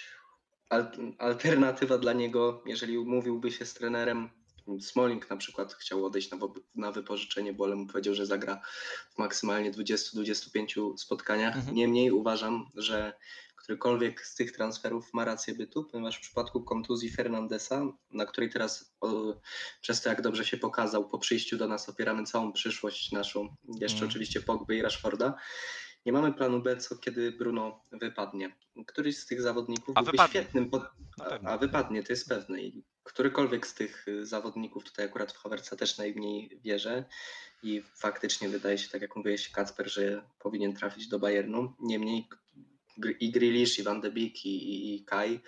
al- 0.70 0.93
alternatywa 1.18 1.99
dla 1.99 2.12
niego, 2.12 2.62
jeżeli 2.66 2.99
umówiłby 2.99 3.53
się 3.53 3.66
z 3.66 3.74
trenerem. 3.74 4.30
Smalling 4.80 5.30
na 5.30 5.37
przykład 5.37 5.74
chciał 5.74 6.07
odejść 6.07 6.30
na, 6.30 6.39
na 6.74 6.93
wypożyczenie, 6.93 7.53
bo 7.53 7.64
ale 7.64 7.76
mu 7.76 7.87
powiedział, 7.87 8.14
że 8.14 8.26
zagra 8.26 8.61
w 9.14 9.18
maksymalnie 9.18 9.72
20-25 9.72 10.99
spotkaniach. 10.99 11.57
Mhm. 11.57 11.74
Niemniej 11.76 12.11
uważam, 12.11 12.70
że 12.74 13.12
którykolwiek 13.65 14.27
z 14.27 14.35
tych 14.35 14.53
transferów 14.53 15.15
ma 15.15 15.25
rację 15.25 15.55
bytu, 15.55 15.85
ponieważ 15.85 16.17
w 16.17 16.21
przypadku 16.21 16.62
kontuzji 16.65 17.11
Fernandesa, 17.11 17.87
na 18.11 18.27
której 18.27 18.51
teraz 18.51 18.95
o, 19.01 19.35
przez 19.81 20.03
to 20.03 20.09
jak 20.09 20.23
dobrze 20.23 20.45
się 20.45 20.57
pokazał 20.57 21.09
po 21.09 21.19
przyjściu 21.19 21.57
do 21.57 21.69
nas 21.69 21.89
opieramy 21.89 22.25
całą 22.25 22.53
przyszłość 22.53 23.12
naszą, 23.12 23.57
jeszcze 23.81 23.97
Mhm. 23.97 24.11
oczywiście 24.11 24.41
Pogby 24.41 24.77
i 24.77 24.83
Rashforda, 24.83 25.35
nie 26.07 26.12
mamy 26.12 26.33
planu 26.33 26.62
B, 26.62 26.77
co 26.77 26.97
kiedy 26.97 27.33
Bruno 27.33 27.85
wypadnie. 27.93 28.57
Któryś 28.87 29.19
z 29.19 29.27
tych 29.27 29.43
zawodników 29.43 29.97
A 29.97 30.03
byłby 30.03 30.11
wypadnie. 30.12 30.41
świetnym. 30.41 30.71
Pod... 30.71 30.83
A, 31.21 31.39
a 31.53 31.59
wypadnie, 31.59 32.03
to 32.03 32.12
jest 32.12 32.29
pewne. 32.29 32.61
I 32.62 32.85
którykolwiek 33.03 33.67
z 33.67 33.75
tych 33.75 34.09
y, 34.09 34.27
zawodników, 34.27 34.85
tutaj 34.85 35.05
akurat 35.05 35.33
w 35.33 35.39
Havertza 35.39 35.77
też 35.77 35.99
najmniej 35.99 36.61
wierzę 36.65 37.05
i 37.62 37.83
faktycznie 37.97 38.49
wydaje 38.49 38.79
się, 38.79 38.89
tak 38.89 39.03
jak 39.03 39.17
mówiłeś 39.17 39.49
Kacper, 39.51 39.93
że 39.93 40.25
powinien 40.39 40.75
trafić 40.77 41.09
do 41.09 41.19
Bayernu. 41.19 41.73
Niemniej 41.81 42.29
i 43.20 43.30
Grealish, 43.30 43.78
i 43.78 43.82
Van 43.82 44.01
de 44.01 44.11
Beek, 44.11 44.45
i, 44.45 44.95
i, 44.95 45.05
Kai 45.05 45.40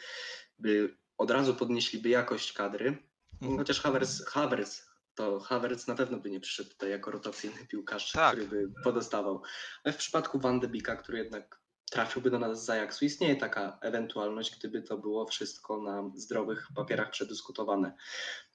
by 0.58 0.96
od 1.18 1.30
razu 1.30 1.54
podnieśliby 1.54 2.08
jakość 2.08 2.52
kadry. 2.52 2.98
Mhm. 3.42 3.58
Chociaż 3.58 3.80
Havertz, 3.80 4.24
Havertz, 4.26 4.86
to 5.14 5.40
Havertz 5.40 5.86
na 5.86 5.94
pewno 5.94 6.18
by 6.18 6.30
nie 6.30 6.40
przyszedł 6.40 6.70
tutaj 6.70 6.90
jako 6.90 7.10
rotacyjny 7.10 7.66
piłkarz, 7.66 8.12
Tak. 8.12 8.32
który 8.32 8.48
by 8.48 8.72
podostawał. 8.84 9.42
Ale 9.84 9.92
w 9.92 9.96
przypadku 9.96 10.38
Van 10.38 10.60
de 10.60 10.68
Beeka, 10.68 10.96
który 10.96 11.18
jednak 11.18 11.60
trafiłby 11.90 12.30
do 12.30 12.38
nas 12.38 12.64
z 12.64 12.70
Ajaxu, 12.70 13.04
istnieje 13.04 13.36
taka 13.36 13.78
ewentualność, 13.82 14.58
gdyby 14.58 14.82
to 14.82 14.98
było 14.98 15.26
wszystko 15.26 15.82
na 15.82 16.10
zdrowych 16.14 16.68
papierach 16.74 17.10
przedyskutowane. 17.10 17.92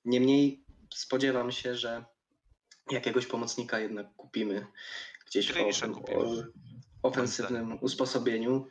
Niemniej 0.05 0.65
spodziewam 0.93 1.51
się, 1.51 1.75
że 1.75 2.05
jakiegoś 2.91 3.25
pomocnika 3.25 3.79
jednak 3.79 4.15
kupimy 4.15 4.67
gdzieś 5.27 5.53
Grealisha 5.53 5.87
o. 5.87 6.25
ofensywnym 7.03 7.77
usposobieniu, 7.81 8.67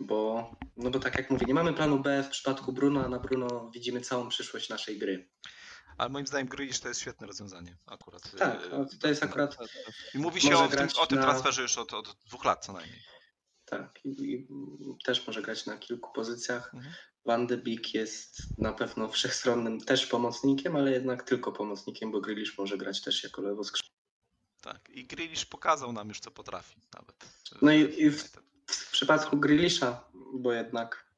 bo, 0.00 0.50
no 0.76 0.90
bo 0.90 0.98
tak 0.98 1.18
jak 1.18 1.30
mówię, 1.30 1.46
nie 1.46 1.54
mamy 1.54 1.72
planu 1.72 1.98
B 2.00 2.22
w 2.22 2.28
przypadku 2.28 2.72
Bruno, 2.72 3.04
a 3.04 3.08
na 3.08 3.18
Bruno 3.18 3.70
widzimy 3.74 4.00
całą 4.00 4.28
przyszłość 4.28 4.68
naszej 4.68 4.98
gry. 4.98 5.28
Ale 5.98 6.08
moim 6.10 6.26
zdaniem 6.26 6.48
Grealish 6.48 6.80
to 6.80 6.88
jest 6.88 7.00
świetne 7.00 7.26
rozwiązanie 7.26 7.76
akurat. 7.86 8.30
Tak, 8.38 8.64
E, 8.64 8.68
no 8.78 8.86
to 9.00 9.08
jest 9.08 9.22
akurat 9.22 9.56
I 10.14 10.18
mówi 10.18 10.40
się 10.40 10.58
o 10.58 10.68
tym, 10.68 10.88
o 11.00 11.06
tym 11.06 11.18
na- 11.18 11.24
transferze 11.24 11.62
już 11.62 11.78
od, 11.78 11.92
od 11.94 12.16
dwóch 12.26 12.44
lat 12.44 12.64
co 12.64 12.72
najmniej. 12.72 13.00
tak. 13.64 14.00
I, 14.04 14.08
i 14.10 14.46
też 15.04 15.26
może 15.26 15.42
grać 15.42 15.66
na 15.66 15.78
kilku 15.78 16.12
pozycjach. 16.12 16.74
Mhm. 16.74 16.94
Van 17.24 17.46
de 17.46 17.56
Beek 17.56 17.94
jest 17.94 18.36
na 18.58 18.72
pewno 18.72 19.08
wszechstronnym 19.08 19.80
też 19.80 20.06
pomocnikiem, 20.06 20.76
ale 20.76 20.90
jednak 20.90 21.22
tylko 21.22 21.52
pomocnikiem, 21.52 22.10
bo 22.12 22.20
Grealish 22.20 22.58
może 22.58 22.78
grać 22.78 23.00
też 23.02 23.24
jako 23.24 23.42
lewo 23.42 23.62
Tak. 24.60 24.90
I 24.90 25.04
Grealish 25.04 25.46
pokazał 25.46 25.92
nam 25.92 26.08
już 26.08 26.20
co 26.20 26.30
potrafi 26.30 26.76
nawet. 26.94 27.16
No 27.62 27.72
i- 27.72 28.02
i 28.02 28.10
w-. 28.10 28.30
W 28.66 28.90
przypadku 28.92 29.36
Grealisha, 29.36 30.04
bo 30.34 30.52
jednak 30.52 31.10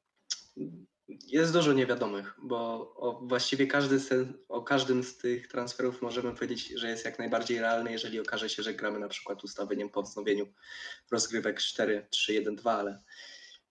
jest 1.07 1.53
dużo 1.53 1.73
niewiadomych, 1.73 2.33
bo 2.43 2.57
o 2.95 3.19
właściwie 3.23 3.67
każdy 3.67 3.99
z 3.99 4.07
ten, 4.07 4.33
o 4.49 4.61
każdym 4.63 5.03
z 5.03 5.17
tych 5.17 5.47
transferów 5.47 6.01
możemy 6.01 6.33
powiedzieć, 6.35 6.67
że 6.75 6.89
jest 6.89 7.05
jak 7.05 7.19
najbardziej 7.19 7.59
realny, 7.59 7.91
jeżeli 7.91 8.19
okaże 8.19 8.49
się, 8.49 8.63
że 8.63 8.73
gramy 8.73 8.99
na 8.99 9.07
przykład 9.07 9.43
ustawieniem 9.43 9.89
po 9.89 10.03
wznowieniu 10.03 10.53
rozgrywek 11.11 11.59
4, 11.61 12.07
3, 12.09 12.33
1, 12.33 12.55
2, 12.55 12.71
ale 12.73 13.01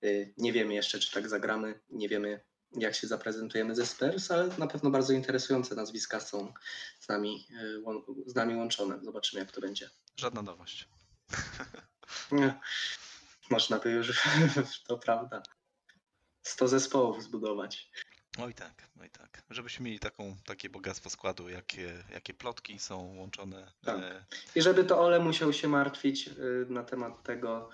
y, 0.04 0.34
nie 0.36 0.52
wiemy 0.52 0.74
jeszcze, 0.74 0.98
czy 0.98 1.12
tak 1.12 1.28
zagramy, 1.28 1.80
nie 1.90 2.08
wiemy 2.08 2.44
jak 2.76 2.94
się 2.94 3.06
zaprezentujemy 3.06 3.74
ze 3.74 3.86
Spurs, 3.86 4.30
ale 4.30 4.48
na 4.58 4.66
pewno 4.66 4.90
bardzo 4.90 5.12
interesujące 5.12 5.74
nazwiska 5.74 6.20
są 6.20 6.52
z 7.00 7.08
nami, 7.08 7.46
łą- 7.84 8.02
z 8.26 8.34
nami 8.34 8.54
łączone. 8.54 8.98
Zobaczymy 9.02 9.40
jak 9.42 9.52
to 9.52 9.60
będzie. 9.60 9.90
Żadna 10.16 10.42
nowość. 10.42 10.88
Nie. 12.32 12.60
Można 13.50 13.78
by 13.78 13.90
już, 13.90 14.22
to 14.88 14.98
prawda, 14.98 15.42
100 16.42 16.68
zespołów 16.68 17.22
zbudować. 17.22 17.90
Oj 18.38 18.54
tak, 18.54 18.88
oj 19.00 19.10
tak. 19.10 19.42
Żebyśmy 19.50 19.84
mieli 19.84 19.98
taką, 19.98 20.36
takie 20.46 20.70
bogactwo 20.70 21.10
składu, 21.10 21.48
jakie, 21.48 22.04
jakie 22.10 22.34
plotki 22.34 22.78
są 22.78 23.16
łączone. 23.16 23.72
Tak. 23.84 23.98
e, 23.98 24.24
I 24.54 24.62
żeby 24.62 24.84
to 24.84 25.00
Ole 25.00 25.20
musiał 25.20 25.52
się 25.52 25.68
martwić 25.68 26.28
y, 26.28 26.66
na 26.68 26.82
temat 26.84 27.22
tego, 27.22 27.70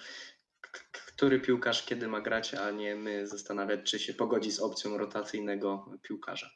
który 1.18 1.40
piłkarz 1.40 1.84
kiedy 1.84 2.08
ma 2.08 2.20
grać, 2.20 2.54
a 2.54 2.70
nie 2.70 2.96
my 2.96 3.26
zastanawiać, 3.26 3.90
czy 3.90 3.98
się 3.98 4.14
pogodzi 4.14 4.50
z 4.50 4.60
opcją 4.60 4.98
rotacyjnego 4.98 5.86
piłkarza 6.02 6.50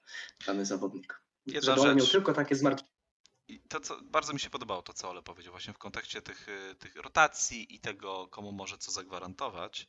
dany 0.46 0.66
zawodnik. 0.66 1.22
Jedna 1.46 1.76
Żeby 1.76 1.94
miał 1.94 2.06
tylko 2.06 2.32
takie 2.32 2.54
zmartwienie. 2.54 2.92
I 3.48 3.60
to, 3.60 3.80
co 3.80 4.00
bardzo 4.04 4.32
mi 4.32 4.40
się 4.40 4.50
podobało, 4.50 4.82
to 4.82 4.92
co 4.92 5.10
Ole 5.10 5.22
powiedział, 5.22 5.52
właśnie 5.52 5.72
w 5.72 5.78
kontekście 5.78 6.22
tych, 6.22 6.48
y, 6.48 6.74
tych 6.74 6.96
rotacji 6.96 7.74
i 7.74 7.80
tego, 7.80 8.28
komu 8.30 8.52
może 8.52 8.78
co 8.78 8.92
zagwarantować, 8.92 9.86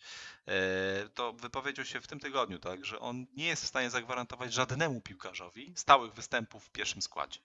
e, 0.48 1.10
to 1.10 1.34
wypowiedział 1.34 1.86
się 1.86 2.02
w 2.02 2.08
tym 2.08 2.20
tygodniu, 2.20 2.60
tak, 2.60 2.86
że 2.86 3.00
on 3.00 3.26
nie 3.34 3.46
jest 3.46 3.64
w 3.64 3.68
stanie 3.68 3.90
zagwarantować 3.90 4.54
żadnemu 4.54 5.02
piłkarzowi 5.02 5.74
stałych 5.76 6.14
występów 6.14 6.66
w 6.66 6.72
pierwszym 6.72 7.02
składzie. 7.02 7.40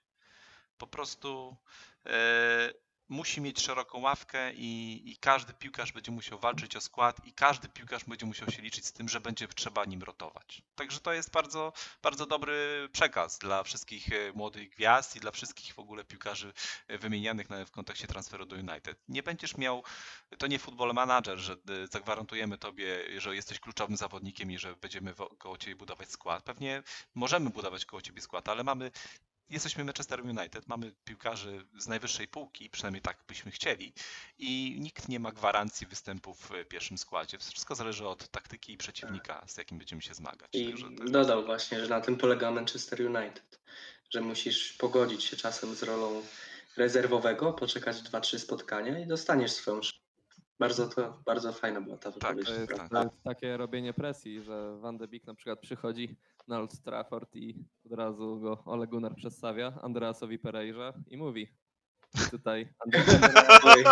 Po 0.77 0.87
prostu 0.87 1.57
e, 2.05 2.73
musi 3.09 3.41
mieć 3.41 3.61
szeroką 3.61 3.99
ławkę 3.99 4.53
i, 4.53 5.01
i 5.11 5.17
każdy 5.17 5.53
piłkarz 5.53 5.91
będzie 5.91 6.11
musiał 6.11 6.39
walczyć 6.39 6.75
o 6.75 6.81
skład 6.81 7.25
i 7.25 7.33
każdy 7.33 7.69
piłkarz 7.69 8.03
będzie 8.03 8.25
musiał 8.25 8.51
się 8.51 8.61
liczyć 8.61 8.85
z 8.85 8.93
tym, 8.93 9.09
że 9.09 9.21
będzie 9.21 9.47
trzeba 9.47 9.85
nim 9.85 10.03
rotować. 10.03 10.61
Także 10.75 10.99
to 10.99 11.13
jest 11.13 11.31
bardzo, 11.31 11.73
bardzo 12.01 12.25
dobry 12.25 12.89
przekaz 12.91 13.37
dla 13.39 13.63
wszystkich 13.63 14.13
e, 14.13 14.33
młodych 14.33 14.69
gwiazd 14.69 15.15
i 15.15 15.19
dla 15.19 15.31
wszystkich 15.31 15.73
w 15.73 15.79
ogóle 15.79 16.03
piłkarzy 16.03 16.53
e, 16.87 16.97
wymienianych 16.97 17.47
w 17.67 17.71
kontekście 17.71 18.07
transferu 18.07 18.45
do 18.45 18.55
United. 18.55 18.99
Nie 19.07 19.23
będziesz 19.23 19.57
miał, 19.57 19.83
to 20.37 20.47
nie 20.47 20.59
football 20.59 20.93
manager, 20.93 21.37
że 21.37 21.53
e, 21.53 21.87
zagwarantujemy 21.87 22.57
tobie, 22.57 23.21
że 23.21 23.35
jesteś 23.35 23.59
kluczowym 23.59 23.97
zawodnikiem 23.97 24.51
i 24.51 24.57
że 24.57 24.75
będziemy 24.75 25.13
koło 25.37 25.57
ciebie 25.57 25.75
budować 25.75 26.11
skład. 26.11 26.43
Pewnie 26.43 26.83
możemy 27.15 27.49
budować 27.49 27.85
koło 27.85 28.01
ciebie 28.01 28.21
skład, 28.21 28.49
ale 28.49 28.63
mamy 28.63 28.91
jesteśmy 29.49 29.83
Manchester 29.83 30.21
United, 30.21 30.67
mamy 30.67 30.91
piłkarzy 31.05 31.65
z 31.77 31.87
najwyższej 31.87 32.27
półki, 32.27 32.69
przynajmniej 32.69 33.01
tak 33.01 33.17
byśmy 33.27 33.51
chcieli, 33.51 33.93
i 34.37 34.77
nikt 34.79 35.09
nie 35.09 35.19
ma 35.19 35.31
gwarancji 35.31 35.87
występu 35.87 36.33
w 36.33 36.51
pierwszym 36.69 36.97
składzie. 36.97 37.37
Wszystko 37.37 37.75
zależy 37.75 38.07
od 38.07 38.27
taktyki 38.27 38.73
i 38.73 38.77
przeciwnika, 38.77 39.43
z 39.47 39.57
jakim 39.57 39.77
będziemy 39.77 40.01
się 40.01 40.13
zmagać. 40.13 40.49
I 40.53 40.69
Także 40.69 40.87
jest 40.87 41.11
dodał 41.11 41.45
właśnie, 41.45 41.79
że 41.79 41.87
na 41.87 42.01
tym 42.01 42.17
polega 42.17 42.51
Manchester 42.51 43.01
United, 43.01 43.59
że 44.09 44.21
musisz 44.21 44.73
pogodzić 44.73 45.23
się 45.23 45.37
czasem 45.37 45.75
z 45.75 45.83
rolą 45.83 46.21
rezerwowego, 46.77 47.53
poczekać 47.53 47.97
2-3 47.97 48.39
spotkania 48.39 48.99
i 48.99 49.07
dostaniesz 49.07 49.51
swoją. 49.51 49.79
Bardzo 50.59 50.87
to, 50.87 51.21
bardzo 51.25 51.53
fajna 51.53 51.81
była 51.81 51.97
ta 51.97 52.11
wypowiedź. 52.11 52.49
Jest, 52.49 52.67
prawda? 52.67 53.03
to 53.03 53.03
jest 53.03 53.23
takie 53.23 53.57
robienie 53.57 53.93
presji, 53.93 54.41
że 54.41 54.77
Van 54.77 54.97
de 54.97 55.07
Beek 55.07 55.27
na 55.27 55.35
przykład 55.35 55.59
przychodzi 55.59 56.15
na 56.49 56.59
Old 56.59 56.81
Trafford 56.83 57.35
i 57.35 57.65
od 57.85 57.91
razu 57.91 58.39
go 58.39 58.63
Ole 58.65 58.87
Gunnar 58.87 59.15
przedstawia 59.15 59.79
Andreasowi 59.81 60.39
Pereirze 60.39 60.93
i 61.07 61.17
mówi 61.17 61.47
tutaj 62.31 62.73
Andreas, 62.85 63.17
tutaj 63.57 63.83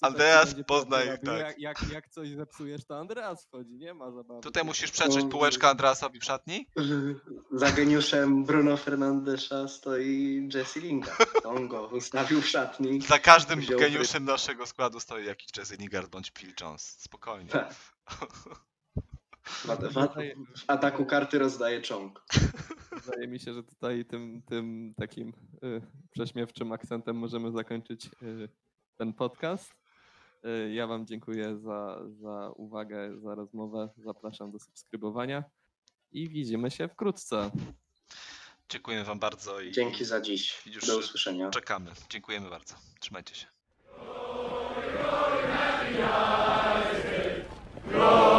Andreas, 0.00 0.54
poznaj, 0.66 1.18
tak. 1.24 1.38
Jak, 1.40 1.58
jak, 1.58 1.92
jak 1.92 2.08
coś 2.08 2.30
zepsujesz, 2.30 2.84
to 2.84 2.98
Andreas 2.98 3.46
wchodzi, 3.46 3.78
nie 3.78 3.94
ma 3.94 4.10
zabawy. 4.10 4.40
Tutaj 4.40 4.64
musisz 4.64 4.90
przetrzeć 4.90 5.24
No, 5.24 5.30
półeczkę 5.30 5.68
Andreasowi 5.68 6.20
w 6.20 6.24
szatni? 6.24 6.66
Za 7.52 7.72
geniuszem 7.72 8.44
Bruno 8.44 8.76
Fernandesza 8.76 9.68
stoi 9.68 10.48
Jesse 10.54 10.80
Lingard. 10.80 11.46
On 11.46 11.68
go 11.68 11.86
ustawił 11.86 12.42
w 12.42 12.46
szatni. 12.46 13.00
Za 13.00 13.18
każdym 13.18 13.60
geniuszem 13.78 14.24
naszego 14.24 14.66
składu 14.66 15.00
stoi 15.00 15.26
jakiś 15.26 15.56
Jesse 15.56 15.76
Lingard 15.76 16.10
bądź 16.10 16.30
Phil 16.30 16.52
Jones. 16.60 16.96
Spokojnie. 16.98 17.50
Tak. 17.50 17.74
W, 19.46 19.66
w, 19.66 19.94
w 20.60 20.64
ataku 20.66 21.06
karty 21.06 21.38
rozdaje 21.38 21.80
cząg. 21.80 22.24
Wydaje 23.04 23.28
mi 23.28 23.40
się, 23.40 23.54
że 23.54 23.62
tutaj 23.62 24.04
tym, 24.04 24.42
tym 24.42 24.94
takim 24.96 25.32
y, 25.64 25.82
prześmiewczym 26.10 26.72
akcentem 26.72 27.16
możemy 27.16 27.52
zakończyć 27.52 28.06
y, 28.06 28.48
ten 28.96 29.12
podcast. 29.12 29.74
Y, 30.44 30.72
ja 30.72 30.86
Wam 30.86 31.06
dziękuję 31.06 31.58
za, 31.58 32.00
za 32.20 32.50
uwagę, 32.56 33.20
za 33.20 33.34
rozmowę. 33.34 33.88
Zapraszam 33.96 34.50
do 34.50 34.58
subskrybowania 34.58 35.44
i 36.12 36.28
widzimy 36.28 36.70
się 36.70 36.88
wkrótce. 36.88 37.50
Dziękuję 38.68 39.04
Wam 39.04 39.18
bardzo 39.18 39.60
i 39.60 39.72
Dzięki 39.72 40.04
za 40.04 40.20
dziś. 40.20 40.62
Do 40.86 40.98
usłyszenia. 40.98 41.50
czekamy. 41.50 41.90
Dziękujemy 42.10 42.50
bardzo. 42.50 42.74
Trzymajcie 43.00 43.34
się. 43.34 43.46
Glory 47.90 48.35